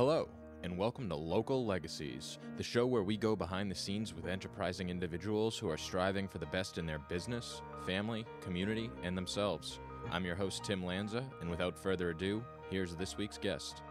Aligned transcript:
Hello, 0.00 0.30
and 0.62 0.78
welcome 0.78 1.10
to 1.10 1.14
Local 1.14 1.66
Legacies, 1.66 2.38
the 2.56 2.62
show 2.62 2.86
where 2.86 3.02
we 3.02 3.18
go 3.18 3.36
behind 3.36 3.70
the 3.70 3.74
scenes 3.74 4.14
with 4.14 4.26
enterprising 4.26 4.88
individuals 4.88 5.58
who 5.58 5.68
are 5.68 5.76
striving 5.76 6.26
for 6.26 6.38
the 6.38 6.46
best 6.46 6.78
in 6.78 6.86
their 6.86 7.00
business, 7.00 7.60
family, 7.84 8.24
community, 8.40 8.90
and 9.02 9.14
themselves. 9.14 9.78
I'm 10.10 10.24
your 10.24 10.36
host, 10.36 10.64
Tim 10.64 10.82
Lanza, 10.82 11.22
and 11.42 11.50
without 11.50 11.78
further 11.78 12.08
ado, 12.08 12.42
here's 12.70 12.96
this 12.96 13.18
week's 13.18 13.36
guest. 13.36 13.82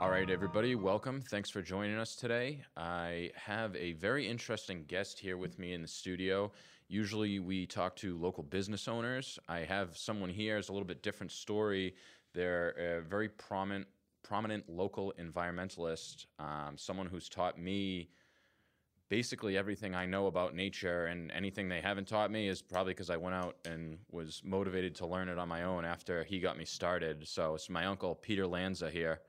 All 0.00 0.08
right, 0.08 0.30
everybody, 0.30 0.74
welcome. 0.74 1.20
Thanks 1.20 1.50
for 1.50 1.60
joining 1.60 1.98
us 1.98 2.16
today. 2.16 2.62
I 2.74 3.32
have 3.34 3.76
a 3.76 3.92
very 3.92 4.26
interesting 4.26 4.86
guest 4.88 5.18
here 5.18 5.36
with 5.36 5.58
me 5.58 5.74
in 5.74 5.82
the 5.82 5.88
studio. 5.88 6.50
Usually, 6.88 7.38
we 7.38 7.66
talk 7.66 7.96
to 7.96 8.16
local 8.16 8.42
business 8.42 8.88
owners. 8.88 9.38
I 9.46 9.58
have 9.58 9.94
someone 9.94 10.30
here, 10.30 10.56
it's 10.56 10.70
a 10.70 10.72
little 10.72 10.88
bit 10.88 11.02
different 11.02 11.32
story. 11.32 11.96
They're 12.34 12.98
a 12.98 13.02
very 13.02 13.28
prominent, 13.28 13.86
prominent 14.22 14.68
local 14.68 15.12
environmentalist, 15.20 16.26
um, 16.38 16.76
someone 16.76 17.06
who's 17.06 17.28
taught 17.28 17.58
me 17.58 18.08
basically 19.08 19.58
everything 19.58 19.94
I 19.94 20.06
know 20.06 20.26
about 20.26 20.54
nature, 20.54 21.06
and 21.06 21.30
anything 21.32 21.68
they 21.68 21.82
haven't 21.82 22.08
taught 22.08 22.30
me 22.30 22.48
is 22.48 22.62
probably 22.62 22.94
because 22.94 23.10
I 23.10 23.18
went 23.18 23.34
out 23.34 23.56
and 23.66 23.98
was 24.10 24.40
motivated 24.42 24.94
to 24.96 25.06
learn 25.06 25.28
it 25.28 25.38
on 25.38 25.48
my 25.48 25.64
own 25.64 25.84
after 25.84 26.24
he 26.24 26.40
got 26.40 26.56
me 26.56 26.64
started. 26.64 27.28
So 27.28 27.54
it's 27.54 27.68
my 27.68 27.84
uncle 27.84 28.14
Peter 28.14 28.46
Lanza 28.46 28.90
here. 28.90 29.20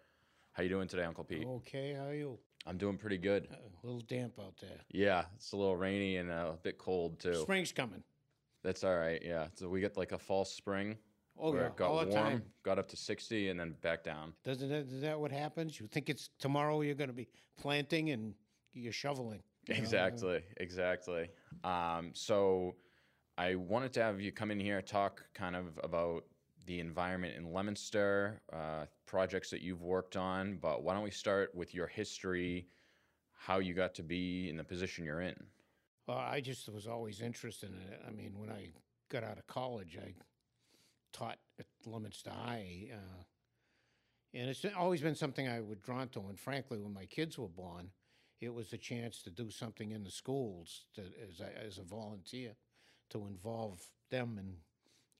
How 0.53 0.63
you 0.63 0.69
doing 0.69 0.87
today, 0.87 1.03
Uncle 1.03 1.25
Pete? 1.25 1.45
Okay, 1.45 1.93
how 1.93 2.05
are 2.05 2.13
you? 2.13 2.39
I'm 2.65 2.77
doing 2.77 2.95
pretty 2.95 3.17
good. 3.17 3.49
Uh, 3.51 3.55
a 3.55 3.85
little 3.85 4.01
damp 4.01 4.39
out 4.39 4.53
there. 4.61 4.79
Yeah, 4.89 5.25
it's 5.35 5.51
a 5.51 5.57
little 5.57 5.75
rainy 5.75 6.15
and 6.15 6.31
a 6.31 6.57
bit 6.63 6.77
cold 6.77 7.19
too. 7.19 7.33
Spring's 7.33 7.73
coming. 7.73 8.03
That's 8.63 8.85
all 8.85 8.95
right. 8.95 9.21
Yeah, 9.21 9.47
so 9.55 9.67
we 9.67 9.81
get 9.81 9.97
like 9.97 10.13
a 10.13 10.17
false 10.17 10.53
spring 10.53 10.95
Oh 11.37 11.51
where 11.51 11.61
yeah, 11.61 11.67
it 11.67 11.75
got 11.75 11.89
all 11.89 11.99
the 11.99 12.07
warm, 12.07 12.23
time. 12.23 12.43
got 12.63 12.79
up 12.79 12.87
to 12.89 12.97
60, 12.97 13.49
and 13.49 13.59
then 13.59 13.75
back 13.81 14.03
down. 14.03 14.33
Doesn't 14.43 14.69
that, 14.69 14.87
is 14.91 15.01
that 15.01 15.19
what 15.19 15.31
happens? 15.31 15.79
You 15.79 15.87
think 15.87 16.09
it's 16.09 16.29
tomorrow 16.39 16.81
you're 16.81 16.95
going 16.95 17.09
to 17.09 17.15
be 17.15 17.27
planting 17.59 18.11
and 18.11 18.33
you're 18.73 18.93
shoveling. 18.93 19.41
you 19.67 19.73
know? 19.73 19.79
Exactly, 19.79 20.41
exactly. 20.57 21.29
Um, 21.63 22.11
so 22.13 22.75
I 23.37 23.55
wanted 23.55 23.93
to 23.93 24.03
have 24.03 24.21
you 24.21 24.31
come 24.31 24.51
in 24.51 24.59
here 24.59 24.81
talk 24.81 25.23
kind 25.33 25.55
of 25.55 25.79
about 25.83 26.25
the 26.65 26.79
environment 26.79 27.35
in 27.35 27.51
Leominster, 27.51 28.39
uh, 28.53 28.85
projects 29.05 29.49
that 29.49 29.61
you've 29.61 29.81
worked 29.81 30.15
on. 30.15 30.57
But 30.61 30.83
why 30.83 30.93
don't 30.93 31.03
we 31.03 31.11
start 31.11 31.53
with 31.53 31.73
your 31.73 31.87
history, 31.87 32.67
how 33.33 33.59
you 33.59 33.73
got 33.73 33.93
to 33.95 34.03
be 34.03 34.49
in 34.49 34.57
the 34.57 34.63
position 34.63 35.03
you're 35.03 35.21
in? 35.21 35.35
Well, 36.07 36.17
I 36.17 36.41
just 36.41 36.69
was 36.69 36.87
always 36.87 37.21
interested 37.21 37.69
in 37.69 37.93
it. 37.93 38.01
I 38.07 38.11
mean, 38.11 38.33
when 38.37 38.49
I 38.49 38.69
got 39.09 39.23
out 39.23 39.37
of 39.37 39.47
college, 39.47 39.97
I 40.01 40.13
taught 41.13 41.37
at 41.59 41.65
Leominster 41.85 42.31
High, 42.31 42.89
uh, 42.91 43.23
and 44.33 44.49
it's 44.49 44.65
always 44.77 45.01
been 45.01 45.15
something 45.15 45.47
I 45.47 45.61
was 45.61 45.77
drawn 45.77 46.09
to. 46.09 46.21
And 46.21 46.39
frankly, 46.39 46.79
when 46.79 46.93
my 46.93 47.05
kids 47.05 47.37
were 47.37 47.47
born, 47.47 47.91
it 48.41 48.53
was 48.53 48.73
a 48.73 48.77
chance 48.77 49.21
to 49.23 49.29
do 49.29 49.49
something 49.49 49.91
in 49.91 50.03
the 50.03 50.11
schools 50.11 50.85
to, 50.95 51.01
as 51.01 51.39
a, 51.39 51.65
as 51.65 51.77
a 51.77 51.83
volunteer 51.83 52.55
to 53.11 53.27
involve 53.27 53.81
them 54.09 54.37
and 54.39 54.55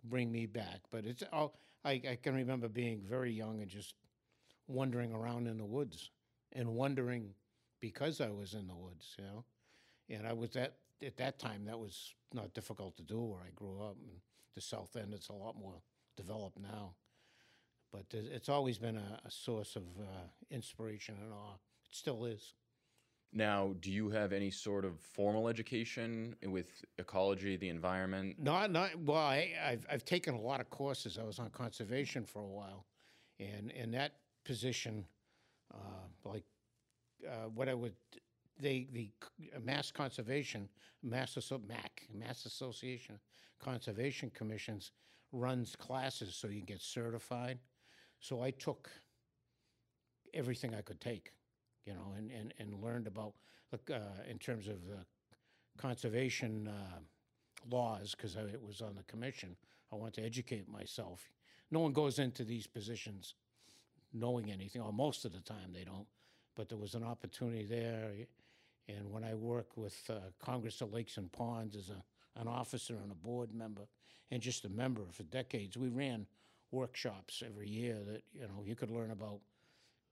bring 0.03 0.31
me 0.31 0.45
back. 0.47 0.81
But 0.91 1.05
it's 1.05 1.23
all 1.31 1.59
I, 1.85 2.01
I 2.09 2.17
can 2.21 2.35
remember 2.35 2.67
being 2.67 3.01
very 3.07 3.31
young 3.31 3.61
and 3.61 3.69
just 3.69 3.93
wandering 4.67 5.13
around 5.13 5.47
in 5.47 5.57
the 5.57 5.65
woods 5.65 6.09
and 6.53 6.69
wondering 6.69 7.31
because 7.79 8.21
I 8.21 8.29
was 8.29 8.53
in 8.53 8.67
the 8.67 8.75
woods, 8.75 9.15
you 9.17 9.25
know. 9.25 9.45
And 10.09 10.27
I 10.27 10.33
was 10.33 10.51
that 10.51 10.75
at 11.05 11.17
that 11.17 11.39
time 11.39 11.65
that 11.65 11.77
was 11.77 12.13
not 12.33 12.53
difficult 12.53 12.95
to 12.97 13.03
do 13.03 13.21
where 13.21 13.41
I 13.41 13.51
grew 13.53 13.81
up. 13.81 13.97
And 14.01 14.19
the 14.55 14.61
South 14.61 14.95
End, 14.95 15.13
it's 15.13 15.29
a 15.29 15.33
lot 15.33 15.55
more 15.57 15.81
developed 16.15 16.59
now. 16.59 16.95
But 17.91 18.05
it's 18.11 18.49
always 18.49 18.77
been 18.79 18.97
a, 18.97 19.19
a 19.25 19.29
source 19.31 19.75
of 19.75 19.83
uh, 19.99 20.27
inspiration 20.49 21.15
and 21.21 21.31
awe. 21.31 21.55
It 21.89 21.95
still 21.95 22.25
is. 22.25 22.53
Now, 23.31 23.73
do 23.79 23.91
you 23.91 24.09
have 24.09 24.31
any 24.31 24.51
sort 24.51 24.85
of 24.85 24.99
formal 24.99 25.47
education 25.47 26.35
with 26.45 26.85
ecology, 26.99 27.55
the 27.55 27.69
environment? 27.69 28.35
Not, 28.39 28.71
not 28.71 28.95
well. 28.99 29.17
I, 29.17 29.49
I've 29.63 29.85
I've 29.91 30.05
taken 30.05 30.35
a 30.35 30.39
lot 30.39 30.59
of 30.59 30.69
courses. 30.69 31.17
I 31.17 31.23
was 31.23 31.39
on 31.39 31.49
conservation 31.49 32.25
for 32.25 32.43
a 32.43 32.47
while, 32.47 32.85
and 33.39 33.71
in 33.71 33.91
that 33.91 34.13
position, 34.45 35.05
uh, 35.73 35.77
like 36.25 36.43
uh, 37.27 37.49
what 37.55 37.69
I 37.69 37.73
would, 37.73 37.93
they 38.59 38.87
the 38.91 39.09
uh, 39.55 39.59
Mass 39.59 39.91
Conservation, 39.91 40.69
Mass 41.01 41.37
Asso- 41.37 41.61
MAC, 41.67 42.03
Mass 42.13 42.45
Association 42.45 43.19
Conservation 43.59 44.31
Commissions 44.33 44.91
runs 45.31 45.75
classes 45.75 46.35
so 46.35 46.47
you 46.47 46.61
get 46.61 46.81
certified. 46.81 47.57
So 48.19 48.41
I 48.41 48.51
took 48.51 48.89
everything 50.33 50.73
I 50.75 50.81
could 50.81 51.01
take, 51.01 51.33
you 51.85 51.93
know, 51.93 52.13
and 52.17 52.31
and, 52.31 52.53
and 52.59 52.81
learned 52.83 53.07
about 53.07 53.33
like 53.71 53.89
uh, 53.91 54.29
in 54.29 54.37
terms 54.37 54.67
of 54.67 54.85
the 54.87 55.05
conservation. 55.77 56.67
Uh, 56.67 56.99
laws 57.69 58.15
because 58.15 58.35
it 58.35 58.61
was 58.61 58.81
on 58.81 58.95
the 58.95 59.03
commission. 59.03 59.55
I 59.91 59.95
want 59.95 60.13
to 60.15 60.23
educate 60.23 60.67
myself. 60.69 61.29
No 61.71 61.79
one 61.79 61.93
goes 61.93 62.19
into 62.19 62.43
these 62.43 62.67
positions 62.67 63.35
knowing 64.13 64.51
anything, 64.51 64.81
or 64.81 64.93
most 64.93 65.25
of 65.25 65.33
the 65.33 65.39
time 65.39 65.71
they 65.73 65.83
don't. 65.83 66.07
But 66.55 66.69
there 66.69 66.77
was 66.77 66.93
an 66.93 67.03
opportunity 67.03 67.65
there, 67.65 68.11
and 68.87 69.09
when 69.11 69.23
I 69.23 69.33
worked 69.33 69.77
with 69.77 69.95
uh, 70.09 70.15
Congress 70.39 70.81
of 70.81 70.91
Lakes 70.91 71.17
and 71.17 71.31
Ponds 71.31 71.75
as 71.75 71.89
a, 71.89 72.39
an 72.39 72.47
officer 72.47 72.95
and 73.01 73.11
a 73.11 73.15
board 73.15 73.53
member, 73.53 73.83
and 74.31 74.41
just 74.41 74.65
a 74.65 74.69
member 74.69 75.01
for 75.11 75.23
decades, 75.23 75.77
we 75.77 75.89
ran 75.89 76.25
workshops 76.71 77.43
every 77.45 77.69
year 77.69 77.99
that 78.05 78.23
you 78.33 78.41
know 78.41 78.63
you 78.65 78.75
could 78.75 78.89
learn 78.91 79.11
about. 79.11 79.39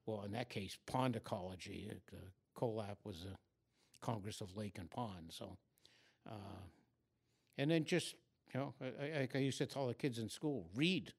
Well, 0.06 0.24
in 0.24 0.32
that 0.32 0.50
case, 0.50 0.78
pond 0.88 1.16
ecology. 1.16 1.92
Uh, 2.12 2.18
COLAP 2.56 2.98
was 3.04 3.26
a 3.26 3.38
Congress 4.06 4.42
of 4.42 4.56
Lake 4.58 4.78
and 4.80 4.90
Pond, 4.90 5.30
so. 5.30 5.58
Uh, 6.30 6.34
and 7.58 7.70
then 7.70 7.86
just, 7.86 8.16
you 8.54 8.60
know, 8.60 8.74
I- 8.82 9.28
I- 9.34 9.38
used 9.38 9.58
to 9.60 9.66
tell 9.66 9.88
the 9.88 9.94
kids 9.94 10.18
in 10.20 10.30
school, 10.30 10.68
read, 10.76 11.14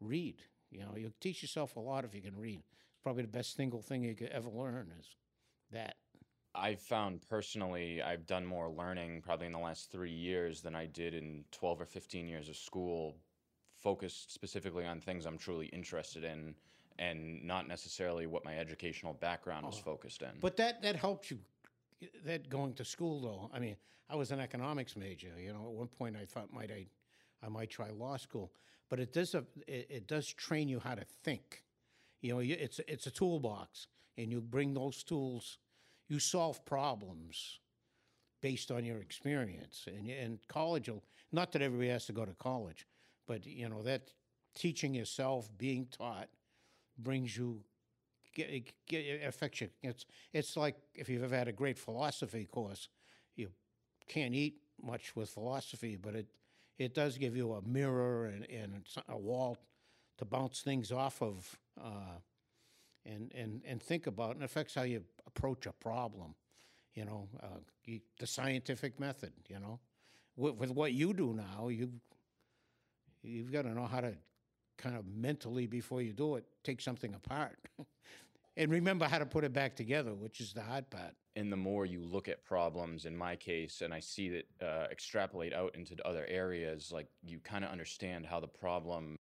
read. 0.00 0.42
You 0.70 0.80
know, 0.80 0.96
you 0.96 1.12
teach 1.20 1.42
yourself 1.42 1.76
a 1.76 1.80
lot 1.80 2.04
if 2.04 2.14
you 2.14 2.22
can 2.22 2.36
read. 2.36 2.62
Probably 3.02 3.22
the 3.22 3.28
best 3.28 3.54
single 3.56 3.82
thing 3.82 4.04
you 4.04 4.14
could 4.14 4.28
ever 4.28 4.48
learn 4.50 4.92
is 4.98 5.16
that. 5.70 5.96
I've 6.58 6.80
found 6.80 7.20
personally, 7.28 8.02
I've 8.02 8.26
done 8.26 8.44
more 8.44 8.68
learning 8.68 9.22
probably 9.22 9.46
in 9.46 9.52
the 9.52 9.58
last 9.58 9.90
three 9.90 10.12
years 10.12 10.60
than 10.60 10.74
I 10.74 10.86
did 10.86 11.14
in 11.14 11.44
12 11.52 11.80
or 11.80 11.86
15 11.86 12.28
years 12.28 12.48
of 12.48 12.56
school, 12.56 13.16
focused 13.74 14.32
specifically 14.32 14.86
on 14.86 15.00
things 15.00 15.26
I'm 15.26 15.38
truly 15.38 15.66
interested 15.66 16.24
in 16.24 16.54
and 16.98 17.44
not 17.44 17.68
necessarily 17.68 18.26
what 18.26 18.44
my 18.44 18.58
educational 18.58 19.14
background 19.14 19.64
was 19.64 19.76
oh. 19.78 19.84
focused 19.84 20.22
in. 20.22 20.30
But 20.40 20.56
that 20.56 20.82
that 20.82 20.96
helps 20.96 21.30
you. 21.30 21.38
That 22.24 22.48
going 22.48 22.74
to 22.74 22.84
school 22.84 23.20
though. 23.20 23.50
I 23.52 23.58
mean, 23.58 23.76
I 24.08 24.16
was 24.16 24.30
an 24.30 24.40
economics 24.40 24.96
major. 24.96 25.32
You 25.38 25.52
know, 25.52 25.66
at 25.66 25.72
one 25.72 25.88
point 25.88 26.16
I 26.16 26.24
thought 26.24 26.52
might 26.52 26.70
I, 26.70 26.86
I 27.44 27.48
might 27.48 27.70
try 27.70 27.90
law 27.90 28.16
school. 28.16 28.52
But 28.88 29.00
it 29.00 29.12
does 29.12 29.34
it, 29.34 29.46
it 29.66 30.06
does 30.06 30.26
train 30.32 30.68
you 30.68 30.80
how 30.80 30.94
to 30.94 31.04
think. 31.22 31.64
You 32.20 32.34
know, 32.34 32.40
it's 32.40 32.80
it's 32.88 33.06
a 33.06 33.10
toolbox, 33.10 33.86
and 34.16 34.32
you 34.32 34.40
bring 34.40 34.74
those 34.74 35.04
tools. 35.04 35.58
You 36.08 36.18
solve 36.18 36.64
problems 36.64 37.60
based 38.40 38.70
on 38.70 38.84
your 38.84 38.98
experience. 38.98 39.86
And 39.86 40.08
and 40.10 40.38
college 40.48 40.88
will 40.88 41.04
not 41.32 41.52
that 41.52 41.62
everybody 41.62 41.90
has 41.90 42.06
to 42.06 42.12
go 42.12 42.24
to 42.24 42.34
college, 42.34 42.86
but 43.26 43.46
you 43.46 43.68
know 43.68 43.82
that 43.82 44.12
teaching 44.54 44.94
yourself, 44.94 45.50
being 45.56 45.86
taught, 45.86 46.28
brings 46.98 47.36
you 47.36 47.62
get, 48.34 48.72
get, 48.86 49.22
affects 49.24 49.60
you. 49.60 49.68
It's 49.82 50.06
it's 50.32 50.56
like 50.56 50.76
if 50.94 51.08
you've 51.08 51.24
ever 51.24 51.36
had 51.36 51.48
a 51.48 51.52
great 51.52 51.78
philosophy 51.78 52.46
course, 52.46 52.88
you 53.36 53.48
can't 54.06 54.34
eat 54.34 54.60
much 54.82 55.14
with 55.16 55.30
philosophy, 55.30 55.96
but 55.96 56.14
it 56.14 56.26
it 56.78 56.94
does 56.94 57.18
give 57.18 57.36
you 57.36 57.54
a 57.54 57.62
mirror 57.62 58.26
and, 58.26 58.48
and 58.50 58.86
a 59.08 59.18
wall 59.18 59.58
to 60.18 60.24
bounce 60.24 60.60
things 60.60 60.92
off 60.92 61.20
of, 61.22 61.58
uh, 61.80 62.18
and 63.08 63.32
and 63.34 63.62
and 63.64 63.82
think 63.82 64.06
about. 64.06 64.34
And 64.36 64.44
affects 64.44 64.74
how 64.74 64.82
you 64.82 65.02
approach 65.26 65.66
a 65.66 65.72
problem. 65.72 66.34
You 66.94 67.04
know, 67.04 67.28
uh, 67.42 67.60
you, 67.84 68.00
the 68.18 68.26
scientific 68.26 69.00
method. 69.00 69.32
You 69.48 69.60
know, 69.60 69.80
with, 70.36 70.56
with 70.56 70.70
what 70.70 70.92
you 70.92 71.12
do 71.12 71.32
now, 71.34 71.68
you 71.68 71.90
you've 73.22 73.52
got 73.52 73.62
to 73.62 73.70
know 73.70 73.86
how 73.86 74.00
to 74.00 74.14
kind 74.78 74.96
of 74.96 75.04
mentally 75.06 75.66
before 75.66 76.00
you 76.00 76.12
do 76.12 76.36
it 76.36 76.44
take 76.62 76.80
something 76.80 77.12
apart 77.14 77.58
and 78.56 78.70
remember 78.70 79.06
how 79.06 79.18
to 79.18 79.26
put 79.26 79.44
it 79.44 79.52
back 79.52 79.74
together 79.74 80.14
which 80.14 80.40
is 80.40 80.52
the 80.52 80.62
hard 80.62 80.88
part 80.88 81.14
and 81.36 81.52
the 81.52 81.56
more 81.56 81.84
you 81.84 82.00
look 82.00 82.28
at 82.28 82.44
problems 82.44 83.04
in 83.04 83.16
my 83.16 83.34
case 83.34 83.82
and 83.82 83.92
i 83.92 83.98
see 83.98 84.28
that 84.28 84.46
uh, 84.64 84.86
extrapolate 84.90 85.52
out 85.52 85.74
into 85.74 85.96
other 86.06 86.24
areas 86.28 86.92
like 86.92 87.08
you 87.24 87.40
kind 87.40 87.64
of 87.64 87.70
understand 87.70 88.24
how 88.24 88.38
the 88.38 88.46
problem 88.46 89.17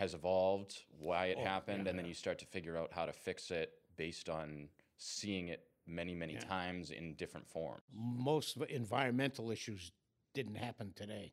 has 0.00 0.14
evolved 0.14 0.82
why 0.98 1.26
it 1.26 1.38
Oh, 1.38 1.44
happened 1.44 1.82
yeah, 1.84 1.90
and 1.90 1.98
then 1.98 2.06
you 2.06 2.14
start 2.14 2.38
to 2.38 2.46
figure 2.46 2.76
out 2.76 2.90
how 2.92 3.06
to 3.06 3.12
fix 3.12 3.50
it 3.50 3.72
based 3.96 4.28
on 4.28 4.68
seeing 4.96 5.48
it 5.48 5.62
many 5.86 6.14
many 6.14 6.34
Yeah. 6.34 6.40
times 6.40 6.90
in 6.90 7.14
different 7.14 7.46
forms 7.48 7.82
most 7.92 8.56
environmental 8.68 9.50
issues 9.50 9.92
didn't 10.34 10.56
happen 10.56 10.92
today 10.94 11.32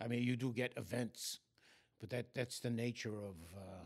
i 0.00 0.08
mean 0.08 0.22
you 0.22 0.36
do 0.36 0.52
get 0.52 0.72
events 0.76 1.40
but 2.00 2.10
that 2.10 2.34
that's 2.34 2.60
the 2.60 2.70
nature 2.70 3.16
of 3.30 3.36
uh, 3.56 3.84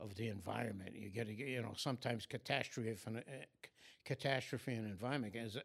of 0.00 0.14
the 0.14 0.28
environment. 0.28 0.94
You 0.94 1.10
get, 1.10 1.28
you 1.28 1.62
know, 1.62 1.74
sometimes 1.76 2.26
catastrophe 2.26 2.94
and 3.06 3.18
uh, 3.18 3.22
catastrophe 4.04 4.74
and 4.74 4.86
environment 4.86 5.34
is 5.36 5.56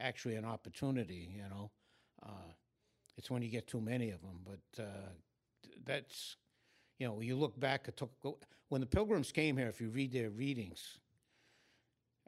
actually 0.00 0.36
an 0.36 0.44
opportunity. 0.44 1.30
You 1.36 1.48
know, 1.50 1.70
uh, 2.24 2.52
it's 3.16 3.30
when 3.30 3.42
you 3.42 3.50
get 3.50 3.66
too 3.66 3.80
many 3.80 4.10
of 4.10 4.20
them. 4.22 4.40
But 4.44 4.82
uh, 4.82 5.10
that's, 5.84 6.36
you 7.02 7.08
know, 7.08 7.20
you 7.20 7.34
look 7.34 7.58
back. 7.58 7.88
Took 7.96 8.12
when 8.68 8.80
the 8.80 8.86
Pilgrims 8.86 9.32
came 9.32 9.56
here. 9.56 9.66
If 9.66 9.80
you 9.80 9.88
read 9.88 10.12
their 10.12 10.30
readings, 10.30 10.98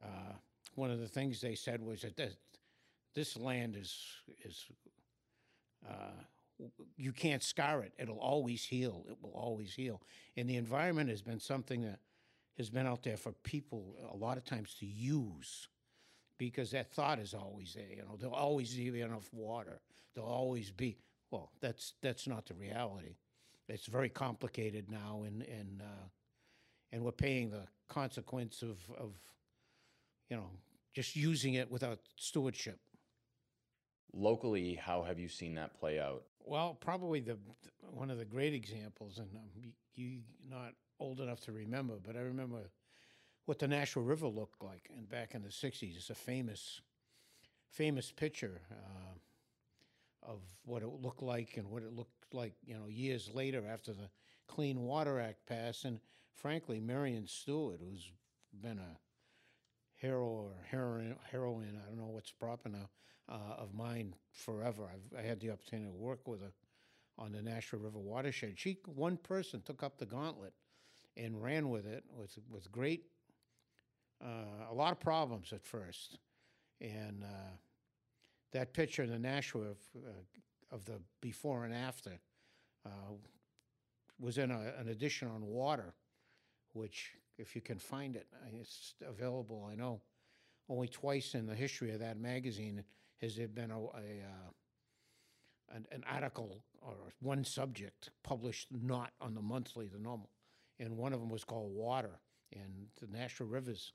uh, 0.03 0.33
one 0.75 0.91
of 0.91 0.99
the 0.99 1.07
things 1.07 1.41
they 1.41 1.55
said 1.55 1.81
was 1.81 2.03
that 2.03 2.17
this, 2.17 2.35
this 3.15 3.37
land 3.37 3.77
is 3.77 3.97
is 4.45 4.67
uh, 5.89 6.65
you 6.97 7.13
can't 7.13 7.41
scar 7.41 7.85
it. 7.85 7.93
It'll 8.01 8.19
always 8.19 8.65
heal. 8.65 9.07
It 9.09 9.17
will 9.23 9.31
always 9.31 9.73
heal. 9.73 10.03
And 10.37 10.51
the 10.51 10.57
environment 10.57 11.09
has 11.09 11.23
been 11.23 11.39
something 11.39 11.83
that 11.83 12.01
has 12.59 12.69
been 12.69 12.87
out 12.87 13.05
there 13.05 13.17
for 13.17 13.31
people 13.45 13.95
a 14.13 14.17
lot 14.17 14.39
of 14.39 14.45
times 14.45 14.75
to 14.81 14.87
use 14.87 15.69
because 16.37 16.73
that 16.73 16.93
thought 16.93 17.21
is 17.21 17.33
always 17.33 17.75
there. 17.75 17.97
You 17.97 18.03
know, 18.03 18.17
there'll 18.19 18.35
always 18.35 18.75
be 18.75 19.03
enough 19.03 19.33
water. 19.33 19.79
There'll 20.17 20.29
always 20.29 20.73
be. 20.73 20.97
Well, 21.31 21.53
that's 21.61 21.93
that's 22.03 22.27
not 22.27 22.47
the 22.47 22.55
reality. 22.55 23.15
It's 23.69 23.87
very 23.87 24.09
complicated 24.09 24.91
now, 24.91 25.23
and 25.27 25.43
and 25.43 25.83
uh, 25.83 26.09
and 26.93 27.03
we're 27.03 27.13
paying 27.13 27.51
the 27.51 27.67
consequence 27.89 28.63
of 28.63 28.79
of 28.99 29.15
you 30.29 30.37
know 30.37 30.51
just 30.95 31.17
using 31.17 31.55
it 31.55 31.71
without 31.71 32.01
stewardship. 32.17 32.79
Locally, 34.13 34.75
how 34.75 35.03
have 35.03 35.19
you 35.19 35.29
seen 35.29 35.55
that 35.55 35.79
play 35.79 35.99
out? 35.99 36.25
Well, 36.45 36.75
probably 36.75 37.21
the 37.21 37.39
one 37.91 38.11
of 38.11 38.19
the 38.19 38.25
great 38.25 38.55
examples, 38.55 39.19
and 39.19 39.29
um, 39.35 39.73
you 39.95 40.21
not 40.49 40.75
old 41.01 41.21
enough 41.21 41.41
to 41.43 41.53
remember, 41.53 41.95
but 42.03 42.17
I 42.17 42.21
remember 42.21 42.71
what 43.47 43.59
the 43.59 43.69
Nashua 43.69 44.03
River 44.03 44.29
looked 44.29 44.63
like, 44.63 44.91
and 44.97 45.09
back 45.09 45.35
in 45.35 45.43
the 45.43 45.49
'60s, 45.49 45.97
it's 45.97 46.11
a 46.11 46.15
famous, 46.15 46.81
famous 47.71 48.13
picture 48.13 48.61
uh, 48.71 49.15
of 50.31 50.41
what 50.65 50.83
it 50.83 50.89
looked 50.89 51.23
like 51.23 51.57
and 51.57 51.71
what 51.71 51.83
it 51.83 51.93
looked 51.93 52.24
like, 52.35 52.53
you 52.67 52.75
know, 52.75 52.89
years 52.89 53.31
later 53.33 53.65
after 53.71 53.93
the 53.93 54.11
Clean 54.47 54.79
Water 54.81 55.21
Act 55.21 55.47
passed, 55.47 55.85
and 55.85 56.01
frankly, 56.35 56.81
Marion 56.81 57.27
Stoddart, 57.27 57.81
who's 57.81 58.11
been 58.63 58.79
a 58.79 58.99
hero 59.97 60.27
or 60.27 60.51
heroine, 60.71 61.17
heroine, 61.31 61.81
I 61.83 61.89
don't 61.89 61.99
know 61.99 62.13
what's 62.13 62.33
proper 62.33 62.69
now, 62.69 62.89
uh, 63.29 63.55
of 63.57 63.75
mine 63.75 64.15
forever. 64.33 64.89
I've, 64.93 65.19
I 65.19 65.23
had 65.23 65.41
the 65.41 65.51
opportunity 65.51 65.89
to 65.89 65.95
work 65.95 66.29
with 66.29 66.43
her 66.43 66.53
on 67.17 67.33
the 67.33 67.41
Nashua 67.41 67.81
River 67.81 67.99
watershed. 67.99 68.55
She, 68.57 68.79
one 68.87 69.17
person 69.17 69.63
took 69.63 69.83
up 69.83 69.99
the 69.99 70.07
gauntlet 70.07 70.53
and 71.17 71.41
ran 71.41 71.71
with 71.71 71.87
it 71.87 72.05
with, 72.13 72.37
with 72.51 72.71
great, 72.73 73.05
uh, 74.23 74.71
a 74.71 74.75
lot 74.75 74.93
of 74.93 75.01
problems 75.01 75.53
at 75.53 75.65
first. 75.65 76.19
And 76.81 77.23
uh, 77.23 77.57
that 78.53 78.75
picture 78.75 79.03
in 79.05 79.11
the 79.11 79.19
Nashua 79.19 79.69
of, 80.71 80.85
the 80.85 81.01
before 81.21 81.65
and 81.65 81.75
after 81.75 82.19
uh, 82.87 83.15
was 84.19 84.39
in 84.39 84.51
a, 84.51 84.73
an 84.79 84.89
edition 84.89 85.29
on 85.29 85.45
water, 85.45 85.95
which, 86.73 87.13
if 87.39 87.55
you 87.55 87.63
can 87.63 87.79
find 87.79 88.17
it, 88.17 88.27
it's 88.61 88.95
available, 89.07 89.69
I 89.71 89.75
know. 89.75 90.01
Only 90.69 90.89
twice 90.89 91.35
in 91.35 91.47
the 91.47 91.55
history 91.55 91.93
of 91.93 92.01
that 92.01 92.19
magazine 92.19 92.85
has 93.21 93.37
there 93.37 93.49
been 93.49 93.71
a, 93.71 93.79
a 93.79 94.23
uh, 94.25 94.51
an, 95.75 95.87
an 95.93 96.05
article 96.11 96.63
or 96.81 96.95
one 97.21 97.45
subject 97.45 98.11
published 98.23 98.69
not 98.71 99.13
on 99.21 99.35
the 99.35 99.41
monthly, 99.41 99.89
the 99.89 99.99
normal. 99.99 100.31
And 100.79 100.97
one 100.97 101.13
of 101.13 101.21
them 101.21 101.31
was 101.31 101.45
called 101.45 101.73
Water, 101.73 102.21
and 102.53 102.87
the 103.01 103.07
Nashua 103.07 103.47
River's 103.47 103.93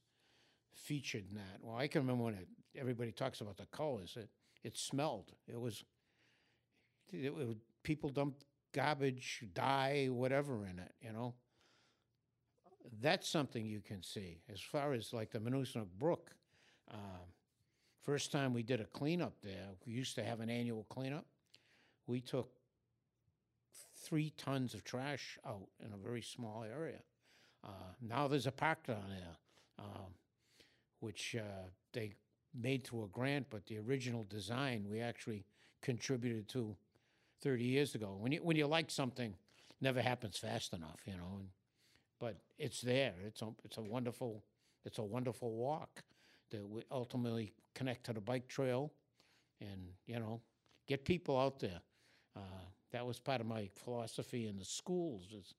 featured 0.74 1.26
in 1.30 1.36
that. 1.36 1.60
Well, 1.62 1.76
I 1.76 1.88
can 1.88 2.02
remember 2.02 2.24
when 2.24 2.36
it, 2.36 2.48
everybody 2.78 3.12
talks 3.12 3.42
about 3.42 3.58
the 3.58 3.66
colors, 3.68 4.18
it, 4.18 4.30
it 4.64 4.78
smelled. 4.78 5.34
It 5.48 5.60
was, 5.60 5.84
it, 7.12 7.34
it 7.38 7.58
people 7.84 8.10
dump 8.10 8.36
garbage, 8.74 9.44
dye, 9.54 10.08
whatever 10.12 10.66
in 10.66 10.80
it, 10.80 10.94
you 11.02 11.12
know? 11.12 11.34
That's 13.02 13.28
something 13.28 13.66
you 13.66 13.82
can 13.82 14.04
see. 14.04 14.42
As 14.52 14.60
far 14.60 14.94
as 14.94 15.14
like 15.14 15.32
the 15.32 15.40
Monoosnoc 15.40 15.88
Brook, 15.98 16.32
um, 16.92 17.28
first 18.02 18.32
time 18.32 18.54
we 18.54 18.64
did 18.64 18.82
a 18.82 18.86
cleanup 18.86 19.34
there, 19.44 19.68
we 19.86 19.94
used 19.94 20.16
to 20.16 20.24
have 20.24 20.40
an 20.40 20.50
annual 20.50 20.86
cleanup. 20.90 21.26
We 22.08 22.22
took 22.22 22.50
three 23.96 24.32
tons 24.38 24.74
of 24.74 24.84
trash 24.84 25.38
out 25.46 25.68
in 25.86 25.94
a 25.94 25.98
very 25.98 26.22
small 26.22 26.64
area. 26.64 27.00
Uh, 27.64 27.92
now 28.02 28.28
there's 28.28 28.48
a 28.48 28.52
park 28.52 28.88
down 28.88 29.04
there, 29.10 29.86
um, 29.86 30.14
which 31.02 31.36
uh, 31.38 31.68
they 31.94 32.14
made 32.60 32.84
through 32.84 33.04
a 33.04 33.08
grant, 33.08 33.48
but 33.50 33.66
the 33.68 33.78
original 33.78 34.26
design 34.30 34.88
we 34.90 35.02
actually 35.02 35.46
contributed 35.82 36.48
to 36.48 36.76
30 37.42 37.64
years 37.64 37.96
ago. 37.96 38.18
When 38.20 38.32
you 38.32 38.40
when 38.44 38.58
you 38.58 38.68
like 38.68 38.92
something, 38.92 39.34
never 39.82 40.02
happens 40.02 40.38
fast 40.38 40.74
enough, 40.74 41.00
you 41.06 41.14
know. 41.14 41.38
And, 41.40 41.48
but 42.20 42.38
it's 42.58 42.82
there. 42.82 43.14
It's 43.26 43.42
a 43.42 43.50
it's 43.64 43.78
a 43.78 43.82
wonderful 43.82 44.44
it's 44.86 44.98
a 44.98 45.04
wonderful 45.04 45.52
walk 45.52 46.04
that 46.52 46.68
we 46.68 46.84
ultimately 46.92 47.54
connect 47.76 48.06
to 48.06 48.14
the 48.14 48.22
bike 48.22 48.48
trail, 48.48 48.92
and 49.62 49.90
you 50.06 50.20
know 50.20 50.42
get 50.88 51.06
people 51.06 51.40
out 51.40 51.60
there. 51.60 51.82
Uh, 52.36 52.66
that 52.92 53.06
was 53.06 53.20
part 53.20 53.42
of 53.42 53.48
my 53.48 53.70
philosophy 53.84 54.48
in 54.48 54.58
the 54.58 54.66
schools. 54.66 55.28
Is 55.38 55.54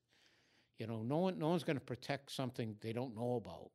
you 0.79 0.87
know 0.87 1.03
no 1.03 1.19
one 1.19 1.38
no 1.38 1.49
one's 1.49 1.65
going 1.65 1.79
to 1.79 1.85
protect 1.85 2.32
something 2.32 2.77
they 2.81 2.93
don't 2.93 3.17
know 3.17 3.37
about. 3.37 3.71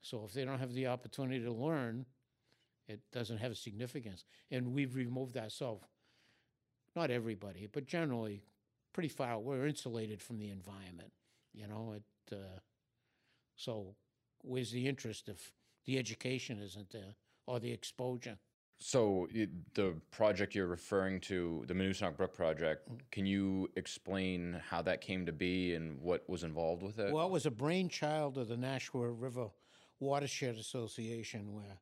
So 0.00 0.24
if 0.26 0.34
they 0.34 0.44
don't 0.44 0.58
have 0.58 0.74
the 0.74 0.88
opportunity 0.88 1.42
to 1.42 1.52
learn, 1.52 2.04
it 2.86 3.00
doesn't 3.10 3.38
have 3.38 3.52
a 3.52 3.54
significance. 3.54 4.24
And 4.50 4.74
we've 4.74 4.94
removed 4.94 5.38
ourselves. 5.38 5.86
Not 6.96 7.10
everybody, 7.10 7.68
but 7.70 7.86
generally, 7.86 8.42
pretty 8.92 9.08
far. 9.08 9.38
We're 9.38 9.66
insulated 9.66 10.22
from 10.22 10.38
the 10.38 10.50
environment. 10.50 11.12
You 11.52 11.68
know, 11.68 11.94
it. 11.96 12.34
Uh, 12.34 12.58
so, 13.56 13.94
where's 14.42 14.72
the 14.72 14.88
interest 14.88 15.28
if 15.28 15.52
the 15.84 15.98
education 15.98 16.60
isn't 16.60 16.90
there 16.90 17.14
or 17.46 17.60
the 17.60 17.72
exposure? 17.72 18.38
So 18.78 19.28
y 19.34 19.46
the 19.74 19.94
project 20.10 20.54
you're 20.54 20.66
referring 20.66 21.20
to, 21.20 21.64
the 21.66 21.74
Monoosnoc 21.74 22.16
Brook 22.16 22.34
project, 22.34 22.88
can 23.10 23.24
you 23.24 23.68
explain 23.76 24.60
how 24.68 24.82
that 24.82 25.00
came 25.00 25.24
to 25.26 25.32
be 25.32 25.74
and 25.74 26.00
what 26.00 26.28
was 26.28 26.42
involved 26.42 26.82
with 26.82 26.98
it? 26.98 27.12
Well, 27.12 27.26
it 27.26 27.32
was 27.32 27.46
a 27.46 27.50
brainchild 27.50 28.36
of 28.36 28.48
the 28.48 28.56
Nashua 28.56 29.10
River 29.10 29.48
Watershed 30.00 30.56
Association, 30.56 31.54
where 31.54 31.78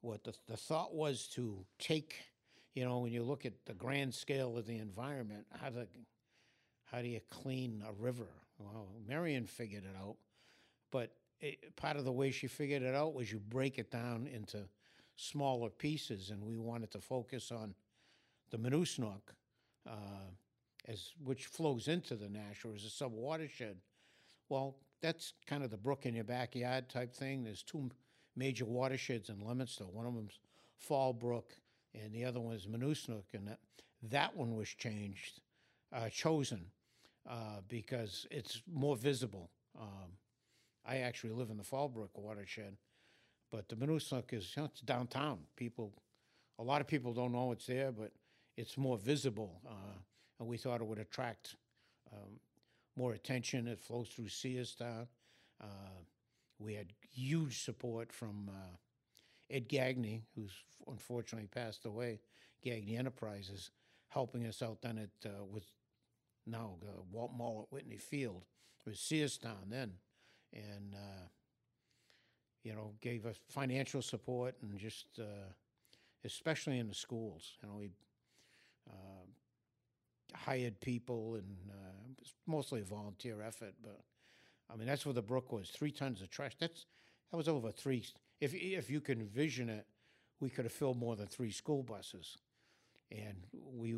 what 0.00 0.24
the, 0.24 0.34
the 0.48 0.56
thought 0.56 0.94
was 0.94 1.28
to 1.34 1.64
take, 1.78 2.16
you 2.74 2.84
know, 2.84 2.98
when 2.98 3.12
you 3.12 3.22
look 3.22 3.44
at 3.44 3.52
the 3.66 3.74
grand 3.74 4.14
scale 4.14 4.56
of 4.56 4.66
the 4.66 4.78
environment, 4.78 5.46
how 5.60 5.68
to 5.68 5.86
how 6.84 7.00
do 7.00 7.08
you 7.08 7.20
clean 7.30 7.82
a 7.88 7.92
river? 7.92 8.28
Well, 8.58 8.88
Marion 9.06 9.46
figured 9.46 9.84
it 9.84 9.96
out, 9.98 10.16
but 10.90 11.12
it, 11.40 11.74
part 11.76 11.96
of 11.96 12.04
the 12.04 12.12
way 12.12 12.30
she 12.30 12.46
figured 12.46 12.82
it 12.82 12.94
out 12.94 13.14
was 13.14 13.32
you 13.32 13.40
break 13.40 13.78
it 13.78 13.90
down 13.90 14.28
into 14.32 14.64
smaller 15.16 15.70
pieces, 15.70 16.30
and 16.30 16.44
we 16.44 16.56
wanted 16.58 16.90
to 16.92 17.00
focus 17.00 17.50
on 17.50 17.74
the 18.50 18.58
Monoosnoc, 18.58 19.20
uh, 19.88 20.30
as 20.86 21.12
which 21.24 21.46
flows 21.46 21.88
into 21.88 22.14
the 22.14 22.28
Nashua 22.28 22.74
as 22.74 22.84
a 22.84 22.90
sub 22.90 23.12
watershed. 23.12 23.76
Well, 24.48 24.76
that's 25.00 25.32
kind 25.46 25.64
of 25.64 25.70
the 25.70 25.76
brook 25.76 26.06
in 26.06 26.14
your 26.14 26.24
backyard 26.24 26.88
type 26.88 27.14
thing. 27.14 27.42
There's 27.44 27.62
two 27.62 27.90
major 28.36 28.64
watersheds 28.64 29.28
in 29.28 29.40
Leominster. 29.40 29.84
One 29.84 30.06
of 30.06 30.14
them's 30.14 30.38
Fall 30.76 31.12
Brook, 31.12 31.52
and 31.94 32.12
the 32.12 32.24
other 32.24 32.40
one 32.40 32.54
is 32.54 32.66
Monoosnoc, 32.66 33.24
and 33.34 33.46
that, 33.48 33.58
that 34.10 34.36
one 34.36 34.56
was 34.56 34.68
changed, 34.68 35.40
uh, 35.92 36.08
chosen, 36.08 36.66
uh, 37.28 37.60
because 37.68 38.26
it's 38.30 38.62
more 38.72 38.96
visible. 38.96 39.50
Um, 39.78 40.12
I 40.84 40.98
actually 40.98 41.32
live 41.32 41.50
in 41.50 41.56
the 41.56 41.62
Fallbrook 41.62 42.10
watershed, 42.14 42.76
but 43.50 43.68
the 43.68 43.76
Monoosnoc 43.76 44.32
is 44.32 44.52
you 44.56 44.62
know, 44.62 44.68
it's 44.72 44.80
downtown. 44.80 45.38
People, 45.56 45.92
a 46.58 46.62
lot 46.62 46.80
of 46.80 46.86
people 46.86 47.12
don't 47.12 47.32
know 47.32 47.52
it's 47.52 47.66
there, 47.66 47.92
but 47.92 48.12
it's 48.56 48.76
more 48.76 48.98
visible, 48.98 49.60
uh, 49.66 49.98
and 50.40 50.48
we 50.48 50.56
thought 50.56 50.80
it 50.80 50.86
would 50.86 50.98
attract 50.98 51.56
um, 52.12 52.40
more 52.96 53.12
attention. 53.12 53.68
It 53.68 53.80
flows 53.80 54.08
through 54.08 54.26
Searstown. 54.26 55.06
Uh, 55.62 55.66
we 56.58 56.74
had 56.74 56.92
huge 57.12 57.64
support 57.64 58.12
from 58.12 58.50
uh, 58.50 58.76
Ed 59.52 59.68
Gagney, 59.68 60.22
who's 60.34 60.52
unfortunately 60.88 61.48
passed 61.48 61.84
away. 61.84 62.20
Gagney 62.64 62.98
Enterprises 62.98 63.70
helping 64.08 64.46
us 64.46 64.62
out 64.62 64.82
then 64.82 64.98
at 64.98 65.28
uh, 65.28 65.44
with 65.44 65.64
now 66.46 66.76
uh, 66.82 67.02
Walt 67.10 67.32
Mall 67.36 67.66
at 67.66 67.72
Whitney 67.72 67.98
Field. 67.98 68.44
It 68.84 68.90
was 68.90 68.98
Searstown 68.98 69.68
then, 69.68 69.92
and 70.52 70.94
uh, 70.94 71.26
you 72.62 72.74
know 72.74 72.92
gave 73.00 73.26
us 73.26 73.36
financial 73.48 74.02
support 74.02 74.54
and 74.62 74.78
just 74.78 75.06
uh, 75.18 75.52
especially 76.24 76.78
in 76.78 76.88
the 76.88 76.94
schools. 76.94 77.56
You 77.62 77.68
know, 77.68 77.74
we 77.76 77.90
uh, 78.88 80.36
hired 80.36 80.80
people 80.80 81.34
and 81.34 81.56
uh, 81.70 82.12
it's 82.20 82.34
mostly 82.46 82.80
a 82.80 82.84
volunteer 82.84 83.42
effort, 83.42 83.74
but 83.82 84.00
I 84.72 84.76
mean, 84.76 84.86
that's 84.86 85.04
where 85.04 85.12
the 85.12 85.22
brook 85.22 85.52
was. 85.52 85.68
Three 85.68 85.90
tons 85.90 86.22
of 86.22 86.30
trash. 86.30 86.52
That's 86.58 86.86
that 87.30 87.36
was 87.36 87.48
over 87.48 87.70
three. 87.70 88.04
If 88.42 88.54
if 88.54 88.90
you 88.90 89.00
can 89.00 89.20
envision 89.20 89.68
it, 89.68 89.86
we 90.40 90.50
could 90.50 90.64
have 90.64 90.72
filled 90.72 90.98
more 90.98 91.14
than 91.14 91.28
three 91.28 91.52
school 91.52 91.84
buses, 91.84 92.38
and 93.12 93.36
we 93.52 93.94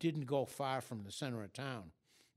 didn't 0.00 0.24
go 0.24 0.46
far 0.46 0.80
from 0.80 1.02
the 1.02 1.12
center 1.12 1.42
of 1.42 1.52
town 1.52 1.90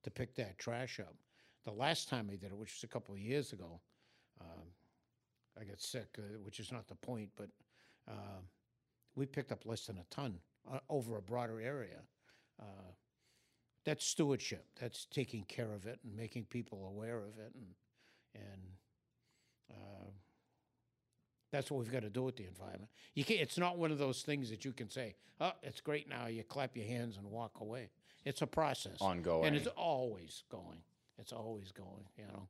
to 0.04 0.12
pick 0.12 0.36
that 0.36 0.58
trash 0.58 1.00
up. 1.00 1.16
The 1.64 1.72
last 1.72 2.10
time 2.10 2.30
I 2.30 2.36
did 2.36 2.52
it, 2.52 2.58
which 2.58 2.74
was 2.74 2.84
a 2.84 2.88
couple 2.88 3.16
of 3.16 3.22
years 3.22 3.54
ago, 3.54 3.80
um, 4.42 4.68
I 5.58 5.64
got 5.64 5.80
sick, 5.80 6.18
uh, 6.18 6.38
which 6.44 6.60
is 6.60 6.70
not 6.70 6.86
the 6.90 6.96
point, 6.96 7.30
but 7.38 7.48
uh, 8.10 8.42
we 9.16 9.26
picked 9.26 9.54
up 9.54 9.66
less 9.66 9.86
than 9.86 9.98
a 10.00 10.14
ton 10.14 10.38
uh, 10.70 10.80
over 10.90 11.16
a 11.16 11.22
broader 11.22 11.62
area. 11.62 12.02
Uh, 12.62 12.92
that's 13.86 14.06
stewardship. 14.06 14.66
That's 14.82 15.06
taking 15.06 15.44
care 15.44 15.72
of 15.72 15.86
it 15.86 16.00
and 16.04 16.14
making 16.14 16.44
people 16.50 16.86
aware 16.86 17.20
of 17.20 17.40
it, 17.40 17.54
and 17.56 17.74
and 18.36 18.62
uh, 19.72 20.10
that's 21.56 21.72
what 21.72 21.80
we've 21.80 21.92
got 21.92 22.02
to 22.02 22.10
do 22.10 22.24
with 22.24 22.36
the 22.36 22.46
environment. 22.46 22.90
You 23.14 23.24
can't, 23.24 23.40
it's 23.40 23.58
not 23.58 23.78
one 23.78 23.92
of 23.92 23.98
those 23.98 24.22
things 24.22 24.50
that 24.50 24.66
you 24.66 24.74
can 24.74 24.90
say, 24.90 25.16
"Oh, 25.40 25.54
it's 25.64 25.82
great 25.82 26.10
now." 26.10 26.28
You 26.28 26.44
clap 26.44 26.76
your 26.76 26.86
hands 26.86 27.18
and 27.18 27.26
walk 27.32 27.62
away. 27.62 27.90
It's 28.26 28.42
a 28.42 28.48
process, 28.48 28.98
Ongoing. 29.00 29.46
and 29.46 29.56
it's 29.56 29.68
always 29.68 30.44
going. 30.50 30.80
It's 31.18 31.32
always 31.32 31.72
going. 31.72 32.06
You 32.18 32.26
know. 32.26 32.48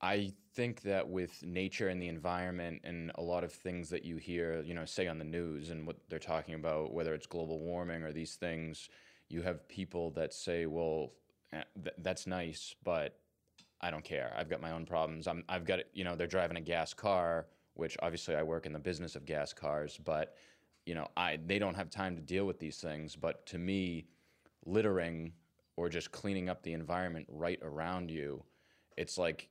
I 0.00 0.32
think 0.54 0.82
that 0.82 1.08
with 1.08 1.42
nature 1.44 1.88
and 1.88 2.02
the 2.02 2.08
environment 2.08 2.82
and 2.84 3.12
a 3.14 3.22
lot 3.22 3.44
of 3.44 3.52
things 3.52 3.88
that 3.90 4.04
you 4.04 4.16
hear, 4.16 4.60
you 4.62 4.74
know, 4.74 4.84
say 4.84 5.06
on 5.06 5.18
the 5.18 5.24
news 5.24 5.70
and 5.70 5.86
what 5.86 5.96
they're 6.10 6.18
talking 6.18 6.54
about, 6.54 6.92
whether 6.92 7.14
it's 7.14 7.26
global 7.26 7.60
warming 7.60 8.02
or 8.02 8.12
these 8.12 8.34
things, 8.34 8.88
you 9.28 9.42
have 9.42 9.66
people 9.68 10.10
that 10.10 10.34
say, 10.34 10.66
"Well, 10.66 11.12
eh, 11.52 11.62
th- 11.82 11.96
that's 11.98 12.26
nice, 12.26 12.74
but 12.82 13.16
I 13.80 13.90
don't 13.90 14.04
care. 14.04 14.32
I've 14.36 14.48
got 14.48 14.60
my 14.60 14.72
own 14.72 14.86
problems. 14.86 15.26
I'm, 15.26 15.44
I've 15.48 15.64
got, 15.64 15.80
you 15.92 16.04
know, 16.04 16.16
they're 16.16 16.26
driving 16.26 16.56
a 16.56 16.60
gas 16.62 16.94
car, 16.94 17.46
which 17.74 17.96
obviously 18.02 18.34
I 18.34 18.42
work 18.42 18.66
in 18.66 18.72
the 18.72 18.78
business 18.78 19.16
of 19.16 19.24
gas 19.24 19.52
cars, 19.52 19.98
but 20.04 20.36
you 20.86 20.94
know, 20.94 21.08
I 21.16 21.38
they 21.46 21.58
don't 21.58 21.74
have 21.74 21.90
time 21.90 22.16
to 22.16 22.22
deal 22.22 22.46
with 22.46 22.58
these 22.58 22.78
things. 22.78 23.16
But 23.16 23.46
to 23.46 23.58
me, 23.58 24.06
littering 24.66 25.32
or 25.76 25.88
just 25.88 26.12
cleaning 26.12 26.48
up 26.48 26.62
the 26.62 26.72
environment 26.72 27.26
right 27.28 27.58
around 27.62 28.10
you, 28.10 28.44
it's 28.96 29.18
like 29.18 29.48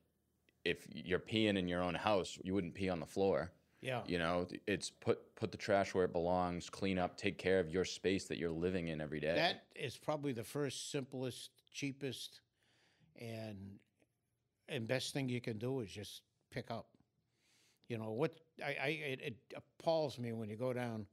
if 0.64 0.88
you're 0.94 1.20
peeing 1.20 1.58
in 1.58 1.68
your 1.68 1.82
own 1.82 1.96
house, 1.96 2.38
you 2.44 2.54
wouldn't 2.54 2.74
pee 2.74 2.90
on 2.90 3.00
the 3.00 3.06
floor. 3.06 3.52
Yeah. 3.82 4.02
You 4.08 4.18
know, 4.18 4.48
it's 4.66 4.90
put 4.90 5.36
put 5.36 5.52
the 5.52 5.58
trash 5.58 5.94
where 5.94 6.06
it 6.06 6.14
belongs, 6.14 6.70
clean 6.70 6.98
up, 6.98 7.18
take 7.18 7.38
care 7.38 7.60
of 7.60 7.70
your 7.70 7.84
space 7.84 8.26
that 8.26 8.38
you're 8.38 8.50
living 8.50 8.88
in 8.88 9.02
every 9.02 9.20
day. 9.20 9.36
That 9.36 9.64
is 9.76 9.98
probably 9.98 10.32
the 10.32 10.44
first, 10.44 10.90
simplest, 10.90 11.52
cheapest, 11.74 12.40
and 13.20 13.80
and 14.70 14.88
best 14.88 15.14
thing 15.14 15.28
you 15.28 15.42
can 15.42 15.58
do 15.58 15.82
is 15.82 15.92
just 15.92 16.22
pick 16.50 16.72
up. 16.72 16.88
You 17.94 18.00
know 18.00 18.12
what? 18.12 18.40
I, 18.64 18.76
I 18.84 18.88
it, 19.14 19.22
it 19.22 19.54
appalls 19.56 20.20
me 20.20 20.34
when 20.34 20.50
you 20.50 20.58
go 20.58 20.74
down. 20.74 21.08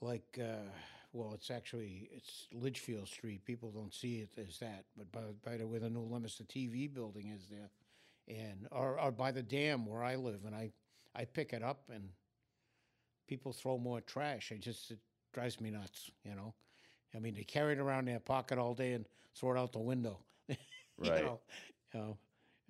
Like, 0.00 0.38
uh, 0.40 0.68
well, 1.12 1.32
it's 1.34 1.50
actually 1.50 2.08
it's 2.12 2.48
Litchfield 2.52 3.08
Street. 3.08 3.44
People 3.44 3.70
don't 3.70 3.94
see 3.94 4.20
it 4.20 4.38
as 4.38 4.58
that, 4.58 4.84
but 4.96 5.10
by 5.12 5.20
by 5.44 5.56
the 5.56 5.66
where 5.66 5.80
the 5.80 5.90
new 5.90 6.00
Leominster 6.00 6.44
TV 6.44 6.88
building 6.88 7.28
is 7.28 7.48
there, 7.48 7.70
and 8.28 8.68
or, 8.72 9.00
or 9.00 9.12
by 9.12 9.32
the 9.32 9.42
dam 9.42 9.86
where 9.86 10.02
I 10.04 10.16
live, 10.16 10.44
and 10.46 10.54
I 10.54 10.72
I 11.14 11.24
pick 11.24 11.52
it 11.52 11.62
up 11.62 11.90
and 11.92 12.10
people 13.26 13.52
throw 13.52 13.78
more 13.78 14.00
trash. 14.00 14.52
It 14.52 14.60
just 14.60 14.90
it 14.90 14.98
drives 15.32 15.60
me 15.60 15.70
nuts. 15.70 16.10
You 16.24 16.34
know. 16.34 16.54
I 17.14 17.20
mean, 17.20 17.34
they 17.34 17.44
carry 17.44 17.72
it 17.74 17.78
around 17.78 18.00
in 18.08 18.14
their 18.14 18.20
pocket 18.20 18.58
all 18.58 18.74
day 18.74 18.92
and 18.94 19.06
throw 19.34 19.52
it 19.52 19.58
out 19.58 19.72
the 19.72 19.80
window. 19.80 20.18
you 20.48 20.56
Right. 20.98 21.22
know, 21.22 21.40
you 21.94 22.00
know, 22.00 22.18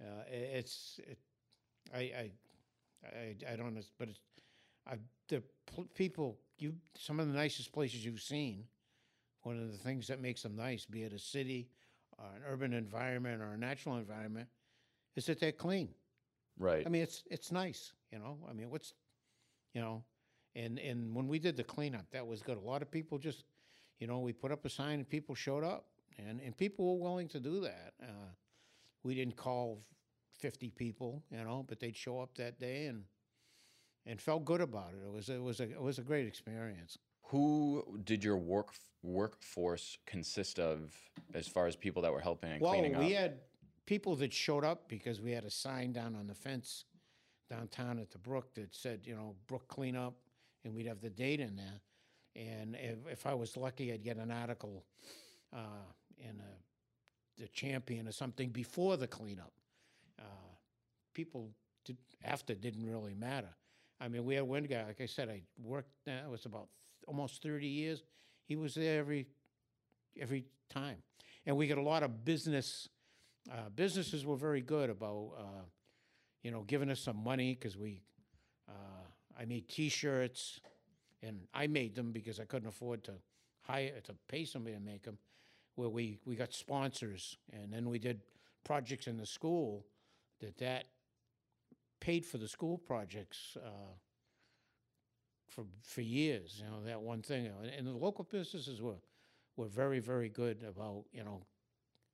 uh, 0.01 0.23
it's 0.31 1.01
it, 1.07 1.19
I, 1.95 1.99
I 1.99 2.33
I 3.05 3.37
I 3.53 3.57
don't 3.57 3.75
know, 3.75 3.83
but 3.99 4.09
it's 4.09 4.21
I 4.87 4.97
the 5.29 5.43
pl- 5.67 5.89
people 5.95 6.39
you 6.59 6.75
some 6.97 7.21
of 7.21 7.29
the 7.29 7.35
nicest 7.35 7.73
places 7.73 8.05
you've 8.05 8.21
seen. 8.23 8.65
One 9.43 9.59
of 9.59 9.71
the 9.71 9.79
things 9.79 10.09
that 10.09 10.21
makes 10.21 10.43
them 10.43 10.57
nice, 10.57 10.85
be 10.85 11.05
it 11.05 11.13
a 11.13 11.19
city, 11.19 11.69
or 12.19 12.27
an 12.37 12.43
urban 12.47 12.73
environment, 12.75 13.41
or 13.41 13.53
a 13.53 13.57
natural 13.57 13.97
environment, 13.97 14.49
is 15.17 15.27
that 15.27 15.39
they're 15.41 15.53
clean. 15.53 15.95
right. 16.59 16.85
I 16.87 16.89
mean, 16.91 17.03
it's 17.03 17.23
it's 17.31 17.53
nice, 17.53 17.93
you 18.13 18.19
know. 18.19 18.39
I 18.49 18.53
mean, 18.53 18.69
what's, 18.71 18.95
you 19.75 19.81
know, 19.81 20.03
and 20.57 20.79
and 20.79 21.15
when 21.15 21.29
we 21.29 21.39
did 21.39 21.57
the 21.57 21.65
cleanup, 21.65 22.11
that 22.11 22.27
was 22.27 22.43
good. 22.43 22.57
A 22.57 22.61
lot 22.61 22.83
of 22.83 22.91
people 22.91 23.19
just, 23.19 23.45
you 24.01 24.07
know, 24.07 24.19
we 24.19 24.33
put 24.33 24.51
up 24.53 24.65
a 24.65 24.69
sign 24.69 24.95
and 24.99 25.09
people 25.09 25.35
showed 25.35 25.65
up, 25.65 25.87
and 26.19 26.41
and 26.41 26.57
people 26.57 26.85
were 26.99 27.03
willing 27.09 27.29
to 27.29 27.41
do 27.41 27.61
that. 27.61 27.95
Uh, 28.03 28.33
we 29.05 29.15
didn't 29.15 29.37
call 29.37 29.85
fifty 30.39 30.71
people, 30.71 31.23
you 31.31 31.43
know, 31.43 31.65
but 31.69 31.81
they'd 31.81 31.97
show 31.97 32.21
up 32.21 32.37
that 32.37 32.59
day 32.59 32.87
and 32.87 33.05
and 34.07 34.21
felt 34.21 34.45
good 34.45 34.61
about 34.61 34.93
it. 34.95 35.07
It 35.07 35.13
was 35.13 35.29
it 35.29 35.43
was 35.43 35.61
a 35.61 35.65
it 35.65 35.83
was 35.83 35.99
a 35.99 36.03
great 36.03 36.27
experience. 36.27 36.99
Who 37.25 38.01
did 38.05 38.25
your 38.25 38.37
work 38.37 38.73
workforce 39.03 39.99
consist 40.07 40.59
of 40.59 40.95
as 41.35 41.47
far 41.47 41.67
as 41.67 41.77
people 41.77 42.03
that 42.03 42.13
were 42.13 42.21
helping 42.21 42.53
and 42.53 42.61
Well, 42.61 42.73
cleaning 42.73 42.99
we 42.99 43.13
had 43.13 43.41
people 43.87 44.17
that 44.17 44.33
showed 44.33 44.65
up 44.65 44.89
because 44.89 45.21
we 45.21 45.33
had 45.33 45.45
a 45.45 45.51
sign 45.51 45.93
down 45.93 46.17
on 46.17 46.27
the 46.27 46.35
fence 46.35 46.85
downtown 47.49 47.99
at 47.99 48.11
the 48.11 48.19
brook 48.19 48.55
that 48.55 48.75
said, 48.75 49.01
you 49.05 49.15
know, 49.15 49.35
brook 49.47 49.67
cleanup, 49.69 50.15
and 50.65 50.75
we'd 50.75 50.87
have 50.87 51.01
the 51.01 51.11
date 51.11 51.41
in 51.41 51.57
there. 51.57 51.81
And 52.37 52.77
if, 52.77 52.99
if 53.11 53.27
I 53.27 53.35
was 53.35 53.57
lucky, 53.57 53.93
I'd 53.93 54.03
get 54.03 54.19
an 54.19 54.31
article 54.31 54.85
uh, 55.53 55.87
in 56.19 56.41
a, 56.41 57.41
the 57.41 57.49
Champion 57.49 58.07
or 58.07 58.13
something 58.13 58.51
before 58.51 58.97
the 58.97 59.07
cleanup. 59.07 59.53
Uh, 60.19 60.23
people 61.15 61.51
did, 61.85 61.97
after 62.25 62.55
didn't 62.55 62.87
really 62.87 63.15
matter. 63.15 63.55
I 64.01 64.09
mean, 64.09 64.25
we 64.25 64.35
had 64.35 64.45
one 64.45 64.65
guy, 64.65 64.85
like 64.85 65.01
I 65.01 65.07
said, 65.07 65.29
I 65.29 65.43
worked. 65.63 65.91
It 66.07 66.31
was 66.31 66.47
about 66.47 66.69
almost 67.07 67.43
thirty 67.43 67.67
years. 67.67 68.03
He 68.45 68.57
was 68.57 68.75
there 68.75 69.01
every 69.01 69.27
every 70.21 70.45
time, 70.71 70.97
and 71.47 71.57
we 71.57 71.67
got 71.67 71.79
a 71.79 71.83
lot 71.83 72.03
of 72.03 72.25
business. 72.25 72.89
Uh, 73.51 73.69
businesses 73.75 74.27
were 74.27 74.37
very 74.37 74.61
good 74.61 74.91
about, 74.91 75.33
uh, 75.39 75.65
you 76.43 76.51
know, 76.51 76.63
giving 76.63 76.91
us 76.91 77.01
some 77.01 77.17
money 77.17 77.55
because 77.55 77.77
we. 77.77 78.03
Uh, 78.69 79.07
I 79.41 79.45
made 79.45 79.69
T-shirts, 79.69 80.61
and 81.23 81.41
I 81.55 81.67
made 81.69 81.95
them 81.95 82.13
because 82.13 82.41
I 82.41 82.45
couldn't 82.45 82.69
afford 82.69 83.05
to 83.05 83.13
hire 83.63 84.01
to 84.05 84.15
pay 84.29 84.45
somebody 84.45 84.77
to 84.77 84.83
make 84.83 85.03
them. 85.03 85.19
Where 85.77 85.89
we 85.89 86.19
we 86.25 86.35
got 86.35 86.53
sponsors, 86.53 87.37
and 87.53 87.73
then 87.73 87.89
we 87.89 87.99
did 87.99 88.21
projects 88.65 89.07
in 89.07 89.17
the 89.17 89.27
school 89.27 89.87
that 90.41 90.59
that 90.59 90.85
paid 92.01 92.25
for 92.25 92.39
the 92.39 92.49
school 92.49 92.79
projects 92.79 93.57
uh, 93.57 93.95
for 95.49 95.65
for 95.83 96.01
years. 96.01 96.63
You 96.65 96.71
know 96.71 96.85
that 96.85 97.01
one 97.01 97.23
thing, 97.23 97.47
and, 97.47 97.71
and 97.71 97.87
the 97.87 97.93
local 97.93 98.25
businesses 98.25 98.81
were 98.81 99.01
were 99.57 99.69
very 99.69 100.01
very 100.01 100.29
good 100.29 100.65
about 100.69 101.05
you 101.13 101.25
know. 101.25 101.43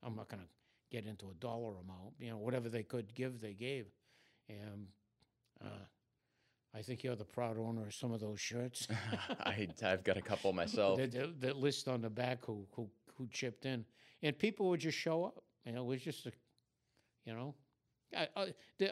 I'm 0.03 0.15
not 0.15 0.27
going 0.29 0.41
to 0.41 0.49
get 0.91 1.07
into 1.07 1.31
a 1.31 1.33
dollar 1.35 1.71
amount. 1.77 2.13
You 2.19 2.31
know 2.31 2.37
whatever 2.37 2.69
they 2.69 2.83
could 2.83 3.13
give, 3.15 3.41
they 3.41 3.53
gave, 3.53 3.87
and 4.47 4.87
uh, 5.63 5.85
I 6.75 6.81
think 6.81 7.03
you're 7.03 7.15
the 7.15 7.25
proud 7.25 7.57
owner 7.57 7.87
of 7.87 7.93
some 7.93 8.11
of 8.11 8.19
those 8.19 8.39
shirts. 8.39 8.87
I, 9.45 9.67
I've 9.83 10.03
got 10.03 10.17
a 10.17 10.21
couple 10.21 10.51
myself. 10.51 10.97
that, 10.99 11.11
that, 11.13 11.41
that 11.41 11.57
list 11.57 11.87
on 11.87 12.01
the 12.01 12.09
back 12.09 12.45
who 12.45 12.65
who 12.75 12.89
who 13.17 13.27
chipped 13.31 13.65
in, 13.65 13.85
and 14.21 14.37
people 14.37 14.69
would 14.69 14.81
just 14.81 14.97
show 14.97 15.23
up. 15.23 15.43
You 15.65 15.71
know, 15.71 15.83
it 15.83 15.87
was 15.87 16.01
just 16.01 16.25
a, 16.25 16.31
you 17.25 17.33
know, 17.33 17.55
I, 17.55 17.55
I, 17.55 17.55
the, 17.55 17.64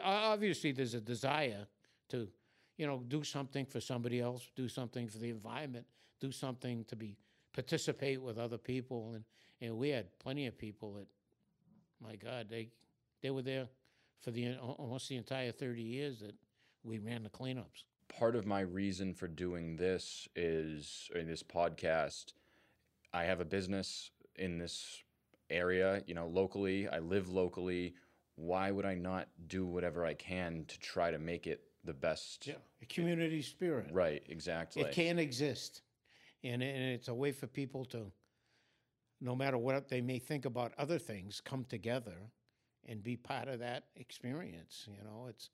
obviously 0.02 0.72
there's 0.72 0.94
a 0.94 1.00
desire 1.00 1.66
to, 2.10 2.28
you 2.76 2.86
know, 2.86 3.02
do 3.08 3.22
something 3.22 3.66
for 3.66 3.80
somebody 3.80 4.20
else, 4.20 4.50
do 4.56 4.68
something 4.68 5.08
for 5.08 5.18
the 5.18 5.30
environment, 5.30 5.86
do 6.20 6.30
something 6.32 6.84
to 6.84 6.96
be 6.96 7.16
participate 7.52 8.20
with 8.20 8.38
other 8.38 8.58
people, 8.58 9.12
and 9.14 9.24
and 9.60 9.76
we 9.76 9.88
had 9.88 10.18
plenty 10.18 10.46
of 10.46 10.58
people 10.58 10.94
that, 10.94 11.06
my 12.02 12.16
God, 12.16 12.48
they 12.50 12.70
they 13.22 13.30
were 13.30 13.42
there 13.42 13.68
for 14.20 14.30
the 14.30 14.56
almost 14.56 15.08
the 15.08 15.16
entire 15.16 15.52
thirty 15.52 15.82
years 15.82 16.20
that 16.20 16.34
we 16.82 16.98
ran 16.98 17.22
the 17.22 17.30
cleanups. 17.30 17.84
part 18.08 18.36
of 18.36 18.46
my 18.46 18.60
reason 18.60 19.14
for 19.14 19.26
doing 19.28 19.76
this 19.76 20.28
is 20.36 21.10
or 21.14 21.22
this 21.22 21.42
podcast 21.42 22.34
i 23.12 23.24
have 23.24 23.40
a 23.40 23.44
business 23.44 24.10
in 24.36 24.58
this 24.58 25.02
area 25.50 26.02
you 26.06 26.14
know 26.14 26.26
locally 26.26 26.86
i 26.88 26.98
live 26.98 27.28
locally 27.28 27.94
why 28.36 28.70
would 28.70 28.84
i 28.86 28.94
not 28.94 29.28
do 29.46 29.64
whatever 29.64 30.04
i 30.04 30.14
can 30.14 30.64
to 30.66 30.78
try 30.80 31.10
to 31.10 31.18
make 31.18 31.46
it 31.46 31.62
the 31.84 31.92
best 31.92 32.48
a 32.82 32.86
community 32.86 33.42
spirit. 33.42 33.88
right 33.92 34.22
exactly 34.28 34.82
It 34.82 34.92
can 34.92 35.18
exist, 35.18 35.82
and, 36.42 36.62
and 36.62 36.94
it's 36.94 37.08
a 37.08 37.14
way 37.14 37.30
for 37.32 37.46
people 37.46 37.84
to, 37.86 38.10
no 39.20 39.36
matter 39.36 39.58
what 39.58 39.88
they 39.88 40.00
may 40.00 40.18
think 40.18 40.44
about 40.46 40.72
other 40.78 40.98
things, 40.98 41.40
come 41.40 41.64
together 41.64 42.16
and 42.86 43.02
be 43.02 43.16
part 43.16 43.48
of 43.48 43.58
that 43.60 43.84
experience. 43.96 44.86
You 44.88 45.04
know, 45.04 45.26
it's 45.28 45.50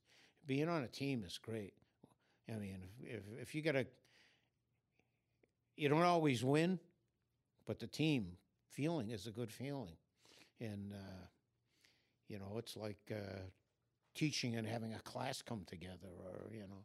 being 0.47 0.69
on 0.69 0.83
a 0.83 0.89
team 0.89 1.25
is 1.27 1.39
great. 1.39 1.75
I 2.49 2.59
mean, 2.59 2.79
if 3.03 3.17
if, 3.17 3.23
if 3.43 3.55
you 3.55 3.63
got 3.63 3.73
to, 3.73 3.87
you 5.77 5.89
don't 5.89 6.03
always 6.03 6.45
win, 6.45 6.79
but 7.67 7.79
the 7.79 7.87
team 7.87 8.37
feeling 8.69 9.11
is 9.11 9.27
a 9.27 9.31
good 9.31 9.51
feeling, 9.53 9.97
and 10.61 10.93
uh, 10.93 11.27
you 12.31 12.39
know, 12.39 12.57
it's 12.59 12.77
like 12.77 12.99
uh, 13.11 13.41
teaching 14.15 14.55
and 14.57 14.67
having 14.67 14.95
a 14.95 15.01
class 15.01 15.43
come 15.43 15.65
together, 15.67 16.09
or 16.25 16.49
you 16.53 16.61
know. 16.61 16.85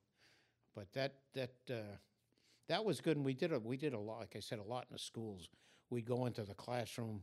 But 0.76 0.92
that 0.94 1.14
that 1.36 1.54
uh, 1.70 1.98
that 2.68 2.84
was 2.84 3.00
good, 3.00 3.16
and 3.16 3.26
we 3.26 3.36
did 3.36 3.54
a 3.54 3.60
we 3.60 3.78
did 3.78 3.94
a 3.94 4.00
lot. 4.00 4.20
Like 4.20 4.36
I 4.36 4.40
said, 4.40 4.60
a 4.60 4.64
lot 4.64 4.88
in 4.90 4.94
the 4.94 5.00
schools. 5.00 5.48
We'd 5.92 6.06
go 6.06 6.26
into 6.26 6.44
the 6.44 6.56
classroom 6.56 7.22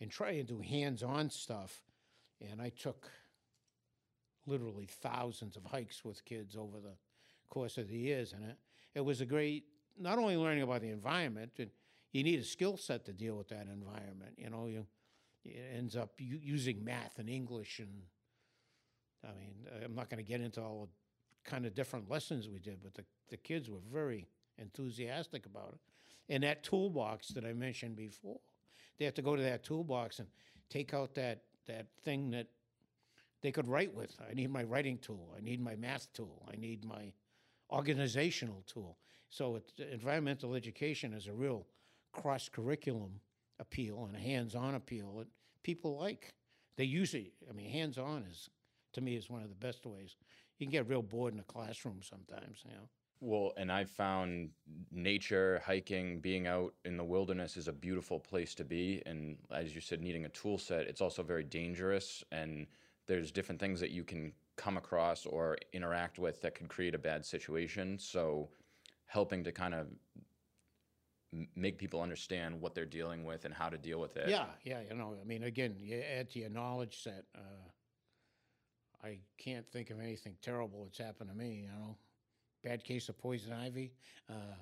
and 0.00 0.08
try 0.08 0.30
and 0.30 0.46
do 0.46 0.60
hands-on 0.60 1.30
stuff, 1.30 1.82
and 2.40 2.62
I 2.62 2.68
took 2.68 3.10
literally 4.46 4.86
thousands 4.86 5.56
of 5.56 5.64
hikes 5.64 6.04
with 6.04 6.24
kids 6.24 6.56
over 6.56 6.78
the 6.80 6.94
course 7.50 7.76
of 7.76 7.88
the 7.88 7.98
years, 7.98 8.32
and 8.32 8.44
it 8.44 8.56
it 8.94 9.04
was 9.04 9.20
a 9.20 9.26
great 9.26 9.64
not 9.98 10.18
only 10.18 10.36
learning 10.36 10.62
about 10.62 10.80
the 10.80 10.90
environment. 10.90 11.50
And 11.58 11.70
you 12.12 12.22
need 12.22 12.40
a 12.40 12.44
skill 12.44 12.76
set 12.76 13.04
to 13.04 13.12
deal 13.12 13.36
with 13.36 13.48
that 13.48 13.66
environment. 13.66 14.34
You 14.38 14.48
know, 14.48 14.66
you 14.66 14.86
it 15.44 15.56
ends 15.76 15.96
up 15.96 16.12
u- 16.18 16.40
using 16.42 16.84
math 16.84 17.18
and 17.18 17.28
English, 17.28 17.78
and 17.78 18.02
I 19.24 19.28
mean, 19.38 19.54
uh, 19.70 19.84
I'm 19.84 19.94
not 19.94 20.10
going 20.10 20.24
to 20.24 20.28
get 20.28 20.40
into 20.40 20.60
all 20.60 20.88
the 21.44 21.50
kind 21.50 21.66
of 21.66 21.74
different 21.74 22.10
lessons 22.10 22.48
we 22.48 22.58
did, 22.58 22.82
but 22.82 22.94
the 22.94 23.04
the 23.28 23.36
kids 23.36 23.70
were 23.70 23.80
very 23.92 24.26
enthusiastic 24.58 25.46
about 25.46 25.74
it. 25.74 26.32
And 26.32 26.42
that 26.42 26.62
toolbox 26.62 27.28
that 27.28 27.44
I 27.44 27.52
mentioned 27.52 27.96
before, 27.96 28.40
they 28.98 29.04
have 29.04 29.14
to 29.14 29.22
go 29.22 29.36
to 29.36 29.42
that 29.42 29.64
toolbox 29.64 30.18
and 30.18 30.28
take 30.68 30.94
out 30.94 31.14
that 31.14 31.42
that 31.66 31.86
thing 32.04 32.30
that 32.30 32.48
they 33.40 33.52
could 33.52 33.68
write 33.68 33.94
with. 33.94 34.16
I 34.28 34.34
need 34.34 34.50
my 34.50 34.64
writing 34.64 34.98
tool. 34.98 35.34
I 35.36 35.40
need 35.40 35.60
my 35.60 35.76
math 35.76 36.12
tool. 36.12 36.42
I 36.52 36.56
need 36.56 36.84
my 36.84 37.12
organizational 37.70 38.64
tool. 38.66 38.98
So 39.30 39.60
environmental 39.92 40.54
education 40.54 41.12
is 41.12 41.26
a 41.26 41.32
real 41.32 41.66
cross 42.12 42.48
curriculum 42.48 43.20
appeal 43.60 44.04
and 44.06 44.16
a 44.16 44.20
hands 44.20 44.54
on 44.54 44.74
appeal 44.74 45.16
that 45.18 45.28
people 45.62 45.98
like. 45.98 46.34
They 46.76 46.84
usually. 46.84 47.32
I 47.48 47.52
mean, 47.52 47.70
hands 47.70 47.98
on 47.98 48.24
is 48.30 48.48
to 48.92 49.00
me 49.00 49.16
is 49.16 49.28
one 49.28 49.42
of 49.42 49.48
the 49.48 49.54
best 49.54 49.84
ways. 49.84 50.16
You 50.58 50.66
can 50.66 50.72
get 50.72 50.88
real 50.88 51.02
bored 51.02 51.34
in 51.34 51.40
a 51.40 51.44
classroom 51.44 52.00
sometimes. 52.02 52.62
You 52.64 52.72
know. 52.72 52.88
Well, 53.20 53.52
and 53.56 53.72
I 53.72 53.84
found 53.84 54.50
nature, 54.92 55.60
hiking, 55.66 56.20
being 56.20 56.46
out 56.46 56.74
in 56.84 56.96
the 56.96 57.04
wilderness 57.04 57.56
is 57.56 57.66
a 57.66 57.72
beautiful 57.72 58.20
place 58.20 58.54
to 58.56 58.64
be. 58.64 59.02
And 59.06 59.38
as 59.50 59.74
you 59.74 59.80
said, 59.80 60.00
needing 60.00 60.24
a 60.24 60.28
tool 60.28 60.56
set, 60.56 60.86
it's 60.86 61.00
also 61.00 61.24
very 61.24 61.42
dangerous. 61.42 62.22
And 62.30 62.66
there's 63.06 63.32
different 63.32 63.60
things 63.60 63.80
that 63.80 63.90
you 63.90 64.04
can 64.04 64.32
come 64.56 64.76
across 64.76 65.26
or 65.26 65.58
interact 65.72 66.18
with 66.18 66.40
that 66.42 66.54
could 66.54 66.68
create 66.68 66.94
a 66.94 66.98
bad 66.98 67.24
situation. 67.24 67.98
So, 67.98 68.50
helping 69.06 69.42
to 69.42 69.52
kind 69.52 69.74
of 69.74 69.86
make 71.54 71.78
people 71.78 72.00
understand 72.00 72.60
what 72.60 72.74
they're 72.74 72.86
dealing 72.86 73.24
with 73.24 73.44
and 73.44 73.52
how 73.52 73.68
to 73.68 73.76
deal 73.76 74.00
with 74.00 74.16
it. 74.16 74.28
Yeah, 74.28 74.46
yeah, 74.64 74.80
you 74.88 74.96
know, 74.96 75.14
I 75.20 75.24
mean, 75.24 75.42
again, 75.44 75.76
you 75.78 76.00
add 76.00 76.30
to 76.30 76.38
your 76.38 76.50
knowledge 76.50 77.02
set. 77.02 77.24
Uh, 77.34 77.70
I 79.02 79.18
can't 79.36 79.66
think 79.70 79.90
of 79.90 80.00
anything 80.00 80.36
terrible 80.42 80.84
that's 80.84 80.98
happened 80.98 81.30
to 81.30 81.36
me. 81.36 81.62
You 81.62 81.68
know, 81.68 81.96
bad 82.64 82.82
case 82.82 83.08
of 83.08 83.18
poison 83.18 83.52
ivy, 83.52 83.92
uh, 84.28 84.56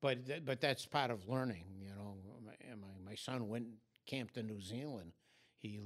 but 0.00 0.26
th- 0.26 0.44
but 0.44 0.60
that's 0.60 0.86
part 0.86 1.10
of 1.10 1.28
learning. 1.28 1.64
You 1.80 1.90
know, 1.90 2.16
my 2.44 2.52
my, 2.76 3.10
my 3.10 3.14
son 3.14 3.48
went 3.48 3.66
camped 4.06 4.36
in 4.36 4.46
New 4.46 4.60
Zealand. 4.60 5.12
He 5.58 5.80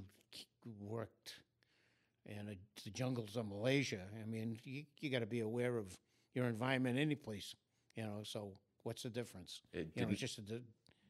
worked 0.80 1.34
in 2.26 2.48
a, 2.48 2.56
the 2.84 2.90
jungles 2.90 3.36
of 3.36 3.46
Malaysia. 3.48 4.02
I 4.22 4.26
mean, 4.26 4.58
you, 4.64 4.84
you 5.00 5.10
got 5.10 5.20
to 5.20 5.26
be 5.26 5.40
aware 5.40 5.76
of 5.76 5.96
your 6.34 6.46
environment 6.46 6.98
any 6.98 7.14
place. 7.14 7.54
You 7.96 8.04
know, 8.04 8.20
so 8.22 8.52
what's 8.86 9.02
the 9.02 9.10
difference? 9.10 9.60
It 9.72 9.88
You 9.96 10.02
know, 10.02 10.12
it's 10.12 10.20
just 10.20 10.38
a 10.38 10.42
di- 10.42 10.62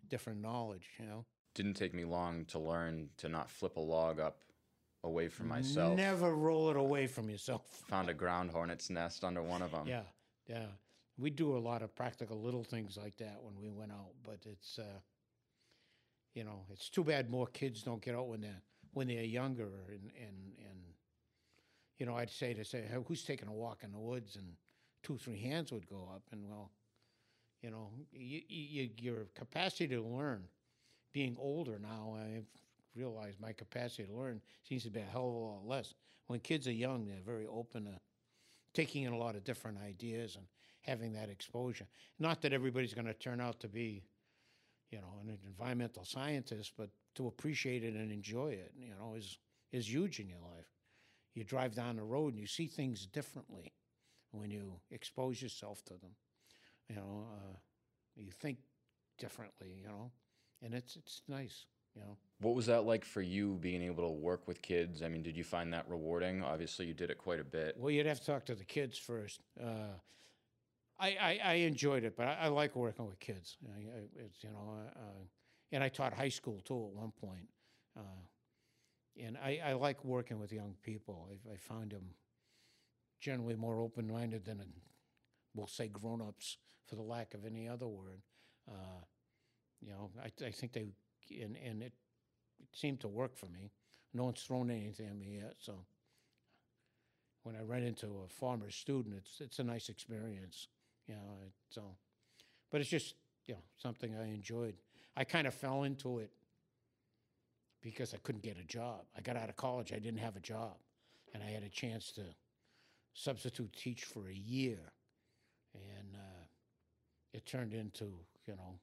different 0.08 0.40
knowledge. 0.40 0.88
You 0.98 1.06
know. 1.06 1.24
didn't 1.54 1.74
take 1.74 1.94
me 1.94 2.04
long 2.04 2.46
to 2.46 2.58
learn 2.58 3.10
to 3.18 3.28
not 3.28 3.50
flip 3.50 3.76
a 3.76 3.80
log 3.80 4.18
up 4.18 4.38
away 5.04 5.28
from 5.28 5.48
myself. 5.48 5.96
Never 5.96 6.34
roll 6.34 6.70
it 6.70 6.76
away 6.76 7.06
from 7.06 7.28
yourself. 7.28 7.62
Found 7.88 8.08
a 8.08 8.14
ground 8.14 8.50
hornet's 8.50 8.88
nest 8.90 9.24
under 9.24 9.42
one 9.42 9.62
of 9.62 9.72
them. 9.72 9.86
Yeah, 9.86 10.02
yeah. 10.48 10.66
We 11.18 11.30
do 11.30 11.56
a 11.56 11.58
lot 11.58 11.82
of 11.82 11.94
practical 11.94 12.40
little 12.40 12.64
things 12.64 12.96
like 12.96 13.16
that 13.18 13.38
when 13.42 13.54
we 13.60 13.70
went 13.70 13.92
out, 13.92 14.12
but 14.22 14.38
it's, 14.44 14.78
uh, 14.78 15.00
you 16.34 16.44
know, 16.44 16.64
it's 16.70 16.90
too 16.90 17.04
bad 17.04 17.30
more 17.30 17.46
kids 17.46 17.82
don't 17.82 18.02
get 18.02 18.14
out 18.14 18.28
when 18.28 18.40
they're 18.40 18.62
when 18.92 19.08
they're 19.08 19.22
younger. 19.22 19.70
And 19.88 20.10
and 20.18 20.38
and, 20.68 20.80
you 21.98 22.06
know, 22.06 22.16
I'd 22.16 22.30
say 22.30 22.54
to 22.54 22.64
say, 22.64 22.82
"Hey, 22.90 22.98
who's 23.06 23.22
taking 23.22 23.48
a 23.48 23.52
walk 23.52 23.82
in 23.82 23.92
the 23.92 23.98
woods? 23.98 24.36
And 24.36 24.56
two, 25.02 25.18
three 25.18 25.40
hands 25.40 25.72
would 25.72 25.88
go 25.88 26.10
up. 26.14 26.22
And 26.32 26.48
well, 26.48 26.70
you 27.66 27.72
know, 27.72 27.90
you, 28.12 28.42
you, 28.48 28.90
your 28.96 29.26
capacity 29.34 29.88
to 29.88 30.00
learn, 30.00 30.44
being 31.12 31.36
older 31.36 31.80
now, 31.80 32.16
I've 32.16 32.46
realized 32.94 33.40
my 33.40 33.52
capacity 33.52 34.04
to 34.04 34.14
learn 34.14 34.40
seems 34.62 34.84
to 34.84 34.90
be 34.90 35.00
a 35.00 35.02
hell 35.02 35.26
of 35.26 35.34
a 35.34 35.38
lot 35.38 35.66
less. 35.66 35.94
When 36.28 36.38
kids 36.38 36.68
are 36.68 36.72
young, 36.72 37.06
they're 37.06 37.16
very 37.26 37.48
open 37.48 37.86
to 37.86 37.98
taking 38.72 39.02
in 39.02 39.12
a 39.12 39.18
lot 39.18 39.34
of 39.34 39.42
different 39.42 39.78
ideas 39.84 40.36
and 40.36 40.46
having 40.82 41.12
that 41.14 41.28
exposure. 41.28 41.88
Not 42.20 42.40
that 42.42 42.52
everybody's 42.52 42.94
going 42.94 43.08
to 43.08 43.14
turn 43.14 43.40
out 43.40 43.58
to 43.58 43.68
be, 43.68 44.04
you 44.92 44.98
know, 44.98 45.18
an 45.20 45.36
environmental 45.44 46.04
scientist, 46.04 46.74
but 46.78 46.90
to 47.16 47.26
appreciate 47.26 47.82
it 47.82 47.94
and 47.94 48.12
enjoy 48.12 48.50
it, 48.50 48.70
you 48.78 48.94
know, 48.96 49.14
is 49.16 49.38
is 49.72 49.92
huge 49.92 50.20
in 50.20 50.28
your 50.28 50.38
life. 50.38 50.70
You 51.34 51.42
drive 51.42 51.74
down 51.74 51.96
the 51.96 52.04
road 52.04 52.34
and 52.34 52.40
you 52.40 52.46
see 52.46 52.68
things 52.68 53.06
differently 53.06 53.72
when 54.30 54.52
you 54.52 54.74
expose 54.92 55.42
yourself 55.42 55.84
to 55.86 55.94
them. 55.94 56.12
You 56.88 56.96
know, 56.96 57.26
uh, 57.32 57.56
you 58.16 58.30
think 58.30 58.58
differently. 59.18 59.74
You 59.78 59.88
know, 59.88 60.10
and 60.62 60.74
it's 60.74 60.96
it's 60.96 61.22
nice. 61.28 61.66
You 61.94 62.02
know. 62.02 62.16
What 62.40 62.54
was 62.54 62.66
that 62.66 62.84
like 62.84 63.04
for 63.04 63.22
you 63.22 63.54
being 63.60 63.82
able 63.82 64.06
to 64.06 64.12
work 64.12 64.46
with 64.46 64.60
kids? 64.60 65.02
I 65.02 65.08
mean, 65.08 65.22
did 65.22 65.36
you 65.36 65.44
find 65.44 65.72
that 65.72 65.88
rewarding? 65.88 66.42
Obviously, 66.42 66.86
you 66.86 66.94
did 66.94 67.10
it 67.10 67.16
quite 67.16 67.40
a 67.40 67.44
bit. 67.44 67.74
Well, 67.78 67.90
you'd 67.90 68.06
have 68.06 68.20
to 68.20 68.26
talk 68.26 68.44
to 68.46 68.54
the 68.54 68.64
kids 68.64 68.98
first. 68.98 69.40
Uh, 69.58 69.96
I, 70.98 71.08
I, 71.08 71.40
I 71.44 71.52
enjoyed 71.54 72.04
it, 72.04 72.16
but 72.16 72.26
I, 72.28 72.34
I 72.42 72.48
like 72.48 72.76
working 72.76 73.06
with 73.06 73.18
kids. 73.20 73.56
I, 73.66 73.80
it's 74.16 74.42
you 74.42 74.50
know, 74.50 74.74
uh, 74.78 74.98
uh, 74.98 75.24
and 75.72 75.82
I 75.82 75.88
taught 75.88 76.12
high 76.12 76.28
school 76.28 76.60
too 76.64 76.90
at 76.90 77.00
one 77.00 77.12
point. 77.12 77.48
Uh, 77.96 78.02
and 79.22 79.38
I, 79.38 79.60
I 79.64 79.72
like 79.72 80.04
working 80.04 80.38
with 80.38 80.52
young 80.52 80.74
people. 80.82 81.28
I, 81.30 81.52
I 81.54 81.56
find 81.56 81.90
them 81.90 82.10
generally 83.20 83.56
more 83.56 83.80
open-minded 83.80 84.44
than, 84.44 84.62
we'll 85.56 85.66
say, 85.66 85.88
grown-ups, 85.88 86.58
for 86.86 86.94
the 86.94 87.02
lack 87.02 87.34
of 87.34 87.44
any 87.44 87.68
other 87.68 87.86
word. 87.86 88.22
Uh, 88.68 89.02
you 89.80 89.90
know, 89.90 90.10
I, 90.22 90.46
I 90.46 90.50
think 90.50 90.72
they 90.72 90.86
and 91.42 91.56
and 91.56 91.82
it, 91.82 91.92
it 92.60 92.68
seemed 92.72 93.00
to 93.00 93.08
work 93.08 93.36
for 93.36 93.46
me. 93.46 93.72
No 94.14 94.24
one's 94.24 94.42
thrown 94.42 94.70
anything 94.70 95.08
at 95.08 95.16
me 95.16 95.38
yet, 95.42 95.54
so 95.58 95.84
when 97.42 97.54
I 97.54 97.62
run 97.62 97.82
into 97.82 98.06
a 98.24 98.28
farmer 98.28 98.70
student, 98.70 99.14
it's 99.16 99.40
it's 99.40 99.58
a 99.58 99.64
nice 99.64 99.88
experience, 99.88 100.68
you 101.06 101.14
know. 101.14 101.38
It, 101.44 101.52
so, 101.70 101.82
but 102.70 102.80
it's 102.80 102.90
just 102.90 103.14
you 103.46 103.54
know 103.54 103.60
something 103.76 104.14
I 104.16 104.26
enjoyed. 104.26 104.74
I 105.16 105.24
kind 105.24 105.46
of 105.46 105.54
fell 105.54 105.84
into 105.84 106.18
it 106.18 106.30
because 107.80 108.14
I 108.14 108.18
couldn't 108.18 108.42
get 108.42 108.58
a 108.58 108.64
job. 108.64 109.02
I 109.16 109.20
got 109.20 109.36
out 109.36 109.48
of 109.48 109.56
college, 109.56 109.92
I 109.92 109.98
didn't 109.98 110.18
have 110.18 110.36
a 110.36 110.40
job, 110.40 110.76
and 111.32 111.42
I 111.42 111.46
had 111.46 111.62
a 111.62 111.68
chance 111.68 112.10
to 112.12 112.22
substitute 113.14 113.72
teach 113.72 114.04
for 114.04 114.28
a 114.28 114.34
year, 114.34 114.92
and 115.98 116.14
uh, 116.14 116.44
it 117.32 117.46
turned 117.46 117.74
into 117.74 118.04
you 118.46 118.56
know 118.56 118.78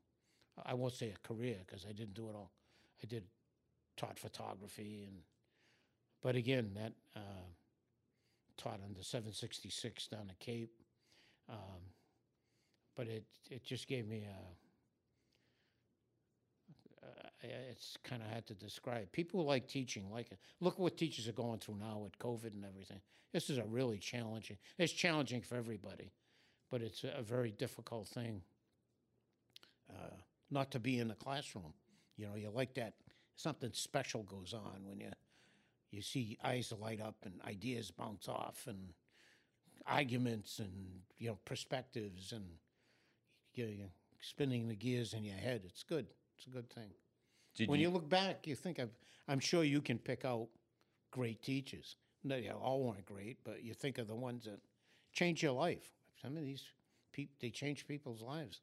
I 0.66 0.74
won't 0.74 0.94
say 0.94 1.12
a 1.12 1.28
career 1.28 1.58
because 1.66 1.86
I 1.90 1.94
didn't 1.94 2.14
do 2.14 2.30
it 2.30 2.36
all. 2.36 2.52
I 3.02 3.08
did 3.08 3.24
taught 3.98 4.18
photography 4.18 5.06
and 5.08 5.18
but 6.22 6.36
again 6.36 6.72
that 6.76 6.94
uh, 7.16 7.46
taught 8.58 8.80
on 8.84 8.94
the 8.98 9.04
766 9.04 10.08
down 10.08 10.28
the 10.28 10.36
Cape. 10.46 10.72
Um, 11.50 11.82
but 12.96 13.08
it 13.08 13.26
it 13.50 13.64
just 13.64 13.88
gave 13.88 14.08
me 14.08 14.26
a. 14.26 14.38
Uh, 17.06 17.30
it's 17.70 17.98
kind 18.06 18.22
of 18.22 18.30
hard 18.30 18.46
to 18.48 18.54
describe. 18.54 19.12
People 19.12 19.44
like 19.44 19.68
teaching 19.68 20.10
like 20.10 20.32
it. 20.32 20.40
Look 20.62 20.80
what 20.80 20.96
teachers 20.96 21.28
are 21.28 21.34
going 21.34 21.60
through 21.60 21.76
now 21.76 21.98
with 21.98 22.18
COVID 22.18 22.54
and 22.54 22.64
everything. 22.64 23.02
This 23.34 23.50
is 23.50 23.58
a 23.58 23.66
really 23.66 23.98
challenging. 23.98 24.58
It's 24.78 24.94
challenging 24.94 25.42
for 25.42 25.56
everybody, 25.56 26.12
but 26.74 26.82
it's 26.82 27.04
a, 27.04 27.22
very 27.22 27.52
difficult 27.52 28.08
thing. 28.08 28.42
Uh, 29.88 30.16
not 30.50 30.72
to 30.72 30.80
be 30.80 30.98
in 30.98 31.08
the 31.08 31.14
classroom, 31.14 31.72
you 32.18 32.26
know, 32.26 32.34
you 32.34 32.50
like 32.50 32.74
that. 32.74 32.96
Something 33.36 33.70
special 33.74 34.24
goes 34.24 34.56
on 34.56 34.82
when 34.84 35.00
you 35.00 35.12
you 35.92 36.02
see 36.02 36.36
eyes 36.44 36.74
light 36.80 37.00
up 37.00 37.18
and 37.26 37.36
ideas 37.48 37.92
bounce 37.92 38.28
off 38.28 38.66
and 38.66 38.80
arguments 39.86 40.58
and 40.58 40.72
you 41.20 41.28
know 41.28 41.38
perspectives 41.46 42.32
and 42.32 42.44
you 43.54 43.66
you're 43.66 43.88
spinning 44.20 44.68
the 44.68 44.76
gears 44.76 45.14
in 45.14 45.24
your 45.24 45.38
head. 45.38 45.62
It's 45.66 45.84
good. 45.84 46.08
It's 46.36 46.48
a 46.48 46.50
good 46.50 46.72
thing. 46.72 46.90
Did 47.56 47.70
when 47.70 47.80
you, 47.80 47.90
you 47.90 47.94
look 47.94 48.10
back, 48.10 48.48
you 48.48 48.56
think 48.56 48.80
of. 48.80 48.90
I'm 49.28 49.40
sure 49.40 49.64
you 49.64 49.80
can 49.80 50.00
pick 50.00 50.26
out 50.26 50.48
great 51.12 51.44
teachers. 51.44 51.98
No, 52.24 52.42
they 52.42 52.50
all 52.50 52.82
weren't 52.82 53.06
great, 53.06 53.38
but 53.44 53.64
you 53.64 53.76
think 53.76 54.00
of 54.00 54.08
the 54.08 54.16
ones 54.16 54.46
that 54.46 54.60
change 55.12 55.44
your 55.44 55.54
life. 55.54 55.92
Some 56.24 56.38
of 56.38 56.44
these 56.46 56.64
people, 57.12 57.36
they 57.42 57.50
change 57.50 57.86
people's 57.88 58.22
lives. 58.22 58.62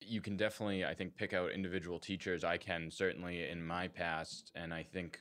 you 0.00 0.20
can 0.20 0.36
definitely, 0.36 0.84
I 0.84 0.94
think, 0.94 1.16
pick 1.16 1.32
out 1.32 1.52
individual 1.52 1.98
teachers. 1.98 2.44
I 2.44 2.58
can 2.58 2.90
certainly 2.90 3.48
in 3.48 3.64
my 3.66 3.88
past, 3.88 4.52
and 4.54 4.74
I 4.74 4.82
think 4.82 5.20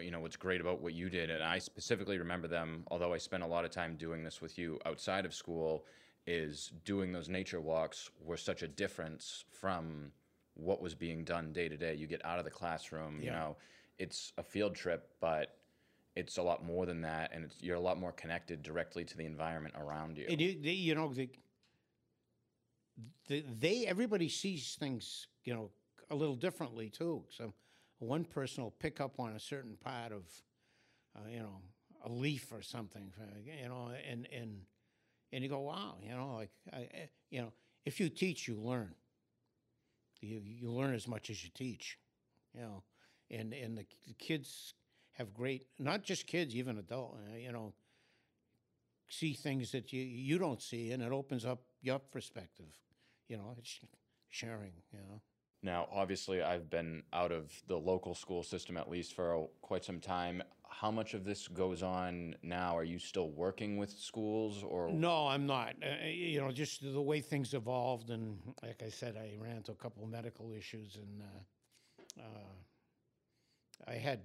you 0.00 0.10
know 0.10 0.18
what's 0.18 0.36
great 0.36 0.60
about 0.60 0.80
what 0.80 0.94
you 0.94 1.08
did, 1.08 1.30
and 1.30 1.44
I 1.44 1.58
specifically 1.60 2.18
remember 2.18 2.48
them. 2.48 2.84
Although 2.90 3.12
I 3.14 3.18
spent 3.18 3.44
a 3.44 3.46
lot 3.46 3.64
of 3.64 3.70
time 3.70 3.96
doing 3.96 4.24
this 4.24 4.40
with 4.40 4.58
you 4.58 4.80
outside 4.84 5.24
of 5.24 5.32
school, 5.34 5.84
is 6.26 6.72
doing 6.84 7.12
those 7.12 7.28
nature 7.28 7.60
walks 7.60 8.10
were 8.20 8.36
such 8.36 8.62
a 8.62 8.68
difference 8.68 9.44
from 9.50 10.10
what 10.54 10.82
was 10.82 10.94
being 10.94 11.24
done 11.24 11.52
day 11.52 11.68
to 11.68 11.76
day. 11.76 11.94
You 11.94 12.06
get 12.08 12.24
out 12.24 12.38
of 12.38 12.44
the 12.44 12.50
classroom, 12.50 13.20
you 13.22 13.30
know, 13.30 13.56
it's 13.98 14.32
a 14.38 14.42
field 14.42 14.74
trip, 14.74 15.08
but 15.20 15.56
it's 16.16 16.38
a 16.38 16.42
lot 16.42 16.64
more 16.64 16.86
than 16.86 17.02
that, 17.02 17.30
and 17.32 17.44
it's, 17.44 17.62
you're 17.62 17.76
a 17.76 17.80
lot 17.80 17.98
more 17.98 18.12
connected 18.12 18.62
directly 18.62 19.04
to 19.04 19.16
the 19.16 19.24
environment 19.24 19.74
around 19.78 20.18
you. 20.18 20.26
And 20.28 20.40
you, 20.40 20.56
they, 20.60 20.72
you 20.72 20.94
know, 20.94 21.12
the, 21.12 21.28
the, 23.28 23.44
they, 23.58 23.86
everybody 23.86 24.28
sees 24.28 24.76
things, 24.78 25.26
you 25.44 25.54
know, 25.54 25.70
a 26.10 26.14
little 26.14 26.34
differently 26.36 26.88
too. 26.90 27.24
So 27.30 27.54
one 27.98 28.24
person 28.24 28.64
will 28.64 28.72
pick 28.72 29.00
up 29.00 29.20
on 29.20 29.32
a 29.32 29.40
certain 29.40 29.76
part 29.82 30.12
of, 30.12 30.22
uh, 31.16 31.28
you 31.30 31.38
know, 31.38 31.60
a 32.04 32.08
leaf 32.10 32.50
or 32.52 32.62
something, 32.62 33.12
uh, 33.20 33.38
you 33.44 33.68
know, 33.68 33.90
and, 34.10 34.26
and, 34.34 34.60
and 35.32 35.42
you 35.44 35.48
go, 35.48 35.60
wow, 35.60 35.96
you 36.02 36.14
know, 36.14 36.34
like, 36.34 36.50
I- 36.72 37.08
you 37.30 37.40
know, 37.42 37.52
if 37.84 38.00
you 38.00 38.08
teach, 38.08 38.48
you 38.48 38.56
learn. 38.56 38.94
You, 40.20 40.42
you 40.44 40.70
learn 40.70 40.94
as 40.94 41.08
much 41.08 41.30
as 41.30 41.42
you 41.42 41.50
teach, 41.54 41.96
you 42.54 42.60
know, 42.60 42.82
and, 43.30 43.54
and 43.54 43.78
the, 43.78 43.86
the 44.06 44.12
kids 44.14 44.74
have 45.20 45.34
great, 45.34 45.66
not 45.78 46.02
just 46.02 46.26
kids, 46.26 46.56
even 46.56 46.78
adult, 46.78 47.14
uh, 47.14 47.36
you 47.36 47.52
know, 47.52 47.74
see 49.08 49.34
things 49.34 49.70
that 49.72 49.92
you 49.92 50.02
you 50.02 50.38
don't 50.38 50.62
see, 50.62 50.92
and 50.92 51.02
it 51.02 51.12
opens 51.12 51.44
up 51.44 51.60
your 51.82 51.98
perspective. 51.98 52.72
You 53.28 53.36
know, 53.36 53.54
it's 53.58 53.80
sharing. 54.30 54.72
You 54.92 55.00
know, 55.00 55.20
Now, 55.62 55.88
obviously, 55.92 56.42
I've 56.42 56.70
been 56.70 57.02
out 57.12 57.32
of 57.32 57.52
the 57.68 57.76
local 57.76 58.14
school 58.14 58.42
system 58.42 58.76
at 58.76 58.90
least 58.90 59.12
for 59.14 59.48
quite 59.60 59.84
some 59.84 60.00
time. 60.00 60.42
How 60.68 60.90
much 60.90 61.12
of 61.14 61.24
this 61.24 61.48
goes 61.48 61.82
on 61.82 62.34
now? 62.42 62.76
Are 62.78 62.84
you 62.84 62.98
still 62.98 63.30
working 63.30 63.76
with 63.76 63.90
schools, 63.90 64.64
or 64.64 64.90
no, 64.90 65.26
I'm 65.28 65.46
not. 65.46 65.74
Uh, 65.82 66.06
you 66.06 66.40
know, 66.40 66.50
just 66.50 66.80
the 66.82 67.02
way 67.02 67.20
things 67.20 67.52
evolved, 67.52 68.08
and 68.10 68.38
like 68.62 68.82
I 68.82 68.88
said, 68.88 69.16
I 69.16 69.36
ran 69.38 69.56
into 69.58 69.72
a 69.72 69.80
couple 69.84 70.02
of 70.02 70.10
medical 70.10 70.52
issues, 70.52 70.96
and 70.96 71.22
uh, 71.22 72.22
uh, 72.22 73.92
I 73.92 73.96
had. 73.96 74.20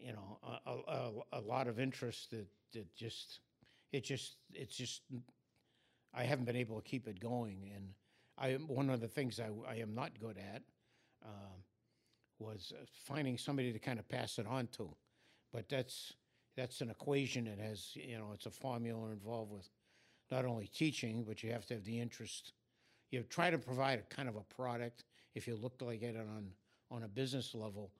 You 0.00 0.12
know, 0.12 0.38
a, 0.66 0.70
a, 0.70 1.12
a, 1.38 1.40
lot 1.40 1.68
of 1.68 1.78
interest 1.78 2.30
that, 2.30 2.46
that 2.72 2.94
just, 2.96 3.40
it 3.92 4.02
just, 4.02 4.36
it's 4.54 4.74
just, 4.74 5.02
I 6.14 6.22
haven't 6.22 6.46
been 6.46 6.56
able 6.56 6.76
to 6.76 6.82
keep 6.82 7.06
it 7.06 7.20
going. 7.20 7.70
And 7.74 7.90
I, 8.38 8.54
one 8.54 8.88
of 8.88 9.00
the 9.00 9.08
things 9.08 9.38
I, 9.38 9.50
I 9.70 9.76
am 9.76 9.94
not 9.94 10.18
good 10.18 10.38
at 10.38 10.62
um, 11.24 11.62
was 12.38 12.72
finding 13.04 13.36
somebody 13.36 13.72
to 13.72 13.78
kind 13.78 13.98
of 13.98 14.08
pass 14.08 14.38
it 14.38 14.46
on 14.46 14.68
to. 14.78 14.88
But 15.52 15.68
that's, 15.68 16.14
that's 16.56 16.80
an 16.80 16.88
equation 16.88 17.44
that 17.44 17.58
has, 17.58 17.90
you 17.94 18.16
know, 18.16 18.30
it's 18.32 18.46
a 18.46 18.50
formula 18.50 19.10
involved 19.10 19.52
with 19.52 19.68
not 20.30 20.46
only 20.46 20.66
teaching, 20.68 21.24
but 21.24 21.42
you 21.42 21.52
have 21.52 21.66
to 21.66 21.74
have 21.74 21.84
the 21.84 22.00
interest. 22.00 22.54
You 23.10 23.22
try 23.24 23.50
to 23.50 23.58
provide 23.58 23.98
a 23.98 24.14
kind 24.14 24.28
of 24.28 24.36
a 24.36 24.54
product 24.54 25.04
if 25.34 25.46
you 25.46 25.56
look 25.56 25.82
like 25.82 26.02
it 26.02 26.16
on, 26.16 26.48
on 26.90 27.02
a 27.02 27.08
business 27.08 27.54
level 27.54 27.90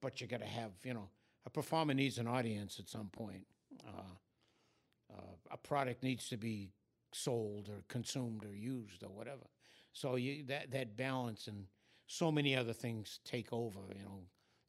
but 0.00 0.20
you 0.20 0.26
got 0.26 0.40
to 0.40 0.46
have 0.46 0.72
you 0.84 0.94
know 0.94 1.08
a 1.46 1.50
performer 1.50 1.94
needs 1.94 2.18
an 2.18 2.26
audience 2.26 2.78
at 2.78 2.88
some 2.88 3.08
point. 3.08 3.46
Uh, 3.86 5.14
uh, 5.16 5.36
a 5.50 5.56
product 5.56 6.02
needs 6.02 6.28
to 6.28 6.36
be 6.36 6.72
sold 7.12 7.68
or 7.68 7.82
consumed 7.88 8.44
or 8.44 8.54
used 8.54 9.02
or 9.02 9.08
whatever. 9.08 9.46
So 9.92 10.16
you 10.16 10.44
that 10.46 10.70
that 10.72 10.96
balance 10.96 11.46
and 11.48 11.66
so 12.06 12.30
many 12.30 12.56
other 12.56 12.72
things 12.72 13.20
take 13.24 13.52
over. 13.52 13.80
You 13.96 14.02
know, 14.04 14.20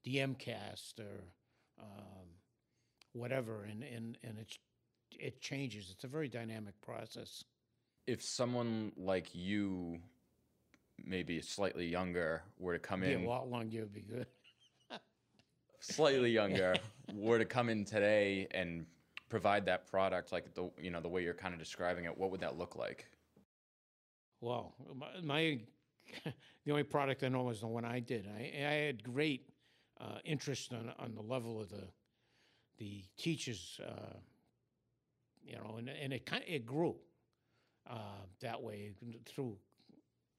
the 0.04 0.18
MCAS 0.18 1.00
or 1.00 1.24
um, 1.80 2.28
whatever, 3.14 3.64
and 3.64 3.84
and 3.84 4.18
and 4.24 4.38
it's 4.40 4.58
it 5.12 5.42
changes. 5.42 5.90
It's 5.92 6.04
a 6.04 6.08
very 6.08 6.28
dynamic 6.30 6.80
process. 6.82 7.44
if 8.08 8.24
someone 8.24 8.92
like 8.96 9.34
you, 9.34 10.00
maybe 11.04 11.42
slightly 11.42 11.88
younger, 11.88 12.44
were 12.58 12.74
to 12.74 12.80
come 12.80 13.02
Be 13.02 13.14
a 13.14 13.30
lot 13.30 13.50
longer 13.50 13.80
would 13.82 13.94
be 13.94 14.02
good. 14.02 14.28
Slightly 15.80 16.32
younger, 16.42 16.76
were 17.14 17.38
to 17.38 17.46
come 17.46 17.70
in 17.70 17.86
today 17.86 18.48
and 18.52 18.86
provide 19.30 19.66
that 19.66 19.88
product, 19.88 20.32
like 20.32 20.54
the 20.54 20.70
you 20.82 20.90
know 20.90 21.00
the 21.00 21.08
way 21.08 21.24
you're 21.24 21.34
kind 21.34 21.54
of 21.54 21.60
describing 21.60 22.06
it, 22.06 22.18
what 22.18 22.32
would 22.32 22.42
that 22.42 22.58
look 22.58 22.76
like? 22.76 23.06
Well, 24.42 24.74
my, 24.96 25.08
my 25.22 25.60
the 26.66 26.72
only 26.72 26.84
product 26.84 27.24
I 27.24 27.30
know 27.30 27.44
was 27.44 27.62
the 27.62 27.68
one 27.68 27.86
I 27.86 28.00
did. 28.00 28.28
I, 28.28 28.42
I 28.58 28.74
had 28.86 29.04
great 29.04 29.50
uh, 30.00 30.20
interest 30.26 30.74
on 30.74 30.92
on 31.00 31.16
the 31.16 31.22
level 31.22 31.62
of 31.62 31.70
the 31.70 31.88
the 32.78 33.04
teachers, 33.18 33.80
uh, 33.86 34.18
you 35.44 35.56
know, 35.56 35.76
and 35.78 35.90
and 35.90 36.14
it 36.14 36.26
kind 36.26 36.44
of, 36.44 36.50
it 36.50 36.66
grew 36.66 36.96
uh, 37.90 38.26
that 38.42 38.62
way 38.62 38.92
through. 39.26 39.58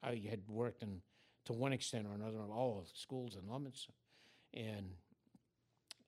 I 0.03 0.21
had 0.29 0.41
worked 0.49 0.83
in 0.83 1.03
to 1.45 1.53
one 1.53 1.73
extent 1.73 2.07
or 2.07 2.15
another 2.15 2.39
all 2.51 2.79
of 2.79 2.87
the 2.87 2.99
schools 2.99 3.37
in 3.37 3.47
Leominster, 3.49 3.93
and 4.55 4.93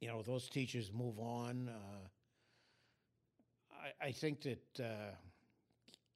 you 0.03 0.09
know 0.09 0.21
those 0.21 0.51
teachers 0.51 0.93
move 0.93 1.19
on. 1.19 1.71
Uh, 1.71 2.09
I, 4.03 4.09
I 4.09 4.13
think 4.13 4.43
that. 4.43 4.81
Uh, 4.81 5.15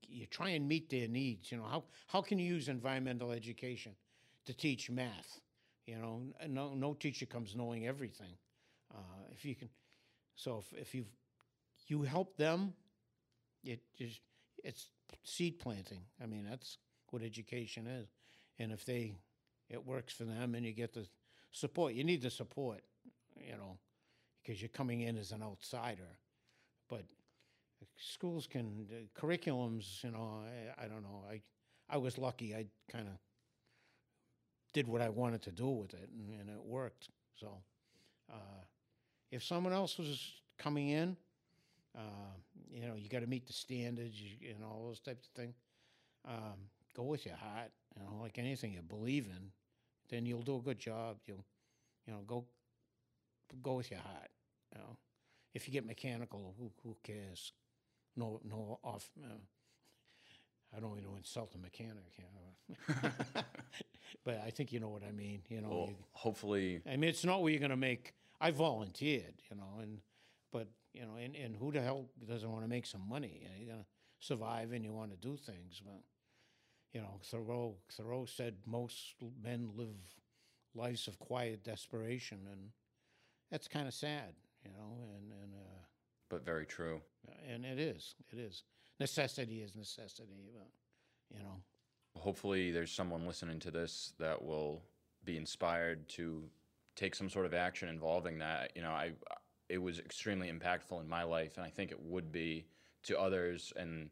you 0.09 0.27
try 0.27 0.51
and 0.51 0.69
meet 0.69 0.91
their 0.91 1.09
needs. 1.09 1.51
You 1.51 1.59
know, 1.59 1.65
how, 1.65 1.85
how 2.07 2.23
can 2.23 2.39
you 2.39 2.47
use 2.47 2.69
environmental 2.69 3.33
education 3.33 3.93
to 4.45 4.55
teach 4.55 4.91
math? 4.91 5.41
You 5.87 5.99
know, 5.99 6.23
no, 6.49 6.75
no 6.75 6.95
teacher 6.95 7.27
comes 7.27 7.55
knowing 7.55 7.87
everything. 7.87 8.35
Uh, 8.93 8.99
if 9.33 9.45
you 9.45 9.55
can, 9.55 9.69
so 10.35 10.59
if, 10.59 10.79
if 10.81 10.95
you 10.95 11.05
you 11.89 12.03
help 12.03 12.37
them, 12.37 12.73
it 13.65 13.81
just 13.97 14.21
it's 14.65 14.89
seed 15.23 15.59
planting. 15.59 16.03
I 16.23 16.27
mean, 16.27 16.47
that's 16.49 16.79
what 17.11 17.23
education 17.23 17.87
is. 17.87 18.09
And 18.59 18.73
if 18.73 18.85
they 18.85 19.15
it 19.69 19.85
works 19.85 20.13
for 20.13 20.25
them, 20.25 20.55
and 20.55 20.65
you 20.65 20.73
get 20.73 20.93
the 20.93 21.07
support, 21.53 21.95
you 21.95 22.05
need 22.05 22.23
the 22.23 22.31
support. 22.31 22.81
You 23.39 23.57
know, 23.57 23.79
because 24.43 24.61
you're 24.61 24.69
coming 24.69 25.01
in 25.03 25.17
as 25.17 25.33
an 25.33 25.43
outsider, 25.43 26.19
but 26.89 27.05
schools 27.97 28.47
can 28.47 28.87
uh, 28.91 29.21
curriculums 29.21 30.03
you 30.03 30.11
know 30.11 30.41
I, 30.79 30.85
I 30.85 30.89
don't 30.89 31.03
know 31.03 31.25
i 31.31 31.41
i 31.91 31.99
was 31.99 32.17
lucky 32.17 32.55
i 32.55 32.65
kind 32.91 33.07
of 33.07 33.15
did 34.73 34.89
what 34.89 35.03
i 35.03 35.11
wanted 35.11 35.43
to 35.43 35.51
do 35.51 35.69
with 35.69 35.93
it 35.93 36.09
and, 36.15 36.41
and 36.41 36.51
it 36.51 36.65
worked. 36.65 37.09
So 37.39 37.49
uh, 38.33 38.63
if 39.31 39.43
someone 39.45 39.73
else 39.75 39.99
was 39.99 40.33
coming 40.59 40.89
in 40.89 41.17
uh, 41.97 42.35
you 42.71 42.87
know 42.87 42.95
you 42.97 43.09
got 43.09 43.21
to 43.21 43.27
meet 43.27 43.47
the 43.47 43.53
standards 43.53 44.17
and 44.43 44.65
all 44.65 44.85
those 44.87 45.01
types 45.01 45.27
of 45.27 45.33
things 45.33 45.55
um, 46.27 46.57
go 46.95 47.03
with 47.03 47.27
your 47.27 47.37
heart 47.37 47.71
you 47.95 48.03
know 48.03 48.23
like 48.23 48.39
anything 48.39 48.73
you 48.73 48.83
believe 48.83 49.27
in 49.27 49.51
then 50.09 50.27
you'll 50.27 50.43
do 50.43 50.57
a 50.57 50.61
good 50.61 50.79
job. 50.79 51.17
You'll 51.27 51.45
you 52.07 52.13
know 52.13 52.21
go 52.27 52.45
go 53.63 53.75
with 53.75 53.91
your 53.91 54.01
heart 54.01 54.31
you 54.73 54.81
know 54.81 54.97
if 55.55 55.67
you 55.67 55.73
get 55.73 55.87
mechanical 55.87 56.55
who, 56.59 56.71
who 56.83 56.97
cares 57.03 57.53
no, 58.17 58.41
no 58.45 58.79
off. 58.83 59.09
Uh, 59.23 59.35
I 60.77 60.81
don't 60.81 60.91
want 60.91 61.03
to 61.03 61.17
insult 61.17 61.55
a 61.55 61.59
mechanic, 61.59 62.13
you 62.19 62.25
know. 62.35 63.11
but 64.25 64.43
I 64.45 64.51
think 64.51 64.73
you 64.73 64.81
know 64.81 64.89
what 64.89 65.03
I 65.07 65.13
mean. 65.13 65.43
You 65.49 65.61
know, 65.61 65.69
Well, 65.69 65.87
you, 65.89 65.97
hopefully, 66.13 66.81
I 66.87 66.97
mean, 66.97 67.11
it's 67.11 67.25
not 67.25 67.43
where 67.43 67.51
you're 67.51 67.61
going 67.61 67.71
to 67.71 67.77
make. 67.77 68.15
I 68.41 68.51
volunteered, 68.51 69.35
you 69.51 69.57
know, 69.57 69.81
and 69.81 70.01
but 70.53 70.69
you 70.93 71.03
know, 71.03 71.17
and, 71.23 71.37
and 71.37 71.57
who 71.57 71.73
the 71.73 71.81
hell 71.81 72.07
doesn't 72.27 72.51
want 72.51 72.65
to 72.65 72.69
make 72.69 72.87
some 72.87 73.07
money? 73.09 73.41
You 73.43 73.49
know, 73.49 73.55
you're 73.59 73.75
going 73.75 73.85
to 73.85 74.27
survive 74.27 74.73
and 74.73 74.85
you 74.85 74.93
want 74.93 75.11
to 75.11 75.17
do 75.17 75.37
things, 75.37 75.81
but 75.85 76.01
you 76.93 77.01
know, 77.01 77.21
Thoreau 77.23 77.77
Thoreau 77.93 78.27
said 78.27 78.57
most 78.67 79.15
men 79.43 79.71
live 79.77 79.97
lives 80.75 81.07
of 81.07 81.19
quiet 81.19 81.65
desperation, 81.65 82.41
and 82.51 82.71
that's 83.51 83.69
kind 83.69 83.87
of 83.87 83.95
sad, 83.95 84.35
you 84.65 84.71
know, 84.71 84.99
and 85.17 85.33
and. 85.43 85.55
Uh, 85.55 85.83
but 86.29 86.45
very 86.45 86.67
true. 86.67 87.01
and 87.49 87.65
it 87.65 87.79
is. 87.79 88.15
It 88.33 88.39
is. 88.39 88.65
Necessity 88.99 89.63
is 89.63 89.77
necessity. 89.77 90.51
But, 90.53 90.69
you 91.31 91.43
know. 91.43 91.63
Hopefully, 92.17 92.73
there's 92.73 92.91
someone 92.91 93.27
listening 93.27 93.61
to 93.61 93.71
this 93.71 94.13
that 94.19 94.43
will 94.43 94.83
be 95.25 95.37
inspired 95.37 96.09
to 96.09 96.45
take 96.95 97.15
some 97.15 97.29
sort 97.29 97.47
of 97.47 97.55
action 97.55 97.89
involving 97.89 98.39
that. 98.39 98.73
You 98.75 98.83
know, 98.83 98.91
I 98.91 99.13
it 99.69 99.79
was 99.79 99.99
extremely 99.99 100.51
impactful 100.51 101.01
in 101.01 101.09
my 101.09 101.23
life, 101.23 101.57
and 101.57 101.67
I 101.67 101.71
think 101.71 101.91
it 101.91 102.01
would 102.01 102.33
be 102.33 102.67
to 103.05 103.19
others. 103.19 103.73
And 103.77 104.11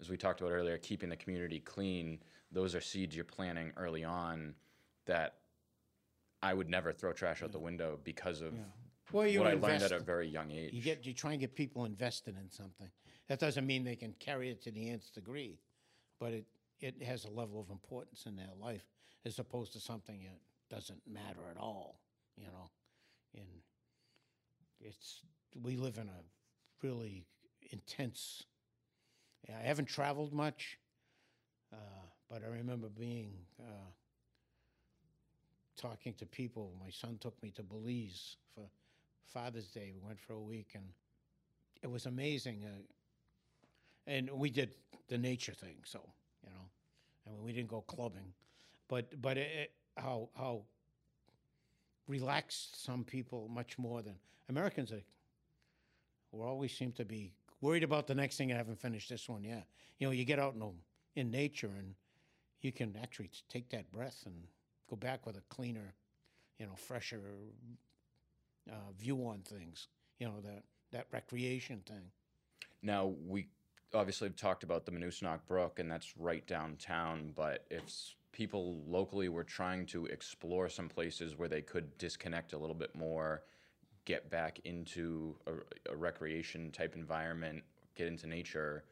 as 0.00 0.08
we 0.08 0.16
talked 0.16 0.40
about 0.40 0.52
earlier, 0.52 0.78
keeping 0.78 1.08
the 1.08 1.16
community 1.16 1.60
clean, 1.60 2.18
those 2.52 2.74
are 2.74 2.80
seeds 2.80 3.14
you're 3.14 3.24
planting 3.24 3.72
early 3.76 4.04
on 4.04 4.54
that 5.06 5.34
I 6.46 6.54
would 6.54 6.68
never 6.68 6.92
throw 6.92 7.12
trash 7.12 7.42
out 7.42 7.50
the 7.50 7.58
window 7.58 7.98
because 8.04 8.40
of 8.40 8.54
Well, 9.12 9.26
you 9.26 9.40
what 9.40 9.48
I 9.48 9.54
learned 9.54 9.64
invest. 9.82 9.92
at 9.92 10.00
a 10.00 10.04
very 10.04 10.28
young 10.28 10.50
age. 10.52 10.72
you 10.72 10.80
get 10.82 11.04
you 11.04 11.12
try 11.12 11.32
and 11.32 11.40
get 11.40 11.54
people 11.54 11.84
invested 11.84 12.36
in 12.36 12.50
something. 12.50 12.90
That 13.28 13.40
doesn't 13.40 13.66
mean 13.66 13.82
they 13.82 13.96
can 13.96 14.12
carry 14.20 14.50
it 14.50 14.62
to 14.62 14.70
the 14.70 14.88
nth 14.90 15.12
degree, 15.12 15.58
but 16.20 16.32
it 16.32 16.46
it 16.80 17.02
has 17.02 17.24
a 17.24 17.30
level 17.30 17.58
of 17.60 17.70
importance 17.70 18.26
in 18.26 18.36
their 18.36 18.54
life 18.60 18.86
as 19.24 19.38
opposed 19.38 19.72
to 19.72 19.80
something 19.80 20.20
that 20.22 20.40
doesn't 20.76 21.00
matter 21.06 21.44
at 21.50 21.56
all. 21.56 22.00
you 22.36 22.46
know, 22.46 22.70
and 23.34 23.48
it's 24.80 25.22
we 25.62 25.76
live 25.76 25.98
in 25.98 26.08
a 26.08 26.20
really 26.86 27.26
intense. 27.72 28.44
I 29.48 29.62
haven't 29.66 29.86
traveled 29.86 30.32
much, 30.32 30.78
uh, 31.72 31.76
but 32.30 32.42
I 32.44 32.48
remember 32.48 32.88
being 32.88 33.32
uh, 33.60 33.90
talking 35.76 36.14
to 36.14 36.26
people. 36.26 36.72
My 36.82 36.90
son 36.90 37.18
took 37.20 37.40
me 37.42 37.50
to 37.52 37.62
Belize 37.62 38.36
for 38.54 38.62
Father's 39.24 39.68
Day. 39.68 39.92
We 39.94 40.06
went 40.06 40.20
for 40.20 40.34
a 40.34 40.40
week, 40.40 40.70
and 40.74 40.84
it 41.82 41.90
was 41.90 42.06
amazing. 42.06 42.64
Uh, 42.64 42.82
and 44.06 44.30
we 44.30 44.50
did 44.50 44.74
the 45.08 45.18
nature 45.18 45.52
thing, 45.52 45.76
so 45.84 46.00
you 46.44 46.50
know, 46.50 46.64
I 47.26 47.30
mean, 47.30 47.42
we 47.42 47.52
didn't 47.52 47.68
go 47.68 47.80
clubbing, 47.82 48.32
but 48.88 49.20
but 49.20 49.36
it, 49.36 49.72
how 49.96 50.28
how 50.36 50.62
relaxed 52.08 52.84
some 52.84 53.04
people 53.04 53.48
much 53.48 53.78
more 53.78 54.02
than 54.02 54.14
Americans 54.48 54.92
are. 54.92 55.02
We 56.32 56.42
always 56.42 56.76
seem 56.76 56.92
to 56.92 57.04
be 57.04 57.32
worried 57.60 57.82
about 57.82 58.06
the 58.06 58.14
next 58.14 58.36
thing. 58.36 58.52
I 58.52 58.56
haven't 58.56 58.80
finished 58.80 59.08
this 59.08 59.28
one 59.28 59.42
yet. 59.42 59.66
You 59.98 60.06
know, 60.06 60.12
you 60.12 60.24
get 60.24 60.38
out 60.38 60.54
in 60.54 60.62
in 61.14 61.30
nature 61.30 61.70
and 61.78 61.94
you 62.60 62.72
can 62.72 62.96
actually 63.02 63.30
take 63.48 63.70
that 63.70 63.90
breath 63.90 64.22
and 64.26 64.34
go 64.88 64.96
back 64.96 65.26
with 65.26 65.36
a 65.36 65.42
cleaner, 65.48 65.94
you 66.58 66.66
know, 66.66 66.74
fresher 66.76 67.20
uh, 68.70 68.92
view 68.98 69.26
on 69.26 69.40
things. 69.40 69.88
You 70.18 70.26
know 70.28 70.40
that 70.42 70.62
that 70.92 71.06
recreation 71.12 71.82
thing. 71.86 72.10
Now 72.82 73.14
we 73.26 73.48
obviously 73.94 74.28
have 74.28 74.36
talked 74.36 74.62
about 74.62 74.86
the 74.86 74.92
Monadnock 74.92 75.40
Brook, 75.46 75.78
and 75.78 75.90
that's 75.90 76.16
right 76.16 76.46
downtown. 76.46 77.32
But 77.34 77.64
if 77.70 77.82
people 78.32 78.82
locally 78.86 79.28
were 79.28 79.44
trying 79.44 79.86
to 79.86 80.06
explore 80.06 80.68
some 80.68 80.88
places 80.88 81.38
where 81.38 81.48
they 81.48 81.62
could 81.62 81.96
disconnect 81.98 82.52
a 82.52 82.58
little 82.58 82.74
bit 82.74 82.94
more, 82.94 83.42
get 84.04 84.30
back 84.30 84.60
into 84.64 85.36
a, 85.46 85.92
a 85.92 85.96
recreation 85.96 86.70
type 86.70 86.94
environment, 86.94 87.62
get 87.94 88.06
into 88.06 88.26
nature, 88.26 88.84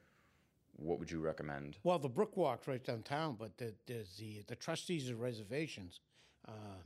what 0.77 0.99
would 0.99 1.11
you 1.11 1.21
recommend? 1.21 1.77
Well, 1.83 1.99
the 1.99 2.09
Brook 2.09 2.37
Walk's 2.37 2.67
right 2.67 2.83
downtown, 2.83 3.37
but 3.39 3.57
the, 3.59 3.75
there's 3.87 4.17
the 4.17 4.43
the 4.47 4.57
trustees 4.57 5.09
of 5.11 5.21
reservations, 5.21 6.01
uh, 6.47 6.81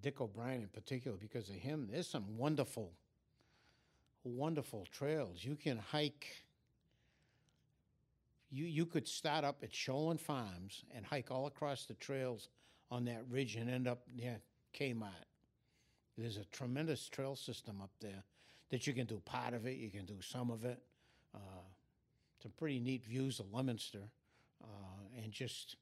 Dick 0.00 0.20
O'Brien 0.20 0.62
in 0.62 0.68
particular, 0.68 1.16
because 1.16 1.48
of 1.48 1.56
him, 1.56 1.88
there's 1.90 2.08
some 2.08 2.36
wonderful, 2.36 2.92
wonderful 4.24 4.86
trails. 4.90 5.44
You 5.44 5.56
can 5.56 5.78
hike. 5.78 6.26
You 8.50 8.64
you 8.64 8.86
could 8.86 9.08
start 9.08 9.44
up 9.44 9.62
at 9.62 9.72
Sholan 9.72 10.20
Farms 10.20 10.84
and 10.94 11.04
hike 11.04 11.30
all 11.30 11.46
across 11.46 11.86
the 11.86 11.94
trails 11.94 12.48
on 12.90 13.04
that 13.06 13.22
ridge 13.30 13.56
and 13.56 13.70
end 13.70 13.88
up 13.88 14.02
near 14.14 14.38
Kmart. 14.78 15.26
There's 16.18 16.36
a 16.36 16.44
tremendous 16.46 17.08
trail 17.08 17.36
system 17.36 17.80
up 17.82 17.90
there 18.00 18.22
that 18.70 18.86
you 18.86 18.92
can 18.92 19.06
do 19.06 19.20
part 19.24 19.54
of 19.54 19.66
it, 19.66 19.76
you 19.76 19.90
can 19.90 20.04
do 20.04 20.20
some 20.20 20.50
of 20.50 20.64
it. 20.64 20.82
Some 22.42 22.52
pretty 22.58 22.80
neat 22.80 23.04
views 23.04 23.38
of 23.38 23.52
Leominster, 23.52 24.02
uh, 24.62 25.22
and 25.22 25.30
just 25.30 25.76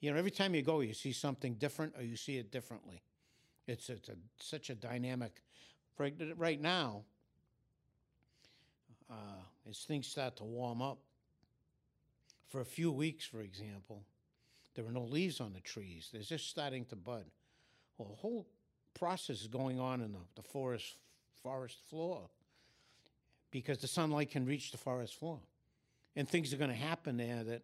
you 0.00 0.10
know, 0.10 0.18
every 0.18 0.32
time 0.32 0.54
you 0.54 0.62
go, 0.62 0.80
you 0.80 0.94
see 0.94 1.12
something 1.12 1.54
different, 1.54 1.94
or 1.96 2.02
you 2.02 2.16
see 2.16 2.36
it 2.36 2.50
differently. 2.50 3.02
It's 3.66 3.88
it's 3.88 4.08
a, 4.08 4.16
such 4.38 4.68
a 4.68 4.74
dynamic. 4.74 5.40
Right, 5.96 6.14
right 6.36 6.60
now, 6.60 7.04
uh, 9.08 9.14
as 9.70 9.78
things 9.80 10.08
start 10.08 10.36
to 10.38 10.44
warm 10.44 10.82
up, 10.82 10.98
for 12.48 12.60
a 12.60 12.64
few 12.64 12.90
weeks, 12.90 13.24
for 13.24 13.40
example, 13.40 14.02
there 14.74 14.84
are 14.84 14.92
no 14.92 15.04
leaves 15.04 15.40
on 15.40 15.52
the 15.52 15.60
trees. 15.60 16.08
They're 16.12 16.22
just 16.22 16.48
starting 16.48 16.84
to 16.86 16.96
bud. 16.96 17.24
Well, 17.96 18.10
a 18.12 18.16
whole 18.16 18.48
process 18.94 19.42
is 19.42 19.46
going 19.46 19.78
on 19.78 20.00
in 20.00 20.12
the, 20.12 20.18
the 20.34 20.42
forest 20.42 20.96
forest 21.42 21.78
floor 21.88 22.28
because 23.50 23.78
the 23.78 23.88
sunlight 23.88 24.30
can 24.30 24.44
reach 24.44 24.72
the 24.72 24.78
forest 24.78 25.14
floor 25.14 25.40
and 26.16 26.28
things 26.28 26.52
are 26.52 26.56
going 26.56 26.70
to 26.70 26.76
happen 26.76 27.16
there 27.16 27.44
that 27.44 27.62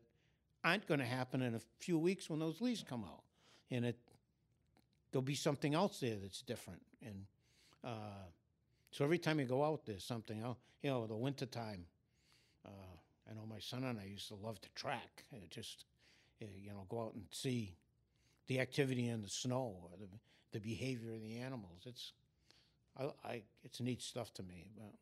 aren't 0.65 0.87
going 0.87 1.01
to 1.01 1.07
happen 1.07 1.43
in 1.43 1.55
a 1.55 1.61
few 1.79 1.99
weeks 1.99 2.29
when 2.29 2.41
those 2.41 2.61
leaves 2.61 2.85
come 2.89 3.05
out, 3.05 3.23
and 3.71 3.85
it 3.85 3.97
there'll 5.11 5.23
be 5.23 5.35
something 5.35 5.75
else 5.75 6.01
there 6.01 6.17
that's 6.17 6.43
different. 6.43 6.83
And 7.05 7.25
uh, 7.85 8.27
so 8.91 9.05
every 9.05 9.19
time 9.19 9.41
you 9.41 9.47
go 9.47 9.65
out, 9.65 9.87
there's 9.87 10.05
something 10.05 10.41
else. 10.41 10.59
You 10.83 10.91
know, 10.91 11.07
the 11.07 11.17
wintertime, 11.17 11.87
uh, 12.67 12.71
I 13.31 13.35
know 13.35 13.47
my 13.49 13.59
son 13.59 13.85
and 13.85 13.99
I 13.99 14.05
used 14.05 14.29
to 14.29 14.35
love 14.35 14.61
to 14.61 14.69
track. 14.75 15.25
Uh, 15.33 15.39
just 15.51 15.85
uh, 16.43 16.47
you 16.57 16.71
know, 16.71 16.87
go 16.89 17.01
out 17.03 17.15
and 17.15 17.25
see 17.31 17.75
the 18.47 18.61
activity 18.61 19.09
in 19.09 19.23
the 19.23 19.29
snow 19.29 19.77
or 19.83 19.91
the 19.99 20.09
the 20.53 20.61
behavior 20.61 21.13
of 21.13 21.23
the 21.23 21.39
animals. 21.39 21.83
It's 21.87 22.13
I, 22.99 23.11
I 23.25 23.43
it's 23.65 23.81
neat 23.81 24.03
stuff 24.03 24.33
to 24.35 24.43
me, 24.43 24.71
but 24.77 24.93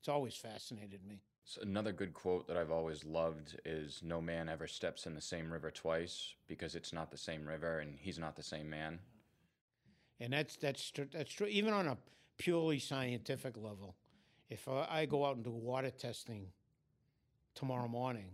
it's 0.00 0.08
always 0.08 0.34
fascinated 0.34 1.00
me. 1.06 1.22
So 1.48 1.62
another 1.62 1.92
good 1.92 2.12
quote 2.12 2.48
that 2.48 2.56
I've 2.56 2.72
always 2.72 3.04
loved 3.04 3.60
is 3.64 4.00
No 4.02 4.20
man 4.20 4.48
ever 4.48 4.66
steps 4.66 5.06
in 5.06 5.14
the 5.14 5.20
same 5.20 5.50
river 5.50 5.70
twice 5.70 6.34
because 6.48 6.74
it's 6.74 6.92
not 6.92 7.12
the 7.12 7.16
same 7.16 7.46
river 7.46 7.78
and 7.78 7.96
he's 8.00 8.18
not 8.18 8.34
the 8.34 8.42
same 8.42 8.68
man. 8.68 8.98
And 10.18 10.32
that's 10.32 10.56
that's 10.56 10.92
that's 11.12 11.32
true. 11.32 11.46
Even 11.46 11.72
on 11.72 11.86
a 11.86 11.96
purely 12.36 12.80
scientific 12.80 13.56
level, 13.56 13.94
if 14.50 14.66
I, 14.66 14.88
I 14.90 15.06
go 15.06 15.24
out 15.24 15.36
and 15.36 15.44
do 15.44 15.52
water 15.52 15.90
testing 15.90 16.48
tomorrow 17.54 17.86
morning, 17.86 18.32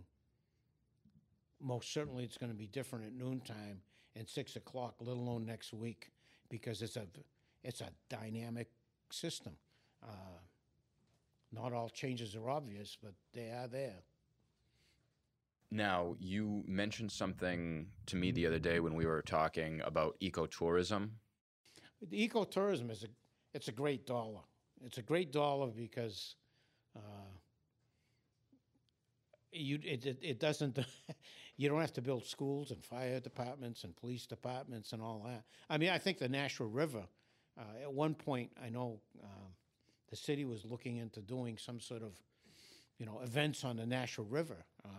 most 1.61 1.93
certainly 1.93 2.23
it's 2.23 2.37
going 2.37 2.51
to 2.51 2.57
be 2.57 2.67
different 2.67 3.05
at 3.05 3.13
noontime 3.13 3.81
and 4.15 4.27
six 4.27 4.55
o'clock, 4.55 4.95
let 4.99 5.15
alone 5.15 5.45
next 5.45 5.71
week, 5.71 6.09
because 6.49 6.81
it's 6.81 6.95
a 6.95 7.05
it's 7.63 7.81
a 7.81 7.89
dynamic 8.09 8.69
system. 9.11 9.53
Uh, 10.01 10.39
not 11.53 11.73
all 11.73 11.89
changes 11.89 12.35
are 12.35 12.49
obvious, 12.49 12.97
but 13.01 13.13
they 13.33 13.49
are 13.49 13.67
there. 13.67 14.01
Now, 15.71 16.15
you 16.19 16.63
mentioned 16.67 17.11
something 17.11 17.87
to 18.05 18.15
me 18.15 18.31
the 18.31 18.45
other 18.45 18.59
day 18.59 18.79
when 18.79 18.93
we 18.93 19.05
were 19.05 19.21
talking 19.23 19.81
about 19.83 20.15
ecotourism. 20.21 21.09
The 22.09 22.27
ecotourism 22.27 22.91
is 22.91 23.03
a 23.03 23.07
it's 23.53 23.67
a 23.67 23.71
great 23.71 24.05
dollar. 24.05 24.41
It's 24.83 24.97
a 24.97 25.01
great 25.01 25.31
dollar 25.31 25.67
because 25.67 26.35
uh, 26.95 27.31
you 29.51 29.79
it, 29.83 30.05
it, 30.05 30.19
it 30.21 30.39
doesn't 30.39 30.77
you 31.57 31.69
don't 31.69 31.81
have 31.81 31.93
to 31.93 32.01
build 32.01 32.25
schools 32.25 32.71
and 32.71 32.83
fire 32.83 33.19
departments 33.19 33.83
and 33.83 33.95
police 33.95 34.25
departments 34.25 34.93
and 34.93 35.01
all 35.01 35.23
that. 35.25 35.43
I 35.69 35.77
mean, 35.77 35.89
I 35.89 35.97
think 35.97 36.17
the 36.19 36.29
Nashua 36.29 36.67
River 36.67 37.03
uh, 37.57 37.81
at 37.83 37.91
one 37.91 38.15
point 38.15 38.51
I 38.63 38.69
know 38.69 38.99
um, 39.23 39.53
the 40.13 40.17
city 40.17 40.45
was 40.45 40.63
looking 40.63 40.97
into 40.97 41.21
doing 41.21 41.57
some 41.57 41.79
sort 41.79 42.03
of 42.03 42.11
you 42.99 43.05
know 43.07 43.19
events 43.23 43.63
on 43.63 43.77
the 43.77 43.85
Nashua 43.85 44.25
River. 44.29 44.63
Uh, 44.85 44.89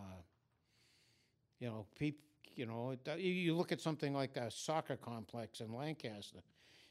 you 1.61 1.69
know, 1.69 1.87
people. 1.97 2.21
You 2.57 2.67
know, 2.67 2.91
it, 2.93 3.19
you- 3.19 3.33
you 3.33 3.57
look 3.57 3.73
at 3.73 3.81
something 3.81 4.15
like 4.15 4.37
a 4.37 4.49
soccer 4.51 4.97
complex 4.97 5.61
in 5.61 5.73
Lancaster 5.73 6.41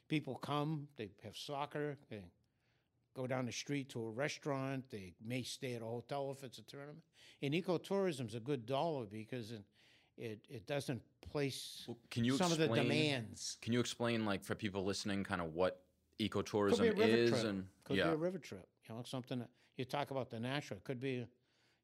people 0.10 0.36
come, 0.36 0.88
they 0.98 1.10
have 1.24 1.36
soccer, 1.36 1.98
they 2.10 2.22
go 3.16 3.26
down 3.26 3.46
the 3.46 3.52
street 3.52 3.88
to 3.90 4.00
a 4.06 4.10
restaurant, 4.12 4.84
they 4.92 5.14
may 5.26 5.42
stay 5.42 5.74
at 5.76 5.82
a 5.82 5.86
hotel 5.86 6.30
if 6.38 6.44
it's 6.44 6.58
a 6.60 6.62
tournament. 6.64 7.00
And 7.42 7.54
ecotourism's 7.54 8.36
a 8.36 8.40
good 8.42 8.66
dollar 8.66 9.06
because 9.06 9.52
it 9.52 9.64
it, 10.18 10.40
it 10.50 10.68
doesn't 10.68 11.02
place 11.32 11.86
Well, 11.88 11.98
Can 12.12 12.26
you 12.26 12.36
some 12.38 12.52
of 12.52 12.58
the 12.58 12.66
explain- 12.66 12.84
demands. 12.84 13.58
Can 13.62 13.72
you 13.74 13.80
explain, 13.80 14.26
like, 14.26 14.44
for 14.44 14.56
people 14.56 14.84
listening, 14.84 15.24
kind 15.24 15.42
of 15.42 15.54
what 15.56 15.74
Could 15.74 15.80
be 15.80 15.80
a 15.80 15.83
ecotourism 16.20 16.98
is? 16.98 17.30
trip. 17.30 17.46
And 17.46 17.68
Could 17.84 17.98
yeah, 17.98 18.08
be 18.08 18.12
a 18.12 18.16
river 18.18 18.38
trip. 18.38 18.68
You 18.88 18.96
know, 18.96 19.04
something 19.06 19.40
that 19.40 19.50
you 19.78 19.86
talk 19.86 20.12
about 20.12 20.30
the 20.30 20.40
natural. 20.40 20.78
It 20.78 20.84
could 20.84 21.00
be, 21.00 21.26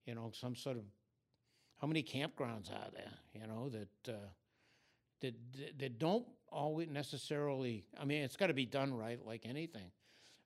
you 0.05 0.15
know, 0.15 0.31
some 0.33 0.55
sort 0.55 0.77
of 0.77 0.83
how 1.81 1.87
many 1.87 2.03
campgrounds 2.03 2.69
are 2.71 2.91
there? 2.91 3.11
You 3.33 3.47
know 3.47 3.69
that 3.69 4.11
uh, 4.13 4.17
that 5.21 5.33
that- 5.53 5.79
that 5.79 5.99
don't 5.99 6.27
always 6.49 6.89
necessarily. 6.89 7.85
I 7.99 8.05
mean, 8.05 8.23
it's 8.23 8.35
got 8.35 8.47
to 8.47 8.53
be 8.53 8.65
done 8.65 8.93
right, 8.93 9.23
like 9.25 9.45
anything, 9.45 9.91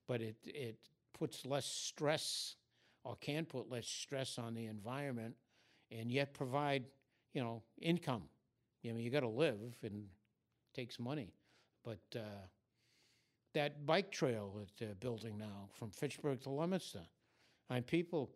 but 0.07 0.21
it 0.21 0.35
it 0.45 0.77
puts 1.13 1.45
less 1.45 1.65
stress 1.65 2.55
or 3.03 3.15
can 3.17 3.45
put 3.45 3.69
less 3.69 3.87
stress 3.87 4.37
on 4.37 4.53
the 4.53 4.65
environment, 4.65 5.35
and 5.91 6.11
yet 6.11 6.33
provide 6.33 6.85
you 7.33 7.41
know 7.43 7.63
income. 7.81 8.23
I 8.85 8.91
mean, 8.91 8.99
you 9.05 9.09
got 9.11 9.21
to 9.21 9.29
live 9.29 9.59
and 9.83 10.03
it 10.03 10.73
takes 10.75 10.99
money, 10.99 11.33
but. 11.83 11.99
Uh, 12.15 12.47
that 13.53 13.85
bike 13.85 14.11
trail 14.11 14.51
that 14.59 14.69
they're 14.77 14.95
building 14.95 15.37
now 15.37 15.69
from 15.73 15.91
Fitchburg 15.91 16.41
to 16.41 16.49
Leominster. 16.49 17.01
And 17.69 17.85
people 17.85 18.31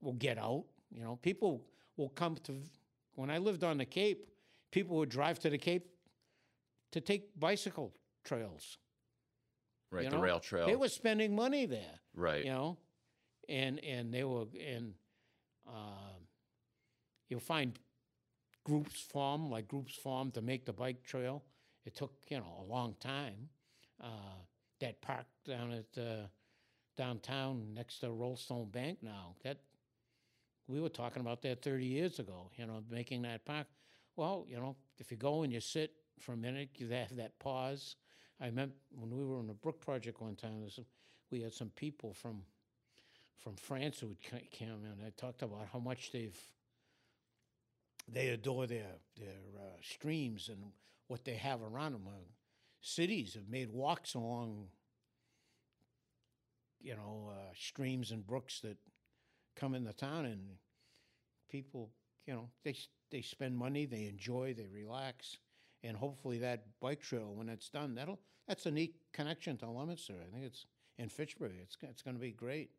will 0.00 0.14
get 0.14 0.38
out, 0.38 0.64
you 0.90 1.02
know, 1.02 1.16
people 1.22 1.64
will 1.96 2.08
come 2.10 2.36
to, 2.44 2.54
when 3.14 3.30
I 3.30 3.38
lived 3.38 3.62
on 3.64 3.78
the 3.78 3.84
Cape, 3.84 4.28
people 4.70 4.96
would 4.96 5.08
drive 5.08 5.38
to 5.40 5.50
the 5.50 5.58
Cape 5.58 5.86
to 6.92 7.00
take 7.00 7.38
bicycle 7.38 7.92
trails. 8.24 8.78
right, 9.90 10.04
you 10.04 10.10
the 10.10 10.18
rail 10.18 10.40
trail. 10.40 10.66
They 10.66 10.76
were 10.76 10.88
spending 10.88 11.34
money 11.34 11.66
there, 11.66 12.00
right. 12.14 12.44
you 12.44 12.50
know, 12.50 12.78
and, 13.48 13.78
and 13.84 14.12
they 14.12 14.24
were, 14.24 14.46
and 14.66 14.94
um, 15.68 16.26
you'll 17.28 17.40
find 17.40 17.78
groups 18.64 19.00
form, 19.00 19.50
like 19.50 19.68
groups 19.68 19.94
formed 19.94 20.34
to 20.34 20.42
make 20.42 20.64
the 20.66 20.72
bike 20.72 21.04
trail. 21.04 21.42
It 21.84 21.94
took, 21.94 22.12
you 22.28 22.38
know, 22.38 22.64
a 22.66 22.72
long 22.72 22.94
time. 23.00 23.48
Uh, 24.02 24.06
that 24.80 25.00
park 25.00 25.26
down 25.46 25.72
at 25.72 26.00
uh, 26.00 26.26
downtown 26.96 27.74
next 27.74 27.98
to 28.00 28.06
Rollstone 28.06 28.70
Bank 28.70 28.98
now. 29.02 29.36
That 29.44 29.58
we 30.66 30.80
were 30.80 30.88
talking 30.88 31.20
about 31.20 31.42
that 31.42 31.62
30 31.62 31.84
years 31.84 32.18
ago. 32.18 32.50
You 32.56 32.66
know, 32.66 32.82
making 32.90 33.22
that 33.22 33.44
park. 33.44 33.66
Well, 34.16 34.46
you 34.48 34.56
know, 34.56 34.76
if 34.98 35.10
you 35.10 35.16
go 35.16 35.42
and 35.42 35.52
you 35.52 35.60
sit 35.60 35.92
for 36.18 36.32
a 36.32 36.36
minute, 36.36 36.70
you 36.76 36.88
have 36.88 37.16
that 37.16 37.38
pause. 37.38 37.96
I 38.40 38.46
remember 38.46 38.74
when 38.90 39.10
we 39.10 39.24
were 39.24 39.38
on 39.38 39.46
the 39.46 39.54
Brook 39.54 39.80
project 39.80 40.20
one 40.20 40.36
time. 40.36 40.66
we 41.30 41.40
had 41.42 41.52
some 41.52 41.70
people 41.70 42.12
from 42.12 42.42
from 43.38 43.56
France 43.56 43.98
who 43.98 44.08
would 44.08 44.22
ca- 44.22 44.48
come 44.56 44.84
in. 44.84 45.04
I 45.04 45.10
talked 45.16 45.42
about 45.42 45.66
how 45.72 45.80
much 45.80 46.12
they've 46.12 46.38
they 48.08 48.28
adore 48.28 48.66
their 48.66 48.86
their 49.16 49.40
uh, 49.56 49.76
streams 49.80 50.48
and 50.48 50.58
what 51.08 51.24
they 51.24 51.34
have 51.34 51.60
around 51.62 51.92
them. 51.92 52.02
Cities 52.82 53.34
have 53.34 53.48
made 53.48 53.70
walks 53.70 54.14
along, 54.14 54.66
you 56.80 56.94
know, 56.96 57.30
uh, 57.30 57.52
streams 57.54 58.10
and 58.10 58.26
brooks 58.26 58.60
that 58.60 58.76
come 59.54 59.74
in 59.74 59.84
the 59.84 59.92
town, 59.92 60.24
and 60.24 60.40
people, 61.48 61.90
you 62.26 62.34
know, 62.34 62.48
they 62.64 62.74
they 63.10 63.22
spend 63.22 63.56
money, 63.56 63.86
they 63.86 64.06
enjoy, 64.06 64.52
they 64.52 64.66
relax, 64.66 65.38
and 65.84 65.96
hopefully 65.96 66.38
that 66.38 66.64
bike 66.80 67.00
trail, 67.00 67.32
when 67.34 67.48
it's 67.48 67.68
done, 67.68 67.94
that'll 67.94 68.18
that's 68.48 68.66
a 68.66 68.70
neat 68.70 68.96
connection 69.12 69.56
to 69.58 69.70
Leominster. 69.70 70.14
I 70.20 70.32
think 70.32 70.44
it's 70.44 70.66
in 70.98 71.08
Fitchburg. 71.08 71.52
It's 71.62 71.76
it's 71.82 72.02
going 72.02 72.16
to 72.16 72.20
be 72.20 72.32
great. 72.32 72.70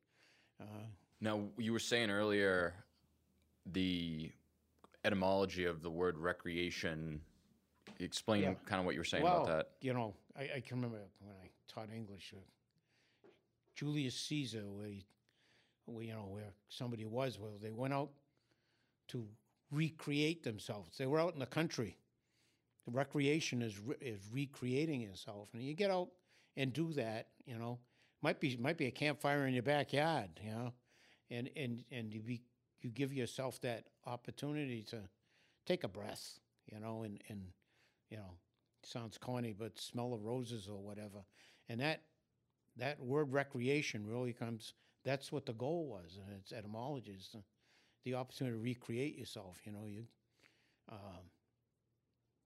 Uh, 0.60 0.86
Now, 1.22 1.40
you 1.58 1.72
were 1.72 1.80
saying 1.80 2.12
earlier 2.12 2.74
the 3.66 4.32
etymology 5.06 5.64
of 5.64 5.82
the 5.82 5.90
word 5.90 6.18
recreation. 6.18 7.22
Explain 8.00 8.42
Yeah. 8.44 8.54
kind 8.66 8.80
of 8.80 8.86
what 8.86 8.96
you 8.96 9.00
were 9.02 9.06
saying 9.06 9.24
well, 9.24 9.44
about 9.44 9.58
that. 9.58 9.70
you 9.82 9.94
know, 9.94 10.14
I, 10.36 10.44
I 10.56 10.60
can 10.62 10.78
remember 10.78 11.00
when 11.20 11.36
I 11.44 11.50
taught 11.68 11.90
English, 11.94 12.34
uh, 12.36 13.28
Julius 13.76 14.16
Caesar, 14.16 14.70
where, 14.70 14.88
he, 14.88 15.06
where 15.86 16.04
you 16.04 16.14
know 16.14 16.28
where 16.28 16.54
somebody 16.70 17.06
was, 17.06 17.40
well, 17.40 17.58
they 17.62 17.72
went 17.72 17.94
out 17.94 18.12
to 19.10 19.28
recreate 19.72 20.44
themselves. 20.44 20.98
They 20.98 21.06
were 21.08 21.20
out 21.20 21.34
in 21.34 21.40
the 21.40 21.46
country. 21.46 21.98
The 22.86 22.92
recreation 22.92 23.62
is 23.62 23.80
re- 23.80 23.96
is 24.02 24.20
recreating 24.32 25.02
yourself, 25.02 25.50
and 25.54 25.64
you 25.64 25.74
get 25.74 25.90
out 25.90 26.10
and 26.58 26.74
do 26.74 26.94
that. 26.94 27.30
You 27.46 27.58
know, 27.58 27.80
might 28.22 28.40
be 28.40 28.58
might 28.58 28.78
be 28.78 28.88
a 28.88 28.92
campfire 28.92 29.46
in 29.48 29.54
your 29.54 29.64
backyard. 29.64 30.40
You 30.44 30.52
know, 30.52 30.74
and 31.30 31.50
and 31.56 31.84
and 31.92 32.14
you 32.14 32.22
be 32.22 32.42
you 32.82 32.90
give 32.90 33.14
yourself 33.14 33.62
that 33.62 33.86
opportunity 34.06 34.84
to 34.90 34.98
take 35.66 35.84
a 35.84 35.88
breath. 35.88 36.40
You 36.72 36.80
know, 36.80 37.04
and 37.04 37.22
and 37.30 37.48
you 38.14 38.20
know, 38.20 38.36
sounds 38.84 39.18
corny, 39.18 39.56
but 39.58 39.80
smell 39.80 40.14
of 40.14 40.24
roses 40.24 40.68
or 40.68 40.78
whatever. 40.78 41.26
And 41.68 41.82
that 41.82 42.04
that 42.78 43.00
word 43.00 43.34
recreation 43.34 44.06
really 44.06 44.34
comes. 44.34 44.74
That's 45.04 45.32
what 45.32 45.48
the 45.48 45.54
goal 45.54 45.88
was, 45.88 46.20
and 46.22 46.38
its 46.38 46.54
etymology 46.54 47.12
is 47.12 47.30
the, 47.34 47.42
the 48.06 48.16
opportunity 48.16 48.56
to 48.56 48.62
recreate 48.62 49.18
yourself. 49.18 49.58
You 49.66 49.72
know, 49.72 49.86
you, 49.88 50.04
um, 50.92 51.26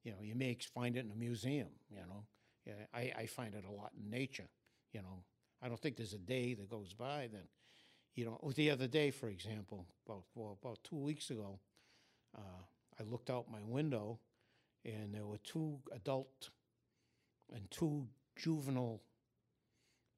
you 0.06 0.12
know, 0.12 0.20
you 0.22 0.36
may 0.36 0.58
find 0.74 0.96
it 0.96 1.06
in 1.06 1.12
a 1.12 1.16
museum. 1.16 1.68
You 1.90 1.98
know, 2.08 2.24
yeah, 2.66 2.86
I, 2.94 3.12
I 3.18 3.26
find 3.26 3.54
it 3.54 3.66
a 3.66 3.72
lot 3.72 3.92
in 4.02 4.10
nature. 4.10 4.50
You 4.94 5.02
know, 5.02 5.26
I 5.62 5.68
don't 5.68 5.80
think 5.82 5.98
there's 5.98 6.14
a 6.14 6.18
day 6.18 6.54
that 6.54 6.70
goes 6.70 6.94
by 6.94 7.28
that, 7.34 7.48
you 8.16 8.24
know, 8.24 8.40
the 8.56 8.72
other 8.72 8.88
day, 8.88 9.12
for 9.12 9.28
example, 9.28 9.86
about 10.06 10.24
well, 10.34 10.58
about 10.64 10.80
two 10.86 10.96
weeks 10.98 11.30
ago, 11.30 11.60
uh, 12.38 12.64
I 12.98 13.04
looked 13.04 13.30
out 13.30 13.52
my 13.52 13.64
window 13.64 14.20
and 14.86 15.14
there 15.14 15.26
were 15.26 15.38
two 15.38 15.80
adult 15.94 16.50
and 17.54 17.70
two 17.72 18.08
juvenile 18.36 19.02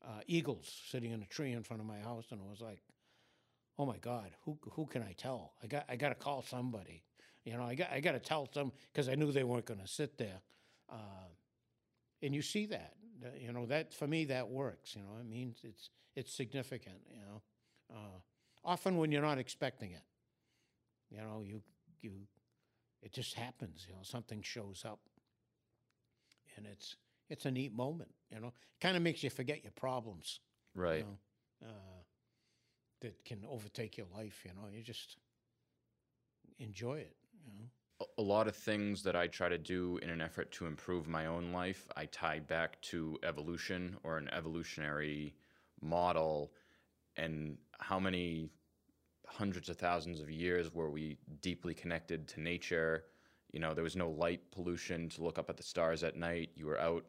uh, 0.06 0.22
eagles 0.28 0.82
sitting 0.90 1.12
in 1.12 1.22
a 1.22 1.26
tree 1.26 1.52
in 1.52 1.64
front 1.64 1.82
of 1.82 1.88
my 1.88 2.00
house, 2.00 2.26
and 2.32 2.40
I 2.42 2.50
was 2.50 2.62
like, 2.62 2.82
oh 3.78 3.86
my 3.86 3.98
God, 3.98 4.32
who 4.46 4.58
who 4.72 4.86
can 4.86 5.02
I 5.02 5.14
tell? 5.14 5.54
I 5.64 5.68
got 5.68 5.86
I 5.90 5.96
got 5.96 6.10
to 6.10 6.16
call 6.16 6.44
somebody. 6.44 7.04
You 7.46 7.58
know, 7.58 7.64
I 7.64 7.76
got 7.76 7.92
I 7.92 8.00
got 8.00 8.12
to 8.14 8.20
tell 8.20 8.48
some 8.54 8.72
because 8.92 9.10
I 9.10 9.16
knew 9.16 9.32
they 9.32 9.44
weren't 9.44 9.66
going 9.66 9.80
to 9.80 9.88
sit 9.88 10.18
there. 10.18 10.42
Uh, 10.90 11.30
and 12.22 12.36
you 12.36 12.42
see 12.42 12.66
that, 12.68 12.96
you 13.40 13.54
know, 13.54 13.66
that 13.68 13.94
for 13.94 14.08
me 14.08 14.26
that 14.26 14.50
works. 14.50 14.96
You 14.96 15.02
know, 15.02 15.20
it 15.20 15.28
means 15.28 15.60
it's 15.64 15.90
it's 16.16 16.34
significant. 16.34 16.98
You 17.10 17.22
know, 17.22 17.42
uh, 17.92 18.20
often 18.64 18.98
when 18.98 19.12
you're 19.12 19.22
not 19.22 19.38
expecting 19.38 19.92
it, 19.92 20.04
you 21.10 21.18
know, 21.18 21.42
you 21.46 21.62
you 22.02 22.12
it 23.02 23.12
just 23.14 23.34
happens. 23.36 23.86
You 23.88 23.94
know, 23.96 24.02
something 24.04 24.42
shows 24.42 24.84
up, 24.86 25.00
and 26.58 26.66
it's 26.66 26.96
it's 27.30 27.46
a 27.46 27.52
neat 27.52 27.74
moment. 27.74 28.12
You 28.32 28.40
know, 28.40 28.54
kind 28.82 28.96
of 28.98 29.04
makes 29.04 29.24
you 29.24 29.30
forget 29.30 29.64
your 29.64 29.72
problems. 29.72 30.40
Right. 30.76 31.00
You 31.00 31.04
know, 31.04 31.68
uh, 31.68 32.04
that 33.02 33.24
can 33.26 33.46
overtake 33.50 33.98
your 33.98 34.08
life. 34.16 34.44
You 34.46 34.52
know, 34.54 34.68
you 34.72 34.84
just 34.84 35.18
enjoy 36.60 37.00
it. 37.00 37.16
You 37.46 37.52
know. 37.54 37.66
a- 38.02 38.22
a 38.22 38.24
lot 38.24 38.48
of 38.48 38.56
things 38.56 39.04
that 39.04 39.16
I 39.16 39.28
try 39.28 39.50
to 39.50 39.58
do 39.58 39.98
in 39.98 40.10
an 40.10 40.22
effort 40.22 40.52
to 40.54 40.66
improve 40.66 41.08
my 41.08 41.26
own 41.26 41.52
life, 41.52 41.90
I 41.96 42.06
tie 42.06 42.40
back 42.40 42.80
to 42.84 43.20
evolution 43.24 43.98
or 44.04 44.18
an 44.18 44.30
evolutionary 44.30 45.36
model 45.82 46.54
and 47.16 47.58
how 47.80 48.00
many 48.00 48.52
hundreds 49.30 49.70
of 49.70 49.78
thousands 49.78 50.20
of 50.20 50.30
years 50.30 50.74
where 50.74 50.90
we 50.90 51.18
deeply 51.42 51.74
connected 51.74 52.28
to 52.28 52.42
nature. 52.42 53.06
You 53.52 53.60
know, 53.60 53.74
there 53.74 53.84
was 53.84 53.96
no 53.96 54.10
light 54.10 54.42
pollution 54.52 55.10
to 55.10 55.24
look 55.24 55.40
up 55.40 55.50
at 55.50 55.58
the 55.58 55.64
stars 55.64 56.04
at 56.04 56.16
night. 56.16 56.52
You 56.56 56.66
were 56.66 56.80
out 56.80 57.06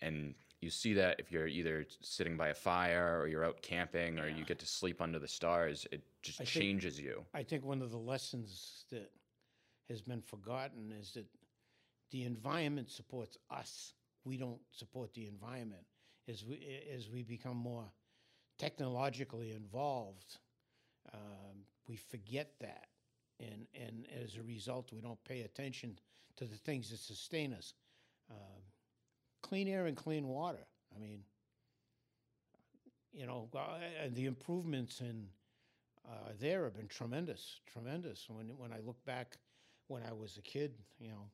and 0.00 0.34
you 0.60 0.70
see 0.70 0.92
that 0.94 1.20
if 1.20 1.30
you're 1.30 1.46
either 1.46 1.86
sitting 2.00 2.36
by 2.36 2.48
a 2.48 2.54
fire 2.54 3.20
or 3.20 3.28
you're 3.28 3.44
out 3.44 3.62
camping 3.62 4.18
or 4.18 4.28
you 4.28 4.44
get 4.44 4.58
to 4.58 4.66
sleep 4.66 5.00
under 5.00 5.18
the 5.18 5.28
stars, 5.28 5.86
it 5.92 6.02
just 6.22 6.40
I 6.40 6.44
think- 6.44 6.64
changes 6.64 6.98
you. 7.00 7.24
I 7.34 7.42
think 7.42 7.64
one 7.64 7.80
of 7.82 7.90
the 7.90 7.98
lessons 7.98 8.84
that 8.90 9.10
has 9.88 10.02
been 10.02 10.20
forgotten 10.22 10.92
is 10.98 11.12
that 11.12 11.26
the 12.10 12.24
environment 12.24 12.90
supports 12.90 13.36
us. 13.50 13.94
We 14.24 14.36
don't 14.36 14.60
support 14.72 15.12
the 15.14 15.26
environment. 15.26 15.84
As 16.28 16.44
we 16.44 16.82
as 16.94 17.08
we 17.08 17.22
become 17.22 17.56
more 17.56 17.90
technologically 18.58 19.52
involved, 19.52 20.38
um, 21.14 21.64
we 21.88 21.96
forget 21.96 22.52
that, 22.60 22.88
and 23.40 23.66
and 23.74 24.06
as 24.22 24.36
a 24.36 24.42
result, 24.42 24.92
we 24.92 25.00
don't 25.00 25.22
pay 25.24 25.42
attention 25.42 25.98
to 26.36 26.44
the 26.44 26.56
things 26.56 26.90
that 26.90 26.98
sustain 26.98 27.52
us. 27.52 27.74
Um, 28.30 28.62
clean 29.42 29.68
air 29.68 29.86
and 29.86 29.96
clean 29.96 30.28
water. 30.28 30.66
I 30.94 30.98
mean, 30.98 31.20
you 33.12 33.26
know, 33.26 33.48
the 34.14 34.26
improvements 34.26 35.00
in 35.00 35.26
uh, 36.08 36.32
there 36.40 36.64
have 36.64 36.74
been 36.74 36.88
tremendous, 36.88 37.60
tremendous. 37.70 38.26
When 38.28 38.48
when 38.56 38.72
I 38.72 38.80
look 38.84 39.04
back, 39.04 39.36
when 39.88 40.02
I 40.08 40.12
was 40.12 40.36
a 40.36 40.42
kid, 40.42 40.74
you 40.98 41.08
know, 41.08 41.30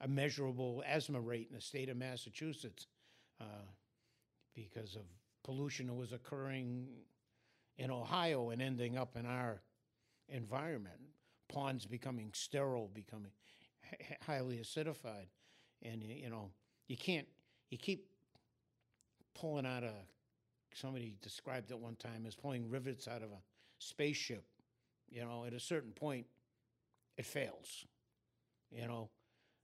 a 0.00 0.08
measurable 0.08 0.82
asthma 0.86 1.20
rate 1.20 1.48
in 1.50 1.54
the 1.54 1.60
state 1.60 1.88
of 1.88 1.96
Massachusetts 1.96 2.86
uh, 3.40 3.66
because 4.54 4.96
of 4.96 5.02
pollution 5.44 5.86
that 5.86 5.94
was 5.94 6.12
occurring 6.12 6.88
in 7.78 7.90
Ohio 7.90 8.50
and 8.50 8.60
ending 8.60 8.98
up 8.98 9.16
in 9.16 9.24
our 9.24 9.62
environment. 10.28 11.00
Ponds 11.48 11.86
becoming 11.86 12.30
sterile, 12.34 12.90
becoming 12.92 13.30
highly 14.26 14.58
acidified, 14.58 15.28
and 15.82 16.02
you 16.02 16.28
know, 16.28 16.50
you 16.88 16.96
can't. 16.96 17.26
You 17.70 17.78
keep 17.78 18.06
pulling 19.34 19.64
out 19.64 19.82
a. 19.82 19.92
Somebody 20.74 21.16
described 21.22 21.70
it 21.70 21.78
one 21.78 21.96
time 21.96 22.24
as 22.26 22.34
pulling 22.34 22.68
rivets 22.68 23.08
out 23.08 23.22
of 23.22 23.30
a 23.30 23.42
spaceship. 23.78 24.44
You 25.08 25.22
know, 25.22 25.44
at 25.46 25.54
a 25.54 25.60
certain 25.60 25.92
point, 25.92 26.26
it 27.16 27.24
fails. 27.24 27.86
You 28.70 28.86
know, 28.86 29.08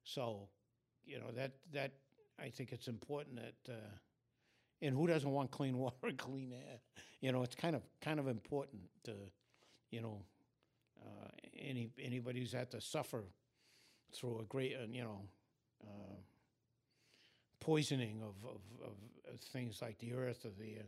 so 0.04 0.48
you 1.04 1.18
know 1.18 1.30
that 1.36 1.52
that 1.74 1.92
I 2.40 2.48
think 2.48 2.72
it's 2.72 2.88
important 2.88 3.36
that. 3.36 3.72
Uh, 3.74 3.96
and 4.82 4.94
who 4.94 5.06
doesn't 5.06 5.30
want 5.30 5.50
clean 5.50 5.78
water 5.78 5.96
and 6.04 6.18
clean 6.18 6.52
air? 6.52 6.78
You 7.20 7.32
know, 7.32 7.42
it's 7.42 7.54
kind 7.54 7.74
of 7.74 7.82
kind 8.00 8.20
of 8.20 8.28
important 8.28 8.82
to, 9.04 9.12
you 9.90 10.00
know, 10.00 10.22
uh, 11.00 11.28
any 11.58 11.90
anybody 12.00 12.40
who's 12.40 12.52
had 12.52 12.70
to 12.72 12.80
suffer 12.80 13.24
through 14.12 14.40
a 14.40 14.44
great, 14.44 14.74
uh, 14.74 14.86
you 14.90 15.02
know, 15.02 15.20
uh, 15.82 16.16
poisoning 17.60 18.20
of, 18.22 18.34
of, 18.48 18.60
of, 19.32 19.40
things 19.40 19.80
like 19.82 19.98
the 19.98 20.12
earth 20.12 20.44
or 20.44 20.50
the. 20.58 20.78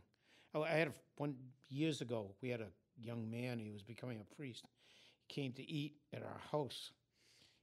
Uh, 0.55 0.62
I 0.62 0.70
had 0.70 0.89
a, 0.89 0.93
one 1.16 1.34
years 1.68 2.01
ago. 2.01 2.34
We 2.43 2.51
had 2.51 2.61
a 2.61 2.68
young 3.01 3.30
man. 3.30 3.59
He 3.59 3.70
was 3.70 3.82
becoming 3.82 4.20
a 4.20 4.34
priest. 4.34 4.64
He 5.26 5.34
came 5.34 5.53
to 5.53 5.68
eat 5.68 5.95
at 6.12 6.22
our 6.22 6.41
house, 6.53 6.93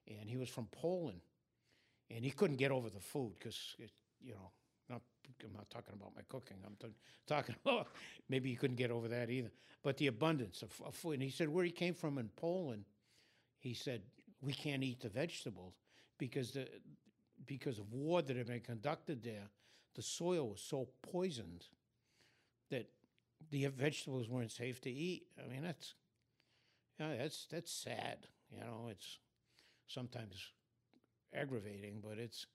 and 0.08 0.30
he 0.30 0.38
was 0.38 0.50
from 0.50 0.68
Poland, 0.72 1.22
and 2.10 2.26
he 2.26 2.32
couldn't 2.32 2.58
get 2.58 2.72
over 2.72 2.90
the 2.90 3.00
food 3.00 3.34
because 3.40 3.76
you 4.22 4.34
know. 4.34 4.52
I'm 5.44 5.54
not 5.54 5.70
talking 5.70 5.94
about 5.94 6.16
my 6.16 6.22
cooking. 6.30 6.58
I'm 6.66 6.76
t- 6.80 6.96
talking 7.28 7.56
about 7.66 7.88
maybe 8.30 8.50
he 8.50 8.56
couldn't 8.56 8.78
get 8.78 8.92
over 8.92 9.08
that 9.10 9.30
either. 9.30 9.52
But 9.84 9.98
the 9.98 10.08
abundance 10.08 10.62
of, 10.62 10.72
of 10.86 10.96
food. 10.96 11.14
And 11.14 11.24
he 11.24 11.30
said 11.30 11.50
where 11.50 11.66
he 11.66 11.72
came 11.72 11.94
from 11.94 12.18
in 12.18 12.30
Poland, 12.36 12.86
he 13.60 13.74
said 13.74 14.02
we 14.42 14.54
can't 14.54 14.84
eat 14.84 15.02
the 15.02 15.10
vegetables 15.10 15.74
because 16.18 16.52
the 16.52 16.68
because 17.46 17.80
of 17.80 17.92
war 17.92 18.22
that 18.22 18.38
had 18.38 18.48
been 18.48 18.62
conducted 18.62 19.24
there, 19.24 19.50
the 19.96 20.02
soil 20.02 20.50
was 20.50 20.62
so 20.62 20.88
poisoned 21.12 21.66
that 22.70 22.88
the 23.52 23.66
vegetables 23.68 24.30
weren't 24.30 24.52
safe 24.52 24.80
to 24.82 24.90
eat. 24.90 25.24
I 25.44 25.52
mean, 25.52 25.64
that's 25.64 25.96
yeah, 27.00 27.16
that's 27.18 27.48
that's 27.52 27.72
sad. 27.72 28.28
You 28.52 28.60
know, 28.60 28.88
it's 28.90 29.20
sometimes 29.88 30.36
aggravating, 31.34 32.02
but 32.02 32.18
it's 32.18 32.46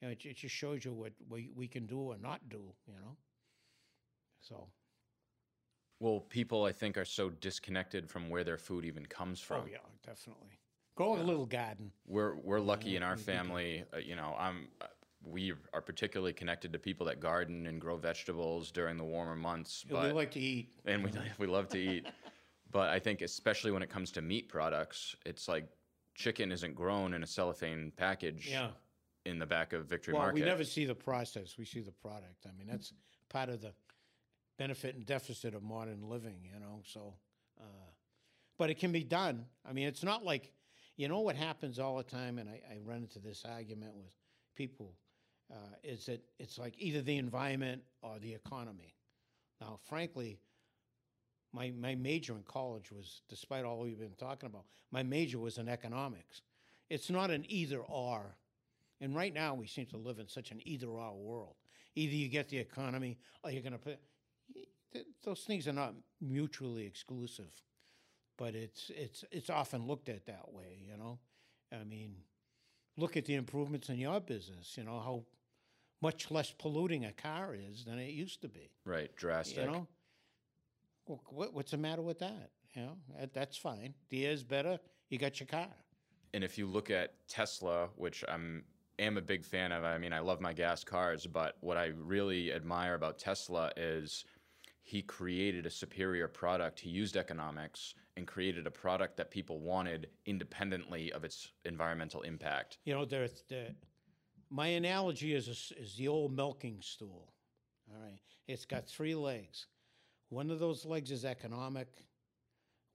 you 0.00 0.08
know, 0.08 0.12
it, 0.12 0.24
it 0.24 0.36
just 0.36 0.54
shows 0.54 0.84
you 0.84 0.92
what 0.92 1.12
we, 1.28 1.50
we 1.54 1.68
can 1.68 1.86
do 1.86 1.98
or 1.98 2.16
not 2.18 2.40
do. 2.48 2.62
You 2.86 2.94
know, 2.94 3.16
so 4.40 4.68
Well, 6.00 6.20
people 6.20 6.64
I 6.64 6.72
think 6.72 6.96
are 6.98 7.04
so 7.04 7.30
disconnected 7.30 8.08
from 8.08 8.28
where 8.28 8.44
their 8.44 8.58
food 8.58 8.84
even 8.84 9.06
comes 9.06 9.40
from. 9.40 9.62
oh 9.64 9.68
yeah, 9.70 9.78
definitely. 10.04 10.58
Grow 10.96 11.16
a 11.16 11.22
little 11.22 11.46
garden. 11.46 11.90
We're 12.06 12.36
we're 12.36 12.60
lucky 12.60 12.96
in 12.96 13.02
our 13.02 13.14
we- 13.14 13.20
we 13.20 13.24
can- 13.24 13.34
family. 13.34 13.84
Uh, 13.92 13.98
you 13.98 14.16
know, 14.16 14.34
I'm. 14.38 14.68
Uh, 14.80 14.86
we 15.26 15.54
are 15.72 15.80
particularly 15.80 16.34
connected 16.34 16.70
to 16.74 16.78
people 16.78 17.06
that 17.06 17.18
garden 17.18 17.66
and 17.66 17.80
grow 17.80 17.96
vegetables 17.96 18.70
during 18.70 18.98
the 18.98 19.04
warmer 19.04 19.34
months. 19.34 19.82
But, 19.88 20.08
we 20.08 20.12
like 20.12 20.30
to 20.32 20.40
eat. 20.40 20.68
and 20.84 21.02
we 21.02 21.10
we 21.38 21.46
love 21.46 21.68
to 21.70 21.78
eat. 21.78 22.06
But 22.70 22.90
I 22.90 22.98
think 22.98 23.22
especially 23.22 23.70
when 23.70 23.82
it 23.82 23.88
comes 23.88 24.10
to 24.12 24.20
meat 24.22 24.50
products, 24.50 25.16
it's 25.24 25.48
like 25.48 25.66
chicken 26.14 26.52
isn't 26.52 26.74
grown 26.74 27.14
in 27.14 27.22
a 27.22 27.26
cellophane 27.26 27.90
package 27.96 28.48
Yeah. 28.50 28.68
In 29.24 29.38
the 29.38 29.46
back 29.46 29.72
of 29.72 29.86
Victory 29.86 30.14
Well, 30.14 30.22
Market. 30.22 30.34
we 30.40 30.46
never 30.46 30.64
see 30.64 30.84
the 30.84 30.94
process. 30.94 31.56
We 31.58 31.64
see 31.64 31.80
the 31.80 31.92
product. 31.92 32.46
I 32.46 32.52
mean, 32.56 32.66
that's 32.66 32.92
part 33.28 33.48
of 33.48 33.60
the 33.60 33.72
benefit 34.58 34.94
and 34.94 35.04
deficit 35.06 35.54
of 35.54 35.62
modern 35.62 36.02
living, 36.08 36.40
you 36.42 36.60
know. 36.60 36.82
So, 36.84 37.14
uh, 37.60 37.90
but 38.58 38.70
it 38.70 38.78
can 38.78 38.92
be 38.92 39.04
done. 39.04 39.46
I 39.68 39.72
mean, 39.72 39.86
it's 39.86 40.04
not 40.04 40.24
like, 40.24 40.52
you 40.96 41.08
know, 41.08 41.20
what 41.20 41.36
happens 41.36 41.78
all 41.78 41.96
the 41.96 42.04
time, 42.04 42.38
and 42.38 42.48
I, 42.48 42.60
I 42.70 42.78
run 42.84 42.98
into 42.98 43.18
this 43.18 43.44
argument 43.44 43.94
with 43.96 44.12
people, 44.54 44.94
uh, 45.50 45.74
is 45.82 46.06
that 46.06 46.22
it's 46.38 46.58
like 46.58 46.74
either 46.78 47.02
the 47.02 47.16
environment 47.16 47.82
or 48.02 48.18
the 48.18 48.34
economy. 48.34 48.94
Now, 49.60 49.78
frankly, 49.88 50.38
my 51.52 51.72
my 51.76 51.94
major 51.94 52.34
in 52.34 52.42
college 52.42 52.92
was, 52.92 53.22
despite 53.28 53.64
all 53.64 53.80
we've 53.80 53.98
been 53.98 54.14
talking 54.18 54.48
about, 54.48 54.64
my 54.90 55.02
major 55.02 55.38
was 55.38 55.58
in 55.58 55.68
economics. 55.68 56.42
It's 56.90 57.10
not 57.10 57.30
an 57.30 57.44
either 57.48 57.78
or. 57.78 58.36
And 59.04 59.14
right 59.14 59.34
now, 59.34 59.52
we 59.52 59.66
seem 59.66 59.84
to 59.88 59.98
live 59.98 60.18
in 60.18 60.26
such 60.26 60.50
an 60.50 60.60
either 60.64 60.86
or 60.86 61.14
world. 61.14 61.56
Either 61.94 62.14
you 62.14 62.26
get 62.28 62.48
the 62.48 62.56
economy 62.56 63.18
or 63.42 63.50
you're 63.50 63.60
going 63.60 63.74
to 63.74 63.78
put. 63.78 63.98
Those 65.22 65.40
things 65.40 65.68
are 65.68 65.74
not 65.74 65.92
mutually 66.22 66.86
exclusive, 66.86 67.52
but 68.38 68.54
it's 68.54 68.90
it's 68.94 69.22
it's 69.30 69.50
often 69.50 69.86
looked 69.86 70.08
at 70.08 70.24
that 70.24 70.54
way. 70.54 70.82
You 70.90 70.96
know, 70.96 71.18
I 71.70 71.84
mean, 71.84 72.14
look 72.96 73.18
at 73.18 73.26
the 73.26 73.34
improvements 73.34 73.90
in 73.90 73.98
your 73.98 74.20
business. 74.20 74.74
You 74.78 74.84
know 74.84 75.00
how 75.00 75.24
much 76.00 76.30
less 76.30 76.52
polluting 76.52 77.04
a 77.04 77.12
car 77.12 77.54
is 77.54 77.84
than 77.84 77.98
it 77.98 78.10
used 78.10 78.40
to 78.42 78.48
be. 78.48 78.70
right, 78.86 79.14
drastic. 79.16 79.66
You 79.66 79.70
know, 79.70 79.88
what, 81.04 81.52
what's 81.52 81.72
the 81.72 81.76
matter 81.76 82.02
with 82.02 82.20
that? 82.20 82.52
You 82.74 82.82
know, 82.82 82.96
that, 83.20 83.34
that's 83.34 83.58
fine. 83.58 83.92
The 84.08 84.24
air's 84.26 84.42
better. 84.42 84.78
You 85.10 85.18
got 85.18 85.40
your 85.40 85.46
car. 85.46 85.68
And 86.32 86.42
if 86.42 86.56
you 86.56 86.66
look 86.66 86.90
at 86.90 87.14
Tesla, 87.28 87.88
which 87.96 88.24
I'm 88.26 88.64
am 88.98 89.16
a 89.16 89.22
big 89.22 89.44
fan 89.44 89.72
of, 89.72 89.84
I 89.84 89.98
mean, 89.98 90.12
I 90.12 90.20
love 90.20 90.40
my 90.40 90.52
gas 90.52 90.84
cars, 90.84 91.26
but 91.26 91.56
what 91.60 91.76
I 91.76 91.92
really 91.96 92.52
admire 92.52 92.94
about 92.94 93.18
Tesla 93.18 93.70
is 93.76 94.24
he 94.82 95.02
created 95.02 95.66
a 95.66 95.70
superior 95.70 96.28
product. 96.28 96.78
He 96.80 96.90
used 96.90 97.16
economics 97.16 97.94
and 98.16 98.26
created 98.26 98.66
a 98.66 98.70
product 98.70 99.16
that 99.16 99.30
people 99.30 99.60
wanted 99.60 100.08
independently 100.26 101.12
of 101.12 101.24
its 101.24 101.52
environmental 101.64 102.22
impact. 102.22 102.78
You 102.84 102.94
know, 102.94 103.04
there, 103.04 103.28
the, 103.48 103.74
my 104.50 104.68
analogy 104.68 105.34
is, 105.34 105.48
is 105.48 105.96
the 105.96 106.08
old 106.08 106.34
milking 106.34 106.78
stool. 106.80 107.32
All 107.90 108.02
right. 108.02 108.20
It's 108.46 108.66
got 108.66 108.86
three 108.86 109.14
legs. 109.14 109.66
One 110.28 110.50
of 110.50 110.58
those 110.58 110.84
legs 110.84 111.10
is 111.10 111.24
economic, 111.24 111.88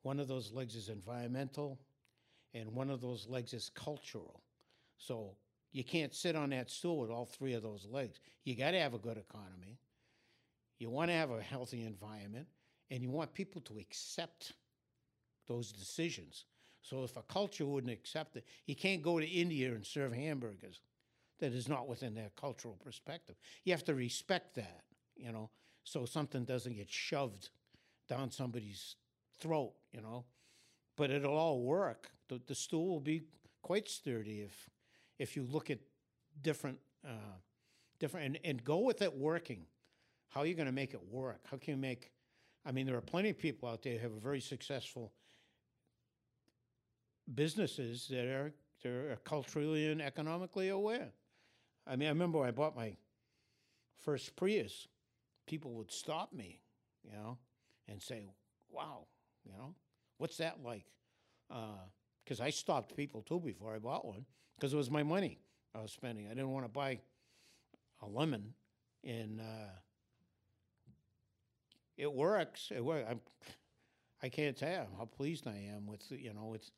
one 0.04 0.20
of 0.20 0.28
those 0.28 0.52
legs 0.52 0.76
is 0.76 0.90
environmental, 0.90 1.80
and 2.54 2.72
one 2.74 2.90
of 2.90 3.02
those 3.02 3.28
legs 3.28 3.54
is 3.54 3.70
cultural. 3.74 4.42
So 4.98 5.36
you 5.72 5.84
can't 5.84 6.14
sit 6.14 6.36
on 6.36 6.50
that 6.50 6.70
stool 6.70 7.00
with 7.00 7.12
all 7.12 7.26
three 7.26 7.54
of 7.54 7.64
those 7.64 7.88
legs. 7.90 8.20
You 8.44 8.56
got 8.56 8.72
to 8.72 8.80
have 8.80 8.94
a 8.94 9.00
good 9.00 9.18
economy. 9.18 9.78
You 10.80 10.90
want 10.90 11.10
to 11.12 11.16
have 11.16 11.30
a 11.30 11.42
healthy 11.42 11.84
environment, 11.84 12.48
and 12.90 13.04
you 13.04 13.10
want 13.10 13.34
people 13.34 13.62
to 13.62 13.78
accept 13.78 14.54
those 15.48 15.72
decisions. 15.72 16.46
So 16.82 17.04
if 17.04 17.18
a 17.18 17.24
culture 17.24 17.66
wouldn't 17.66 17.92
accept 17.92 18.38
it, 18.38 18.46
you 18.66 18.76
can't 18.76 19.02
go 19.02 19.20
to 19.20 19.26
India 19.26 19.70
and 19.74 19.86
serve 19.86 20.14
hamburgers. 20.14 20.82
That 21.40 21.54
is 21.54 21.70
not 21.70 21.88
within 21.88 22.16
their 22.16 22.32
cultural 22.40 22.78
perspective. 22.84 23.36
You 23.64 23.74
have 23.74 23.86
to 23.86 23.96
respect 23.96 24.56
that, 24.56 24.84
you 25.16 25.32
know, 25.32 25.50
so 25.84 26.06
something 26.06 26.46
doesn't 26.46 26.76
get 26.76 26.90
shoved 26.90 27.50
down 28.08 28.32
somebody's 28.32 28.96
throat, 29.40 29.74
you 29.92 30.02
know. 30.02 30.26
But 30.98 31.12
it'll 31.12 31.38
all 31.38 31.62
work. 31.62 32.10
The, 32.28 32.42
the 32.46 32.56
stool 32.56 32.90
will 32.90 33.00
be 33.00 33.24
quite 33.62 33.88
sturdy 33.88 34.42
if 34.42 34.70
if 35.20 35.36
you 35.36 35.44
look 35.44 35.70
at 35.70 35.80
different 36.42 36.80
uh, 37.06 37.38
different 38.00 38.26
and, 38.26 38.40
and 38.44 38.64
go 38.64 38.80
with 38.80 39.02
it 39.02 39.14
working. 39.14 39.66
How 40.30 40.42
are 40.42 40.46
you 40.46 40.56
going 40.56 40.68
to 40.68 40.72
make 40.72 40.94
it 40.94 41.02
work? 41.12 41.42
How 41.50 41.58
can 41.58 41.76
you 41.76 41.80
make? 41.80 42.12
I 42.66 42.72
mean, 42.72 42.86
there 42.86 42.96
are 42.96 43.02
plenty 43.02 43.30
of 43.30 43.38
people 43.38 43.70
out 43.70 43.84
there 43.84 43.98
who 43.98 44.10
have 44.10 44.22
very 44.22 44.42
successful 44.42 45.12
businesses 47.34 48.08
that 48.10 48.26
are 48.26 48.54
they're 48.82 49.18
culturally 49.26 49.92
and 49.92 50.02
economically 50.02 50.70
aware. 50.70 51.10
I 51.86 51.96
mean, 51.96 52.08
I 52.08 52.12
remember 52.12 52.40
when 52.40 52.48
I 52.48 52.52
bought 52.52 52.76
my 52.76 52.96
first 54.00 54.36
Prius, 54.36 54.88
people 55.46 55.72
would 55.74 55.92
stop 55.92 56.32
me, 56.32 56.62
you 57.04 57.12
know, 57.12 57.38
and 57.88 58.02
say, 58.02 58.30
"Wow, 58.70 59.08
you 59.44 59.52
know, 59.52 59.76
what's 60.18 60.38
that 60.38 60.64
like?" 60.64 60.86
Because 62.24 62.40
I 62.40 62.52
stopped 62.52 62.96
people 62.96 63.22
too 63.22 63.40
before 63.40 63.76
I 63.76 63.80
bought 63.80 64.06
one 64.06 64.26
because 64.60 64.74
it 64.74 64.78
was 64.78 64.92
my 64.92 65.04
money 65.04 65.40
I 65.74 65.82
was 65.82 65.92
spending. 65.92 66.26
I 66.26 66.30
didn't 66.30 66.52
want 66.52 66.66
to 66.66 66.72
buy 66.72 67.00
a 68.02 68.08
lemon, 68.08 68.54
and 69.04 69.40
uh, 69.40 69.72
it 71.98 72.12
works. 72.12 72.72
It 72.76 72.84
works. 72.84 73.08
I'm, 73.10 73.22
I 74.22 74.28
can't 74.28 74.58
tell 74.58 74.70
you 74.70 74.88
how 74.98 75.06
pleased 75.06 75.48
I 75.48 75.72
am 75.74 75.88
with 75.88 76.04
you 76.12 76.34
know 76.34 76.54
it's, 76.54 76.72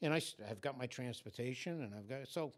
and 0.00 0.14
I 0.14 0.22
I've 0.50 0.60
got 0.60 0.78
my 0.78 0.86
transportation 0.86 1.82
and 1.82 1.94
I've 1.94 2.08
got 2.08 2.28
so, 2.28 2.52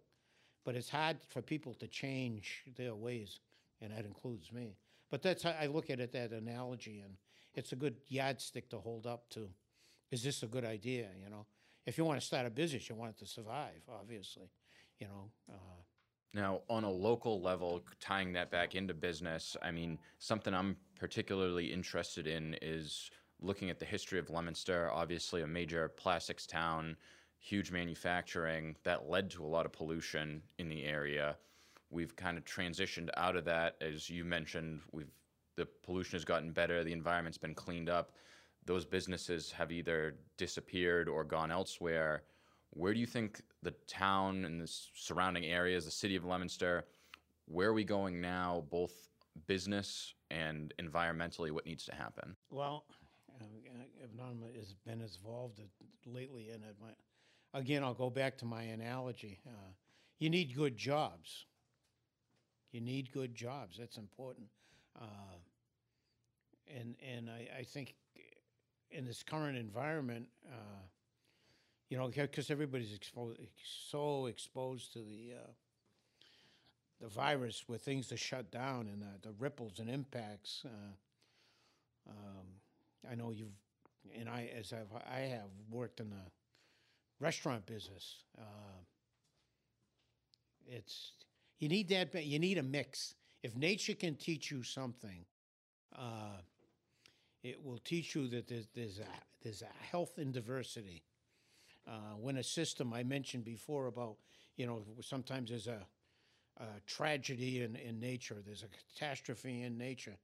but 0.65 0.77
it's 0.77 0.91
hard 0.91 1.17
for 1.29 1.43
people 1.43 1.75
to 1.75 1.89
change 1.89 2.65
their 2.77 2.95
ways, 2.95 3.41
and 3.81 3.93
that 3.93 4.05
includes 4.05 4.53
me. 4.53 4.77
But 5.11 5.23
that's 5.23 5.43
how 5.43 5.55
I 5.61 5.67
look 5.67 5.91
at 5.91 5.99
it 5.99 6.13
that 6.13 6.31
analogy, 6.31 7.01
and 7.01 7.15
it's 7.55 7.73
a 7.73 7.77
good 7.77 7.97
yardstick 8.07 8.71
to 8.71 8.79
hold 8.79 9.07
up 9.07 9.29
to. 9.31 9.49
Is 10.11 10.23
this 10.23 10.43
a 10.43 10.47
good 10.47 10.65
idea? 10.65 11.09
You 11.23 11.31
know, 11.31 11.47
if 11.85 11.99
you 11.99 12.05
want 12.05 12.21
to 12.21 12.27
start 12.27 12.47
a 12.47 12.51
business, 12.51 12.89
you 12.89 12.95
want 12.95 13.11
it 13.13 13.19
to 13.19 13.27
survive, 13.27 13.83
obviously. 13.89 14.49
You 15.01 15.07
know, 15.07 15.31
uh, 15.51 15.83
Now, 16.35 16.61
on 16.69 16.85
a 16.85 16.91
local 16.91 17.41
level, 17.41 17.83
tying 18.01 18.33
that 18.35 18.51
back 18.51 18.75
into 18.75 18.95
business, 18.95 19.57
I 19.63 19.71
mean, 19.71 19.99
something 20.19 20.53
I'm 20.53 20.77
particularly 20.99 21.73
interested 21.73 22.27
in 22.27 22.57
is 22.61 23.11
looking 23.41 23.71
at 23.71 23.79
the 23.79 23.85
history 23.85 24.19
of 24.19 24.29
Leominster, 24.29 24.91
obviously 24.93 25.43
a 25.43 25.47
major 25.47 25.89
plastics 25.89 26.47
town, 26.47 26.97
huge 27.39 27.71
manufacturing 27.71 28.77
that 28.83 29.09
led 29.09 29.31
to 29.31 29.45
a 29.45 29.47
lot 29.47 29.65
of 29.67 29.73
pollution 29.73 30.43
in 30.59 30.69
the 30.69 30.85
area. 30.85 31.37
We've 31.91 32.15
kind 32.17 32.37
of 32.37 32.45
transitioned 32.45 33.09
out 33.17 33.37
of 33.37 33.45
that, 33.47 33.77
as 33.81 34.11
you 34.11 34.25
mentioned. 34.25 34.81
We've 34.93 35.11
the 35.57 35.67
pollution 35.83 36.13
has 36.13 36.25
gotten 36.25 36.53
better, 36.53 36.85
the 36.85 36.93
environment's 36.93 37.39
been 37.39 37.55
cleaned 37.55 37.89
up. 37.89 38.13
Those 38.65 38.85
businesses 38.85 39.51
have 39.51 39.73
either 39.73 40.15
disappeared 40.37 41.09
or 41.09 41.25
gone 41.25 41.51
elsewhere. 41.51 42.23
Where 42.71 42.95
do 42.95 43.01
you 43.01 43.07
think 43.07 43.41
the 43.63 43.73
town 43.87 44.45
and 44.45 44.61
the 44.61 44.71
surrounding 44.95 45.45
areas, 45.45 45.85
the 45.85 45.91
city 45.91 46.17
of 46.17 46.25
Leominster, 46.25 46.85
where 47.47 47.69
are 47.69 47.73
we 47.73 47.85
going 47.85 48.21
now, 48.21 48.65
both 48.71 49.09
business 49.47 50.15
and 50.31 50.75
environmentally? 50.81 51.51
What 51.51 51.67
needs 51.67 51.85
to 51.87 51.95
happen? 51.95 52.37
Well, 52.51 52.85
Ibnanma 54.03 54.55
has 54.57 54.75
been 54.87 55.01
involved 55.01 55.61
lately 56.07 56.49
in 56.49 56.63
it. 56.63 56.77
Again, 57.55 57.83
I'll 57.83 57.95
go 57.95 58.11
back 58.11 58.37
to 58.39 58.45
my 58.45 58.63
analogy. 58.63 59.41
Uh, 59.47 59.73
you 60.19 60.31
need 60.31 60.55
good 60.55 60.77
jobs. 60.77 61.47
You 62.73 62.81
need 62.81 63.11
good 63.13 63.35
jobs. 63.35 63.77
That's 63.79 63.97
important. 63.97 64.49
Uh, 65.01 65.05
and 66.77 66.97
and 67.01 67.31
I, 67.31 67.61
I 67.61 67.63
think 67.63 67.95
in 68.91 69.05
this 69.05 69.23
current 69.23 69.57
environment, 69.57 70.27
uh, 70.47 70.83
you 71.89 71.97
know, 71.97 72.09
because 72.09 72.51
everybody's 72.51 72.99
so 73.91 74.27
exposed 74.27 74.93
to 74.93 74.99
the 74.99 75.35
uh, 75.37 75.51
the 77.01 77.09
virus, 77.09 77.65
with 77.69 77.83
things 77.83 78.09
to 78.09 78.17
shut 78.17 78.51
down 78.51 78.89
and 78.89 79.03
the, 79.03 79.29
the 79.29 79.35
ripples 79.39 79.79
and 79.79 79.89
impacts. 79.89 80.65
Uh, 80.65 82.11
um, 82.11 82.47
I 83.11 83.15
know 83.15 83.31
you've, 83.31 83.53
and 84.19 84.29
I, 84.29 84.51
as 84.59 84.73
I've, 84.73 84.91
I 85.09 85.21
have 85.21 85.51
worked 85.71 86.01
in 86.01 86.11
the 86.11 86.17
restaurant 87.21 87.67
business. 87.67 88.25
Uh, 88.37 88.83
it's 90.67 91.13
you 91.59 91.69
need 91.69 91.89
that. 91.89 92.15
You 92.25 92.39
need 92.39 92.59
a 92.59 92.63
mix. 92.63 93.15
if 93.43 93.57
nature 93.57 93.95
can 93.95 94.15
teach 94.17 94.51
you 94.51 94.63
something, 94.63 95.25
uh, 95.97 96.41
it 97.43 97.65
will 97.65 97.79
teach 97.79 98.15
you 98.15 98.29
that 98.29 98.49
there's, 98.49 98.69
there's, 98.75 98.99
a, 98.99 99.07
there's 99.43 99.63
a 99.63 99.85
health 99.85 100.19
in 100.19 100.33
diversity. 100.33 101.03
Uh, 101.89 102.17
when 102.21 102.37
a 102.37 102.43
system, 102.43 102.93
I 102.93 103.03
mentioned 103.03 103.45
before 103.45 103.87
about, 103.87 104.17
you 104.57 104.67
know, 104.67 104.83
sometimes 105.01 105.49
there's 105.49 105.69
a, 105.69 105.87
a 106.59 106.67
tragedy 106.87 107.63
in, 107.63 107.77
in 107.77 107.99
nature, 107.99 108.37
there's 108.45 108.63
a 108.63 108.69
catastrophe 108.69 109.63
in 109.63 109.79
nature, 109.79 110.19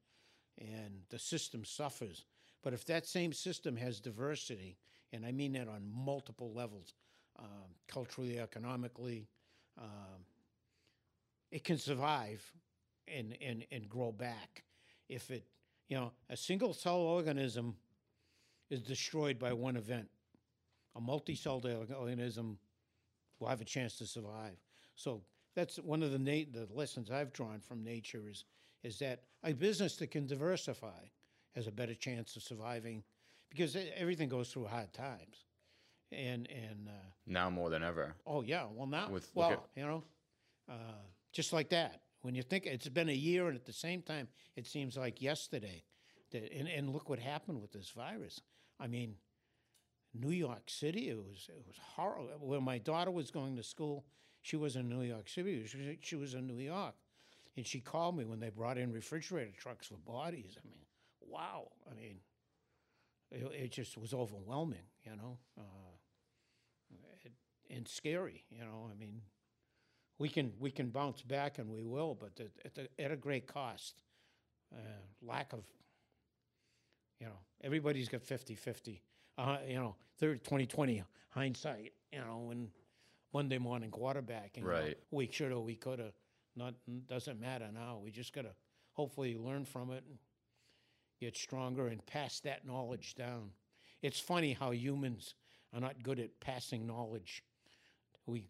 and 0.59 1.01
the 1.09 1.19
system 1.19 1.65
suffers. 1.65 2.27
But 2.63 2.75
if 2.75 2.85
that 2.87 3.07
same 3.07 3.33
system 3.33 3.77
has 3.77 3.99
diversity, 4.01 4.77
and 5.13 5.25
I 5.25 5.33
mean 5.33 5.53
that 5.53 5.69
on 5.69 5.83
multiple 5.91 6.53
levels, 6.53 6.93
um, 7.39 7.71
culturally, 7.89 8.39
economically, 8.39 9.29
um, 9.79 10.25
it 11.51 11.65
can 11.65 11.79
survive 11.79 12.43
and, 13.09 13.37
and, 13.41 13.65
and 13.71 13.89
grow 13.89 14.13
back. 14.13 14.65
If 15.09 15.31
it, 15.31 15.47
you 15.89 15.97
know, 15.97 16.13
a 16.29 16.37
single 16.37 16.75
cell 16.75 16.99
organism 16.99 17.77
is 18.71 18.83
destroyed 18.83 19.39
by 19.39 19.53
one 19.53 19.77
event, 19.77 20.09
a 20.97 21.01
multi 21.01 21.35
celled 21.35 21.67
organism 21.67 22.59
will 23.39 23.49
have 23.49 23.61
a 23.61 23.65
chance 23.65 23.97
to 23.99 24.07
survive. 24.07 24.57
So 24.95 25.23
that's 25.55 25.77
one 25.77 26.03
of 26.03 26.13
the, 26.13 26.19
na- 26.19 26.51
the 26.53 26.69
lessons 26.73 27.11
I've 27.11 27.33
drawn 27.33 27.61
from 27.61 27.83
nature 27.85 28.23
is, 28.29 28.45
is 28.83 28.99
that 29.01 29.23
a 29.43 29.53
business 29.53 29.97
that 29.97 30.09
can 30.11 30.27
diversify 30.27 31.09
has 31.55 31.67
a 31.67 31.73
better 31.73 31.95
chance 31.95 32.37
of 32.37 32.43
surviving 32.43 33.03
because 33.51 33.77
everything 33.97 34.29
goes 34.29 34.49
through 34.53 34.67
hard 34.67 34.93
times. 34.93 35.45
And, 36.13 36.49
and, 36.51 36.89
uh, 36.89 36.93
Now 37.27 37.51
more 37.51 37.71
than 37.71 37.83
ever. 37.83 38.15
Oh 38.27 38.43
yeah, 38.43 38.67
well 38.73 38.87
now, 38.87 39.09
With- 39.11 39.31
well 39.35 39.51
at- 39.53 39.65
you 39.77 39.85
know, 39.87 40.05
uh, 40.69 40.75
just 41.33 41.53
like 41.53 41.71
that. 41.71 42.03
When 42.23 42.35
you 42.35 42.43
think 42.43 42.65
it's 42.67 42.89
been 42.89 43.09
a 43.11 43.13
year, 43.13 43.49
and 43.49 43.57
at 43.57 43.67
the 43.67 43.73
same 43.73 44.01
time, 44.01 44.29
it 44.57 44.67
seems 44.67 44.97
like 44.97 45.21
yesterday. 45.21 45.83
That, 46.31 46.51
and, 46.53 46.69
and 46.69 46.91
look 46.91 47.09
what 47.11 47.19
happened 47.19 47.61
with 47.61 47.71
this 47.73 47.91
virus. 47.91 48.41
I 48.81 48.87
mean, 48.87 49.15
New 50.15 50.31
York 50.31 50.69
City, 50.69 51.09
it 51.11 51.17
was 51.17 51.49
it 51.49 51.65
was 51.67 51.77
horrible. 51.97 52.29
When 52.41 52.63
my 52.63 52.79
daughter 52.79 53.11
was 53.11 53.31
going 53.31 53.57
to 53.57 53.63
school, 53.63 54.05
she 54.43 54.57
was 54.57 54.77
in 54.77 54.89
New 54.89 55.03
York 55.03 55.29
City. 55.29 55.67
She, 55.67 55.99
she 56.01 56.17
was 56.17 56.35
in 56.35 56.47
New 56.47 56.63
York, 56.63 56.95
and 57.57 57.67
she 57.67 57.81
called 57.81 58.17
me 58.17 58.25
when 58.25 58.41
they 58.41 58.51
brought 58.51 58.79
in 58.79 58.93
refrigerator 58.93 59.53
trucks 59.57 59.89
for 59.89 59.97
bodies. 59.97 60.57
I 60.63 60.67
mean, 60.67 60.81
wow. 61.21 61.69
I 61.91 61.95
mean, 61.95 62.19
it, 63.31 63.65
it 63.65 63.73
just 63.73 63.99
was 63.99 64.15
overwhelming. 64.15 64.87
You 65.05 65.17
know. 65.17 65.39
Uh, 65.59 65.95
and 67.71 67.89
scary. 67.89 68.45
You 68.51 68.61
know, 68.61 68.89
I 68.91 68.99
mean, 68.99 69.21
we 70.19 70.29
can 70.29 70.53
we 70.59 70.71
can 70.71 70.91
bounce 70.91 71.23
back 71.23 71.59
and 71.59 71.71
we 71.71 71.83
will, 71.83 72.15
but 72.15 72.33
at, 72.65 72.75
the, 72.75 72.89
at 72.99 73.11
a 73.11 73.17
great 73.17 73.47
cost. 73.47 74.03
Uh, 74.75 74.79
lack 75.23 75.53
of, 75.53 75.63
you 77.21 77.27
know, 77.27 77.39
everybody's 77.63 78.09
got 78.09 78.23
50-50. 78.23 78.99
Uh, 79.37 79.59
you 79.67 79.75
know, 79.75 79.97
third 80.19 80.45
2020 80.45 81.03
hindsight. 81.31 81.93
You 82.13 82.21
know, 82.21 82.39
when 82.49 82.69
Monday 83.33 83.59
morning 83.59 83.91
quarterbacking. 83.91 84.59
you 84.59 84.63
know, 84.63 84.69
Right. 84.69 84.99
we 85.11 85.29
should 85.31 85.51
have, 85.51 85.61
we 85.61 85.75
could 85.77 85.99
have. 85.99 86.13
Not 86.57 86.75
doesn't 87.09 87.41
matter 87.41 87.69
now. 87.73 87.99
We 88.03 88.13
just 88.13 88.33
gotta 88.33 88.55
hopefully 88.93 89.37
learn 89.37 89.65
from 89.65 89.91
it 89.91 90.05
and 90.09 90.19
get 91.21 91.37
stronger 91.37 91.89
and 91.89 92.05
pass 92.07 92.39
that 92.41 92.65
knowledge 92.65 93.17
down. 93.17 93.51
It's 94.03 94.21
funny 94.21 94.53
how 94.53 94.71
humans 94.71 95.35
are 95.73 95.81
not 95.81 96.01
good 96.05 96.21
at 96.21 96.39
passing 96.39 96.87
knowledge. 96.87 97.43
We 98.27 98.47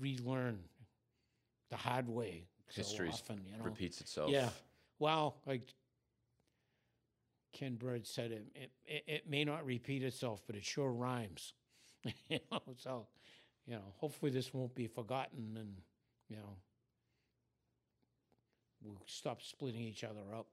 relearn 0.00 0.64
the 1.70 1.76
hard 1.76 2.08
way 2.08 2.48
so 2.70 2.80
History 2.82 3.08
often, 3.10 3.40
you 3.46 3.56
know. 3.56 3.64
repeats 3.64 4.00
itself. 4.00 4.30
Yeah. 4.30 4.48
Well, 4.98 5.36
like 5.46 5.62
Ken 7.52 7.76
Bird 7.76 8.06
said, 8.06 8.32
it, 8.32 8.70
it, 8.86 9.04
it, 9.06 9.30
may 9.30 9.44
not 9.44 9.64
repeat 9.64 10.02
itself, 10.02 10.42
but 10.46 10.56
it 10.56 10.64
sure 10.64 10.90
rhymes. 10.90 11.54
you 12.28 12.38
know, 12.50 12.60
so, 12.76 13.06
you 13.66 13.74
know, 13.74 13.82
hopefully 13.96 14.30
this 14.30 14.52
won't 14.54 14.74
be 14.74 14.86
forgotten 14.86 15.56
and, 15.58 15.76
you 16.28 16.36
know, 16.36 16.56
we'll 18.82 19.02
stop 19.06 19.42
splitting 19.42 19.82
each 19.82 20.04
other 20.04 20.34
up. 20.34 20.46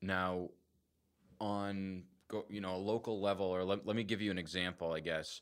Now, 0.00 0.48
on 1.40 2.04
go, 2.28 2.44
you 2.48 2.60
know 2.60 2.76
a 2.76 2.78
local 2.78 3.20
level, 3.20 3.46
or 3.46 3.64
let, 3.64 3.86
let 3.86 3.96
me 3.96 4.04
give 4.04 4.20
you 4.20 4.30
an 4.30 4.38
example. 4.38 4.92
I 4.92 5.00
guess 5.00 5.40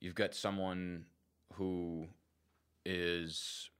you've 0.00 0.14
got 0.14 0.34
someone 0.34 1.04
who 1.54 2.06
is 2.84 3.70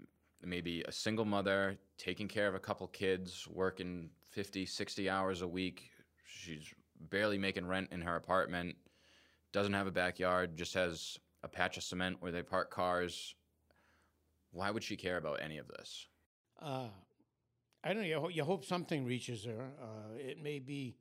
maybe 0.44 0.82
a 0.86 0.92
single 0.92 1.24
mother 1.24 1.76
taking 1.98 2.28
care 2.28 2.46
of 2.48 2.54
a 2.54 2.60
couple 2.60 2.86
kids, 2.88 3.46
working 3.50 4.10
50, 4.30 4.66
60 4.66 5.10
hours 5.10 5.42
a 5.42 5.48
week. 5.48 5.90
She's 6.26 6.72
barely 7.10 7.38
making 7.38 7.66
rent 7.66 7.88
in 7.92 8.00
her 8.02 8.16
apartment, 8.16 8.76
doesn't 9.52 9.72
have 9.72 9.86
a 9.86 9.92
backyard, 9.92 10.56
just 10.56 10.74
has 10.74 11.18
a 11.42 11.48
patch 11.48 11.76
of 11.76 11.82
cement 11.82 12.16
where 12.20 12.32
they 12.32 12.42
park 12.42 12.70
cars. 12.70 13.34
Why 14.52 14.70
would 14.70 14.82
she 14.82 14.96
care 14.96 15.16
about 15.16 15.40
any 15.42 15.58
of 15.58 15.68
this? 15.68 16.06
Uh, 16.60 16.88
I 17.84 17.88
don't 17.88 17.98
know. 17.98 18.08
You, 18.08 18.20
ho- 18.20 18.28
you 18.28 18.44
hope 18.44 18.64
something 18.64 19.04
reaches 19.04 19.44
her. 19.44 19.70
Uh, 19.80 20.16
it 20.18 20.42
may 20.42 20.58
be 20.58 20.96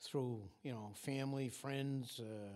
through, 0.00 0.42
you 0.62 0.72
know, 0.72 0.92
family, 0.94 1.48
friends, 1.48 2.20
uh, 2.20 2.52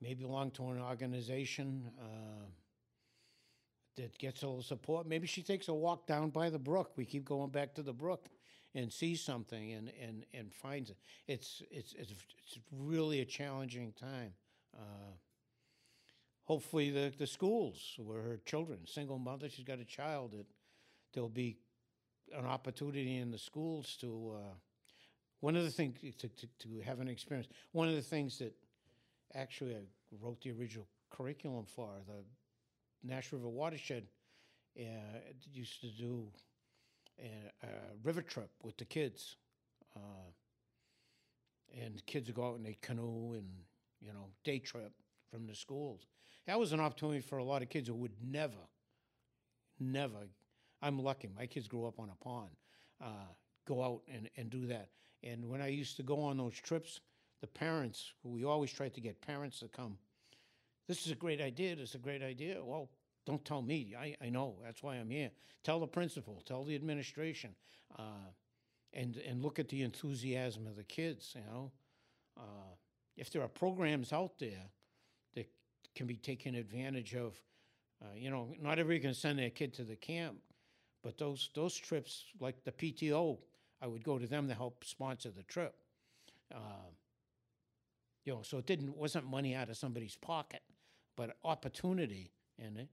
maybe 0.00 0.24
belong 0.24 0.50
to 0.52 0.68
an 0.68 0.80
organization 0.80 1.90
uh, 2.00 2.46
that 3.96 4.16
gets 4.18 4.42
a 4.42 4.46
little 4.46 4.62
support. 4.62 5.06
Maybe 5.06 5.26
she 5.26 5.42
takes 5.42 5.68
a 5.68 5.74
walk 5.74 6.06
down 6.06 6.30
by 6.30 6.50
the 6.50 6.58
brook. 6.58 6.92
We 6.96 7.04
keep 7.04 7.24
going 7.24 7.50
back 7.50 7.74
to 7.74 7.82
the 7.82 7.92
brook 7.92 8.28
and 8.74 8.92
sees 8.92 9.20
something 9.20 9.72
and, 9.72 9.92
and, 10.00 10.24
and 10.32 10.52
finds 10.52 10.90
it. 10.90 10.96
It's, 11.26 11.62
it's, 11.70 11.94
it's, 11.98 12.12
really 12.70 13.20
a 13.20 13.24
challenging 13.24 13.92
time. 13.98 14.32
Uh, 14.74 15.14
hopefully, 16.44 16.90
the, 16.90 17.12
the 17.16 17.26
schools 17.26 17.94
where 17.98 18.20
her 18.20 18.40
children, 18.44 18.80
single 18.84 19.18
mother, 19.18 19.48
she's 19.48 19.64
got 19.64 19.78
a 19.78 19.84
child, 19.84 20.32
that 20.32 20.46
there'll 21.12 21.28
be 21.28 21.58
an 22.36 22.46
opportunity 22.46 23.18
in 23.18 23.30
the 23.30 23.38
schools 23.38 23.96
to 24.00 24.34
uh, 24.36 24.54
one 25.40 25.56
of 25.56 25.64
the 25.64 25.70
things 25.70 25.98
to, 26.18 26.28
to, 26.28 26.46
to 26.58 26.80
have 26.84 27.00
an 27.00 27.08
experience 27.08 27.48
one 27.72 27.88
of 27.88 27.94
the 27.94 28.02
things 28.02 28.38
that 28.38 28.54
actually 29.34 29.74
i 29.74 29.80
wrote 30.20 30.40
the 30.40 30.50
original 30.52 30.86
curriculum 31.10 31.64
for 31.66 31.88
the 32.06 32.22
Nashua 33.06 33.38
river 33.38 33.48
watershed 33.48 34.06
uh, 34.78 34.82
used 35.52 35.80
to 35.80 35.88
do 35.88 36.28
a, 37.18 37.66
a 37.66 37.70
river 38.02 38.22
trip 38.22 38.50
with 38.62 38.76
the 38.76 38.84
kids 38.84 39.36
uh, 39.96 40.30
and 41.82 41.96
the 41.96 42.02
kids 42.02 42.28
would 42.28 42.36
go 42.36 42.48
out 42.48 42.56
and 42.56 42.66
they 42.66 42.76
canoe 42.80 43.34
and 43.34 43.48
you 44.00 44.12
know 44.12 44.28
day 44.44 44.58
trip 44.58 44.92
from 45.30 45.46
the 45.46 45.54
schools 45.54 46.06
that 46.46 46.58
was 46.58 46.72
an 46.72 46.80
opportunity 46.80 47.20
for 47.20 47.38
a 47.38 47.44
lot 47.44 47.62
of 47.62 47.68
kids 47.68 47.88
who 47.88 47.94
would 47.94 48.14
never 48.22 48.68
never 49.78 50.28
I'm 50.82 50.98
lucky. 50.98 51.28
My 51.34 51.46
kids 51.46 51.68
grew 51.68 51.86
up 51.86 52.00
on 52.00 52.10
a 52.10 52.24
pond. 52.24 52.50
Uh, 53.00 53.30
go 53.66 53.82
out 53.82 54.02
and, 54.12 54.28
and 54.36 54.50
do 54.50 54.66
that. 54.66 54.88
And 55.22 55.48
when 55.48 55.62
I 55.62 55.68
used 55.68 55.96
to 55.98 56.02
go 56.02 56.20
on 56.20 56.36
those 56.36 56.54
trips, 56.54 57.00
the 57.40 57.46
parents, 57.46 58.12
we 58.24 58.44
always 58.44 58.72
tried 58.72 58.94
to 58.94 59.00
get 59.00 59.20
parents 59.20 59.60
to 59.60 59.68
come. 59.68 59.96
This 60.88 61.06
is 61.06 61.12
a 61.12 61.16
great 61.16 61.40
idea. 61.40 61.76
This 61.76 61.90
is 61.90 61.94
a 61.94 61.98
great 61.98 62.22
idea. 62.22 62.56
Well, 62.62 62.90
don't 63.26 63.44
tell 63.44 63.62
me. 63.62 63.94
I, 63.98 64.16
I 64.20 64.28
know. 64.30 64.56
That's 64.64 64.82
why 64.82 64.96
I'm 64.96 65.10
here. 65.10 65.30
Tell 65.62 65.80
the 65.80 65.86
principal. 65.86 66.42
Tell 66.44 66.64
the 66.64 66.74
administration. 66.74 67.54
Uh, 67.98 68.30
and, 68.92 69.16
and 69.26 69.42
look 69.42 69.58
at 69.58 69.68
the 69.68 69.82
enthusiasm 69.82 70.66
of 70.66 70.76
the 70.76 70.84
kids, 70.84 71.34
you 71.34 71.42
know. 71.52 71.72
Uh, 72.36 72.74
if 73.16 73.30
there 73.30 73.42
are 73.42 73.48
programs 73.48 74.12
out 74.12 74.38
there 74.38 74.70
that 75.34 75.48
can 75.94 76.06
be 76.06 76.16
taken 76.16 76.54
advantage 76.54 77.14
of, 77.14 77.34
uh, 78.02 78.06
you 78.16 78.30
know, 78.30 78.54
not 78.60 78.78
everybody 78.78 79.00
can 79.00 79.14
send 79.14 79.38
their 79.38 79.50
kid 79.50 79.72
to 79.74 79.84
the 79.84 79.96
camp, 79.96 80.36
but 81.02 81.18
those 81.18 81.50
those 81.54 81.76
trips, 81.76 82.24
like 82.40 82.64
the 82.64 82.72
PTO, 82.72 83.38
I 83.80 83.86
would 83.86 84.02
go 84.04 84.18
to 84.18 84.26
them 84.26 84.48
to 84.48 84.54
help 84.54 84.84
sponsor 84.84 85.30
the 85.30 85.42
trip. 85.42 85.74
Uh, 86.54 86.90
you 88.24 88.32
know, 88.32 88.42
so 88.42 88.58
it 88.58 88.66
didn't 88.66 88.96
wasn't 88.96 89.26
money 89.26 89.54
out 89.54 89.68
of 89.68 89.76
somebody's 89.76 90.16
pocket, 90.16 90.62
but 91.16 91.36
opportunity, 91.44 92.32
and 92.58 92.78
it- 92.78 92.88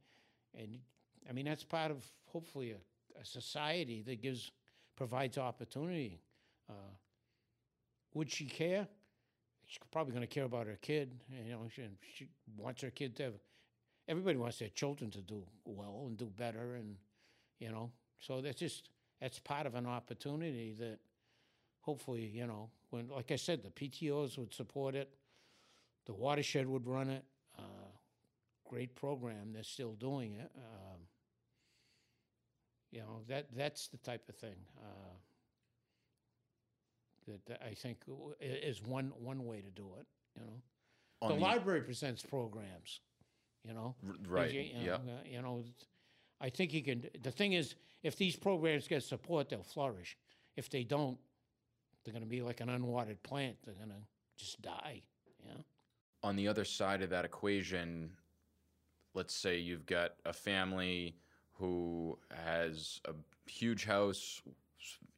and 0.57 0.79
I 1.29 1.33
mean 1.33 1.45
that's 1.45 1.63
part 1.63 1.91
of 1.91 2.03
hopefully 2.25 2.71
a, 2.71 3.21
a 3.21 3.25
society 3.25 4.01
that 4.03 4.21
gives 4.21 4.51
provides 4.95 5.37
opportunity. 5.37 6.19
Uh, 6.69 6.73
would 8.13 8.29
she 8.29 8.45
care? 8.45 8.87
She's 9.65 9.79
probably 9.91 10.13
going 10.13 10.27
to 10.27 10.33
care 10.33 10.45
about 10.45 10.67
her 10.67 10.77
kid. 10.81 11.13
You 11.45 11.51
know, 11.51 11.61
she, 11.73 11.83
she 12.15 12.27
wants 12.57 12.81
her 12.81 12.89
kid 12.89 13.15
to 13.17 13.23
have. 13.23 13.33
Everybody 14.07 14.37
wants 14.37 14.57
their 14.57 14.69
children 14.69 15.11
to 15.11 15.21
do 15.21 15.43
well 15.63 16.05
and 16.07 16.17
do 16.17 16.25
better, 16.25 16.75
and 16.75 16.95
you 17.59 17.69
know, 17.69 17.91
so 18.19 18.41
that's 18.41 18.59
just 18.59 18.89
that's 19.21 19.39
part 19.39 19.67
of 19.67 19.75
an 19.75 19.85
opportunity 19.85 20.73
that 20.79 20.99
hopefully, 21.81 22.25
you 22.25 22.47
know, 22.47 22.69
when 22.89 23.07
like 23.09 23.31
I 23.31 23.35
said, 23.35 23.61
the 23.63 23.69
PTOs 23.69 24.37
would 24.37 24.53
support 24.53 24.95
it, 24.95 25.09
the 26.05 26.13
watershed 26.13 26.67
would 26.67 26.87
run 26.87 27.09
it. 27.09 27.23
Uh, 28.69 28.75
great 28.75 28.95
program. 28.95 29.51
They're 29.53 29.63
still 29.63 29.93
doing 29.93 30.35
it. 30.35 30.51
Um, 30.55 30.99
you 32.91 32.99
know, 32.99 33.21
that, 33.27 33.47
that's 33.55 33.87
the 33.87 33.97
type 33.97 34.27
of 34.29 34.35
thing, 34.35 34.55
uh, 34.79 35.13
that, 37.27 37.45
that 37.45 37.61
I 37.63 37.73
think 37.75 37.97
is 38.41 38.81
one, 38.81 39.11
one 39.19 39.45
way 39.45 39.61
to 39.61 39.69
do 39.69 39.87
it, 39.99 40.07
you 40.35 40.45
know? 40.45 40.61
On 41.21 41.29
The 41.35 41.35
library 41.39 41.81
presents 41.81 42.23
programs, 42.23 43.01
you 43.63 43.73
know? 43.73 43.93
right, 44.27 44.51
you- 44.51 44.61
you 44.61 44.71
yeah. 44.85 44.85
know, 44.85 44.93
uh, 44.93 45.23
You 45.29 45.41
know, 45.43 45.63
I 46.41 46.49
think 46.49 46.73
you 46.73 46.81
can, 46.81 47.07
the 47.21 47.31
thing 47.31 47.53
is, 47.53 47.75
if 48.01 48.15
these 48.15 48.35
programs 48.35 48.87
get 48.87 49.03
support, 49.03 49.49
they'll 49.49 49.61
flourish. 49.61 50.17
If 50.55 50.69
they 50.71 50.83
don't, 50.83 51.17
they're 52.03 52.13
gonna 52.13 52.25
be 52.25 52.41
like 52.41 52.59
an 52.61 52.69
unwatered 52.69 53.21
plant, 53.21 53.57
they're 53.65 53.75
gonna 53.75 54.01
just 54.37 54.61
die, 54.63 55.01
know? 55.45 55.63
on 56.23 56.35
the 56.35 56.47
other 56.47 56.65
side 56.65 57.01
of 57.03 57.09
that 57.11 57.23
equation, 57.25 58.11
let's 59.13 59.33
say 59.33 59.57
you've 59.57 59.85
got 59.85 60.13
a 60.25 60.33
family 60.33 61.15
who 61.53 62.17
has 62.31 63.01
a 63.05 63.13
huge 63.49 63.85
house, 63.85 64.41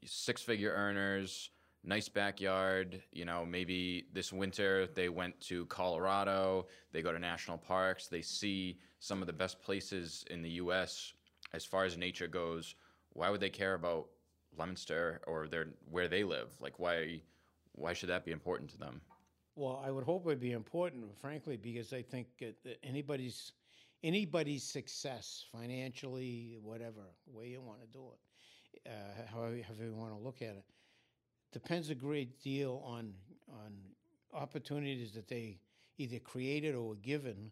six 0.06 0.42
figure 0.42 0.74
earners, 0.74 1.52
nice 1.84 2.10
backyard. 2.10 3.02
You 3.12 3.26
know, 3.26 3.46
maybe 3.46 4.06
this 4.14 4.34
winter 4.34 4.88
they 4.88 5.10
went 5.10 5.40
to 5.42 5.66
Colorado, 5.68 6.68
they 6.92 7.02
go 7.02 7.12
to 7.12 7.20
national 7.20 7.58
parks, 7.58 8.08
they 8.08 8.22
see 8.22 8.80
some 9.00 9.22
of 9.22 9.28
the 9.28 9.34
best 9.34 9.62
places 9.62 10.26
in 10.30 10.42
the 10.42 10.52
US 10.52 11.14
as 11.54 11.66
far 11.66 11.86
as 11.86 11.98
nature 11.98 12.28
goes. 12.28 12.76
Why 13.14 13.30
would 13.30 13.42
they 13.42 13.50
care 13.50 13.74
about 13.74 14.08
Leominster 14.58 15.22
or 15.28 15.48
their 15.48 15.68
where 15.90 16.08
they 16.08 16.24
live? 16.24 16.50
Like 16.60 16.80
why 16.80 17.22
why 17.74 17.94
should 17.94 18.10
that 18.10 18.26
be 18.26 18.32
important 18.32 18.70
to 18.72 18.78
them? 18.78 19.02
Well, 19.56 19.82
I 19.86 19.92
would 19.92 20.06
hope 20.06 20.26
it'd 20.26 20.40
be 20.40 20.54
important, 20.54 21.18
frankly, 21.20 21.58
because 21.58 21.92
I 21.92 22.02
think 22.02 22.28
that 22.40 22.56
anybody's 22.84 23.52
anybody's 24.04 24.64
success, 24.64 25.46
financially, 25.52 26.58
whatever 26.62 27.02
way 27.28 27.48
you 27.48 27.62
want 27.62 27.82
to 27.82 27.88
do 27.88 28.12
it, 28.14 28.90
uh, 28.90 29.32
however, 29.32 29.56
you 29.56 29.94
want 29.94 30.12
to 30.12 30.20
look 30.20 30.42
at 30.42 30.56
it, 30.56 30.66
depends 31.52 31.90
a 31.90 31.96
great 31.96 32.42
deal 32.42 32.82
on 32.86 33.14
on 33.50 33.74
opportunities 34.34 35.12
that 35.14 35.28
they 35.28 35.60
either 35.98 36.20
created 36.20 36.74
or 36.74 36.88
were 36.90 36.96
given, 36.96 37.52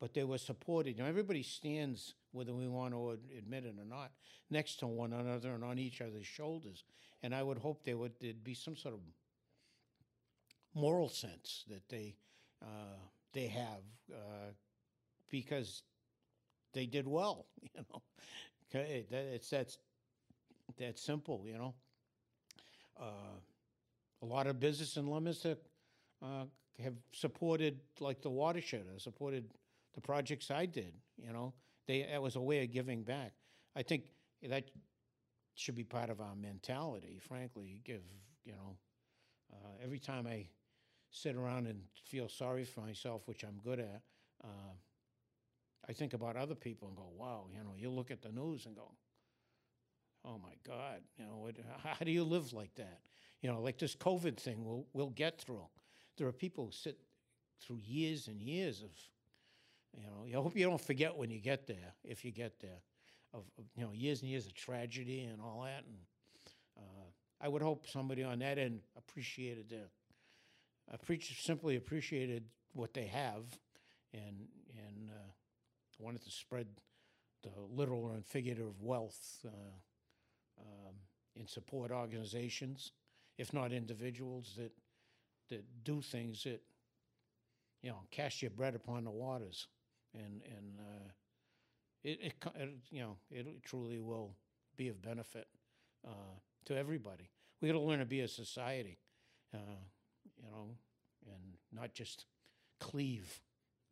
but 0.00 0.12
they 0.12 0.24
were 0.24 0.38
supported. 0.38 0.98
Know, 0.98 1.04
everybody 1.04 1.42
stands, 1.42 2.14
whether 2.32 2.52
we 2.52 2.68
want 2.68 2.92
to 2.92 3.18
admit 3.36 3.64
it 3.64 3.76
or 3.78 3.84
not, 3.84 4.10
next 4.50 4.76
to 4.80 4.86
one 4.86 5.12
another 5.12 5.54
and 5.54 5.64
on 5.64 5.78
each 5.78 6.00
other's 6.00 6.26
shoulders. 6.26 6.84
And 7.22 7.34
I 7.34 7.42
would 7.42 7.58
hope 7.58 7.84
there 7.84 7.96
would 7.96 8.12
there'd 8.20 8.44
be 8.44 8.54
some 8.54 8.76
sort 8.76 8.94
of 8.94 9.00
moral 10.74 11.08
sense 11.08 11.64
that 11.68 11.88
they 11.88 12.16
uh, 12.62 12.98
they 13.32 13.46
have 13.46 13.82
uh, 14.12 14.50
because 15.30 15.82
they 16.72 16.86
did 16.86 17.06
well. 17.06 17.46
You 17.74 17.84
know, 17.90 18.02
it's 19.32 19.48
that's 19.48 19.78
that 20.76 20.98
simple. 20.98 21.42
You 21.46 21.54
know, 21.54 21.74
uh, 23.00 23.38
a 24.20 24.26
lot 24.26 24.46
of 24.46 24.60
business 24.60 24.98
in 24.98 25.06
Leominster 25.06 25.56
uh, 26.22 26.44
have 26.82 26.92
supported 27.12 27.80
like 27.98 28.20
the 28.20 28.28
watershed, 28.28 28.84
have 28.92 29.00
supported 29.00 29.44
the 29.94 30.02
projects 30.02 30.50
I 30.50 30.66
did. 30.66 30.92
You 31.16 31.32
know, 31.32 31.54
they 31.86 32.06
that 32.10 32.20
was 32.20 32.36
a 32.36 32.42
way 32.42 32.62
of 32.62 32.70
giving 32.70 33.02
back. 33.02 33.32
I 33.74 33.82
think 33.82 34.04
that 34.42 34.64
should 35.54 35.74
be 35.74 35.84
part 35.84 36.10
of 36.10 36.20
our 36.20 36.36
mentality. 36.36 37.18
Frankly, 37.26 37.80
give 37.84 38.02
you 38.44 38.52
know. 38.52 38.76
Uh, 39.50 39.82
every 39.82 39.98
time 39.98 40.26
I 40.26 40.46
sit 41.10 41.34
around 41.34 41.66
and 41.66 41.80
feel 42.04 42.28
sorry 42.28 42.64
for 42.64 42.80
myself, 42.80 43.22
which 43.26 43.44
I'm 43.44 43.58
good 43.64 43.80
at, 43.80 44.02
uh, 44.44 44.74
I 45.88 45.92
think 45.92 46.12
about 46.12 46.36
other 46.36 46.54
people 46.54 46.88
and 46.88 46.96
go, 46.96 47.08
wow, 47.16 47.46
you 47.50 47.62
know, 47.64 47.72
you 47.76 47.90
look 47.90 48.10
at 48.10 48.20
the 48.20 48.30
news 48.30 48.66
and 48.66 48.76
go, 48.76 48.92
oh 50.24 50.38
my 50.38 50.54
God, 50.66 51.00
you 51.18 51.24
know, 51.24 51.48
how, 51.82 52.04
do 52.04 52.10
you 52.10 52.24
live 52.24 52.52
like 52.52 52.74
that? 52.74 53.00
You 53.40 53.50
know, 53.50 53.60
like 53.60 53.78
this 53.78 53.96
COVID 53.96 54.36
thing 54.36 54.64
we'll, 54.64 54.86
we'll 54.92 55.10
get 55.10 55.40
through. 55.40 55.66
There 56.16 56.26
are 56.26 56.32
people 56.32 56.66
who 56.66 56.72
sit 56.72 56.98
through 57.60 57.78
years 57.84 58.28
and 58.28 58.40
years 58.40 58.82
of, 58.82 58.90
you 59.96 60.02
know, 60.02 60.38
I 60.38 60.42
hope 60.42 60.56
you 60.56 60.66
don't 60.66 60.80
forget 60.80 61.16
when 61.16 61.30
you 61.30 61.40
get 61.40 61.66
there, 61.66 61.94
if 62.04 62.24
you 62.24 62.32
get 62.32 62.60
there, 62.60 62.82
of, 63.32 63.44
of 63.58 63.64
you 63.76 63.84
know, 63.84 63.92
years 63.92 64.20
and 64.20 64.30
years 64.30 64.46
of 64.46 64.54
tragedy 64.54 65.22
and 65.22 65.40
all 65.40 65.62
that. 65.62 65.84
And 65.86 65.96
uh, 66.76 67.06
I 67.40 67.48
would 67.48 67.62
hope 67.62 67.86
somebody 67.86 68.22
on 68.22 68.40
that 68.40 68.58
end 68.58 68.80
appreciated 68.96 69.70
their 69.70 69.86
appreci- 70.94 71.40
simply 71.40 71.76
appreciated 71.76 72.44
what 72.74 72.92
they 72.92 73.06
have 73.06 73.44
and 74.12 74.48
and 74.76 75.10
uh, 75.10 75.30
wanted 75.98 76.22
to 76.22 76.30
spread 76.30 76.66
the 77.42 77.50
literal 77.70 78.10
and 78.10 78.24
figurative 78.24 78.80
wealth 78.80 79.44
uh, 79.46 80.60
um, 80.60 80.94
and 81.36 81.48
support 81.48 81.90
organizations, 81.90 82.92
if 83.36 83.52
not 83.52 83.72
individuals 83.72 84.54
that 84.56 84.72
that 85.50 85.64
do 85.84 86.00
things 86.02 86.44
that 86.44 86.60
you 87.82 87.90
know 87.90 88.00
cast 88.10 88.42
your 88.42 88.50
bread 88.50 88.74
upon 88.74 89.04
the 89.04 89.10
waters 89.10 89.66
and 90.14 90.42
and 90.44 90.78
uh, 90.80 91.08
it, 92.04 92.20
it, 92.22 92.68
you 92.90 93.00
know 93.00 93.16
it 93.30 93.46
truly 93.64 94.00
will 94.00 94.34
be 94.76 94.88
of 94.88 95.00
benefit 95.02 95.48
uh, 96.06 96.36
to 96.66 96.76
everybody. 96.76 97.30
We 97.60 97.68
got 97.68 97.74
to 97.74 97.80
learn 97.80 97.98
to 97.98 98.04
be 98.04 98.20
a 98.20 98.28
society, 98.28 98.98
uh, 99.52 99.82
you 100.36 100.44
know, 100.50 100.76
and 101.26 101.56
not 101.72 101.92
just 101.92 102.26
cleave. 102.78 103.40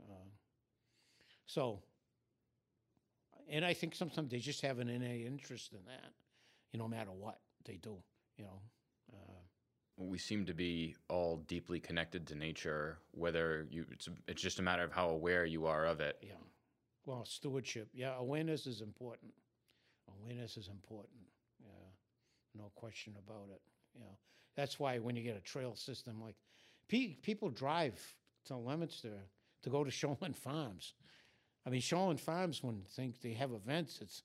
Uh, 0.01 0.29
so, 1.47 1.81
and 3.51 3.65
I 3.65 3.75
think 3.75 3.95
sometimes 3.95 4.31
they 4.31 4.39
just 4.39 4.61
have 4.63 4.79
an 4.79 4.89
innate 4.89 5.27
interest 5.27 5.73
in 5.73 5.81
that, 5.87 6.13
you 6.73 6.79
know, 6.79 6.87
no 6.87 6.97
matter 6.97 7.11
what 7.11 7.39
they 7.65 7.77
do, 7.77 7.97
you 8.37 8.45
know. 8.45 8.61
Uh, 9.13 9.41
we 9.99 10.19
seem 10.19 10.45
to 10.47 10.55
be 10.55 10.95
all 11.09 11.39
deeply 11.49 11.81
connected 11.81 12.27
to 12.27 12.35
nature 12.35 12.99
whether 13.13 13.67
you 13.71 13.87
it's, 13.91 14.09
it's 14.29 14.43
just 14.43 14.59
a 14.59 14.63
matter 14.63 14.83
of 14.83 14.93
how 14.93 15.09
aware 15.09 15.47
you 15.47 15.65
are 15.65 15.87
of 15.87 16.01
it 16.01 16.19
yeah. 16.21 16.35
Well, 17.07 17.25
stewardship. 17.25 17.89
Yeah, 17.95 18.15
awareness 18.19 18.67
is 18.67 18.81
important. 18.81 19.33
Awareness 20.21 20.57
is 20.57 20.69
important. 20.69 21.21
Yeah, 21.61 21.71
no 22.57 22.73
question 22.75 23.15
about 23.25 23.49
it. 23.53 23.61
You 23.95 24.01
know, 24.01 24.19
that's 24.57 24.81
why 24.81 24.99
when 24.99 25.15
you 25.15 25.23
get 25.23 25.37
a 25.37 25.41
trail 25.41 25.77
system 25.77 26.21
like 26.21 26.35
pe- 26.89 27.15
people 27.23 27.49
drive 27.49 28.01
to 28.47 28.57
Leominster 28.57 29.13
to 29.63 29.71
go 29.71 29.85
to 29.85 29.91
Sholan 29.93 30.35
Farms. 30.35 30.95
I 31.67 31.71
mean, 31.71 31.81
Sholan 31.81 32.21
Farms 32.21 32.63
when 32.63 32.83
think 32.95 33.21
they 33.21 33.33
have 33.33 33.53
events, 33.53 33.99
it's 34.01 34.23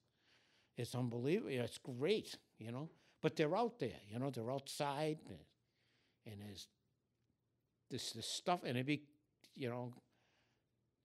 it's 0.78 0.96
unbelievable. 0.96 1.50
It's 1.52 1.80
great, 1.80 2.38
you 2.60 2.72
know. 2.72 2.90
But 3.22 3.36
they're 3.36 3.56
out 3.56 3.80
there, 3.80 4.00
you 4.10 4.20
know. 4.20 4.30
They're 4.30 4.52
outside, 4.52 5.18
and, 5.28 5.40
and 6.26 6.42
there's 6.42 6.68
this 7.90 8.12
this 8.14 8.28
stuff, 8.28 8.62
and 8.64 8.78
it 8.78 8.86
be, 8.86 9.04
you 9.56 9.70
know, 9.70 9.94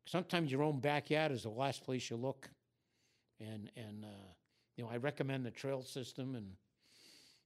sometimes 0.07 0.53
your 0.53 0.63
own 0.63 0.81
backyard 0.81 1.33
is 1.33 1.43
the 1.43 1.49
last 1.51 1.85
place 1.85 2.11
you 2.11 2.17
look. 2.17 2.49
And 3.41 3.71
and 3.77 4.05
uh, 4.05 4.33
you 4.77 4.85
know, 4.85 4.91
I 4.91 4.99
recommend 4.99 5.45
the 5.45 5.51
trail 5.51 5.83
system, 5.83 6.35
and 6.35 6.53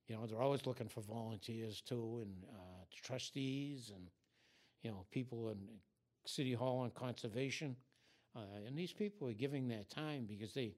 you 0.08 0.16
know, 0.16 0.26
they're 0.26 0.42
always 0.42 0.66
looking 0.66 0.88
for 0.88 1.00
volunteers 1.00 1.80
too, 1.80 2.20
and 2.22 2.44
uh, 2.52 2.84
trustees, 3.02 3.92
and 3.94 4.08
you 4.82 4.90
know, 4.90 5.06
people 5.10 5.50
in 5.50 5.58
city 6.26 6.52
hall 6.52 6.84
and 6.84 6.94
conservation, 6.94 7.76
uh, 8.36 8.40
and 8.66 8.76
these 8.76 8.92
people 8.92 9.28
are 9.28 9.32
giving 9.34 9.68
their 9.68 9.84
time 9.84 10.26
because 10.28 10.54
they 10.54 10.74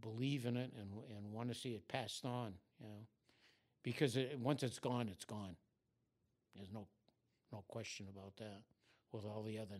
believe 0.00 0.46
in 0.46 0.56
it 0.56 0.72
and 0.78 0.90
and 1.16 1.32
want 1.32 1.48
to 1.48 1.54
see 1.54 1.70
it 1.70 1.86
passed 1.88 2.24
on. 2.24 2.54
You 2.80 2.86
know, 2.86 3.06
because 3.82 4.16
it, 4.16 4.38
once 4.38 4.62
it's 4.62 4.78
gone, 4.78 5.08
it's 5.08 5.24
gone. 5.24 5.56
There's 6.54 6.72
no 6.72 6.86
no 7.52 7.64
question 7.68 8.06
about 8.08 8.36
that. 8.38 8.62
With 9.12 9.24
all 9.24 9.42
the 9.42 9.58
other 9.58 9.78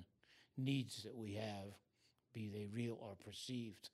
needs 0.57 1.03
that 1.05 1.17
we 1.17 1.35
have, 1.35 1.69
be 2.33 2.49
they 2.49 2.67
real 2.67 2.99
or 3.01 3.15
perceived. 3.25 3.91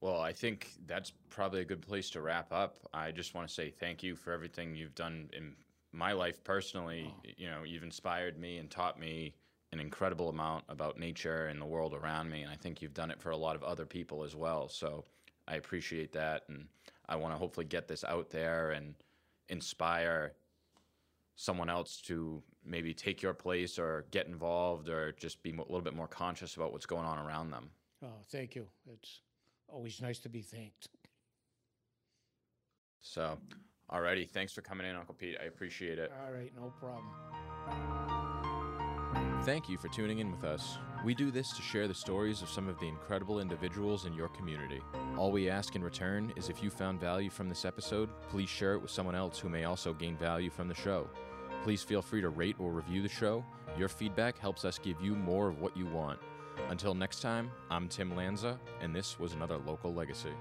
well 0.00 0.20
i 0.20 0.32
think 0.32 0.68
that's 0.86 1.12
probably 1.30 1.60
a 1.60 1.64
good 1.64 1.80
place 1.80 2.10
to 2.10 2.20
wrap 2.20 2.52
up 2.52 2.76
i 2.92 3.10
just 3.10 3.34
want 3.34 3.48
to 3.48 3.52
say 3.54 3.70
thank 3.70 4.02
you 4.02 4.14
for 4.14 4.32
everything 4.32 4.74
you've 4.74 4.94
done 4.94 5.28
in 5.32 5.54
my 5.92 6.12
life 6.12 6.42
personally 6.44 7.06
Oh. 7.08 7.22
you 7.36 7.48
know 7.48 7.62
you've 7.64 7.82
inspired 7.82 8.38
me 8.38 8.58
and 8.58 8.70
taught 8.70 8.98
me 9.00 9.34
an 9.76 9.84
incredible 9.84 10.28
amount 10.28 10.64
about 10.68 10.98
nature 10.98 11.46
and 11.46 11.60
the 11.60 11.66
world 11.66 11.94
around 11.94 12.30
me 12.30 12.42
and 12.42 12.50
i 12.50 12.56
think 12.56 12.80
you've 12.80 12.94
done 12.94 13.10
it 13.10 13.20
for 13.20 13.30
a 13.30 13.36
lot 13.36 13.54
of 13.56 13.62
other 13.62 13.84
people 13.84 14.24
as 14.24 14.34
well 14.34 14.68
so 14.68 15.04
i 15.46 15.56
appreciate 15.56 16.12
that 16.12 16.42
and 16.48 16.66
i 17.08 17.14
want 17.14 17.32
to 17.34 17.38
hopefully 17.38 17.66
get 17.66 17.86
this 17.86 18.04
out 18.04 18.30
there 18.30 18.70
and 18.70 18.94
inspire 19.48 20.32
someone 21.36 21.68
else 21.68 22.00
to 22.00 22.42
maybe 22.64 22.92
take 22.92 23.22
your 23.22 23.34
place 23.34 23.78
or 23.78 24.06
get 24.10 24.26
involved 24.26 24.88
or 24.88 25.12
just 25.12 25.42
be 25.42 25.50
a 25.50 25.56
little 25.56 25.82
bit 25.82 25.94
more 25.94 26.08
conscious 26.08 26.56
about 26.56 26.72
what's 26.72 26.86
going 26.86 27.04
on 27.04 27.18
around 27.18 27.50
them. 27.50 27.70
Oh, 28.02 28.08
thank 28.30 28.56
you. 28.56 28.66
It's 28.92 29.20
always 29.68 30.00
nice 30.00 30.18
to 30.20 30.28
be 30.28 30.42
thanked. 30.42 30.88
So, 33.02 33.38
alrighty, 33.92 34.28
thanks 34.28 34.52
for 34.52 34.62
coming 34.62 34.86
in, 34.86 34.96
Uncle 34.96 35.14
Pete. 35.14 35.36
I 35.40 35.46
appreciate 35.46 35.98
it. 35.98 36.10
All 36.26 36.32
right, 36.32 36.52
no 36.56 36.72
problem. 36.80 37.06
Thank 39.46 39.68
you 39.68 39.78
for 39.78 39.86
tuning 39.86 40.18
in 40.18 40.32
with 40.32 40.42
us. 40.42 40.76
We 41.04 41.14
do 41.14 41.30
this 41.30 41.52
to 41.52 41.62
share 41.62 41.86
the 41.86 41.94
stories 41.94 42.42
of 42.42 42.48
some 42.48 42.68
of 42.68 42.80
the 42.80 42.88
incredible 42.88 43.38
individuals 43.38 44.04
in 44.04 44.12
your 44.12 44.26
community. 44.30 44.80
All 45.16 45.30
we 45.30 45.48
ask 45.48 45.76
in 45.76 45.84
return 45.84 46.32
is 46.34 46.48
if 46.48 46.64
you 46.64 46.68
found 46.68 47.00
value 47.00 47.30
from 47.30 47.48
this 47.48 47.64
episode, 47.64 48.08
please 48.28 48.48
share 48.48 48.74
it 48.74 48.82
with 48.82 48.90
someone 48.90 49.14
else 49.14 49.38
who 49.38 49.48
may 49.48 49.62
also 49.62 49.94
gain 49.94 50.16
value 50.16 50.50
from 50.50 50.66
the 50.66 50.74
show. 50.74 51.08
Please 51.62 51.84
feel 51.84 52.02
free 52.02 52.20
to 52.22 52.30
rate 52.30 52.56
or 52.58 52.72
review 52.72 53.02
the 53.02 53.08
show. 53.08 53.44
Your 53.78 53.88
feedback 53.88 54.36
helps 54.36 54.64
us 54.64 54.80
give 54.80 55.00
you 55.00 55.14
more 55.14 55.48
of 55.48 55.60
what 55.60 55.76
you 55.76 55.86
want. 55.86 56.18
Until 56.68 56.96
next 56.96 57.20
time, 57.20 57.52
I'm 57.70 57.88
Tim 57.88 58.16
Lanza, 58.16 58.58
and 58.80 58.92
this 58.92 59.16
was 59.16 59.32
another 59.32 59.58
Local 59.58 59.94
Legacy. 59.94 60.34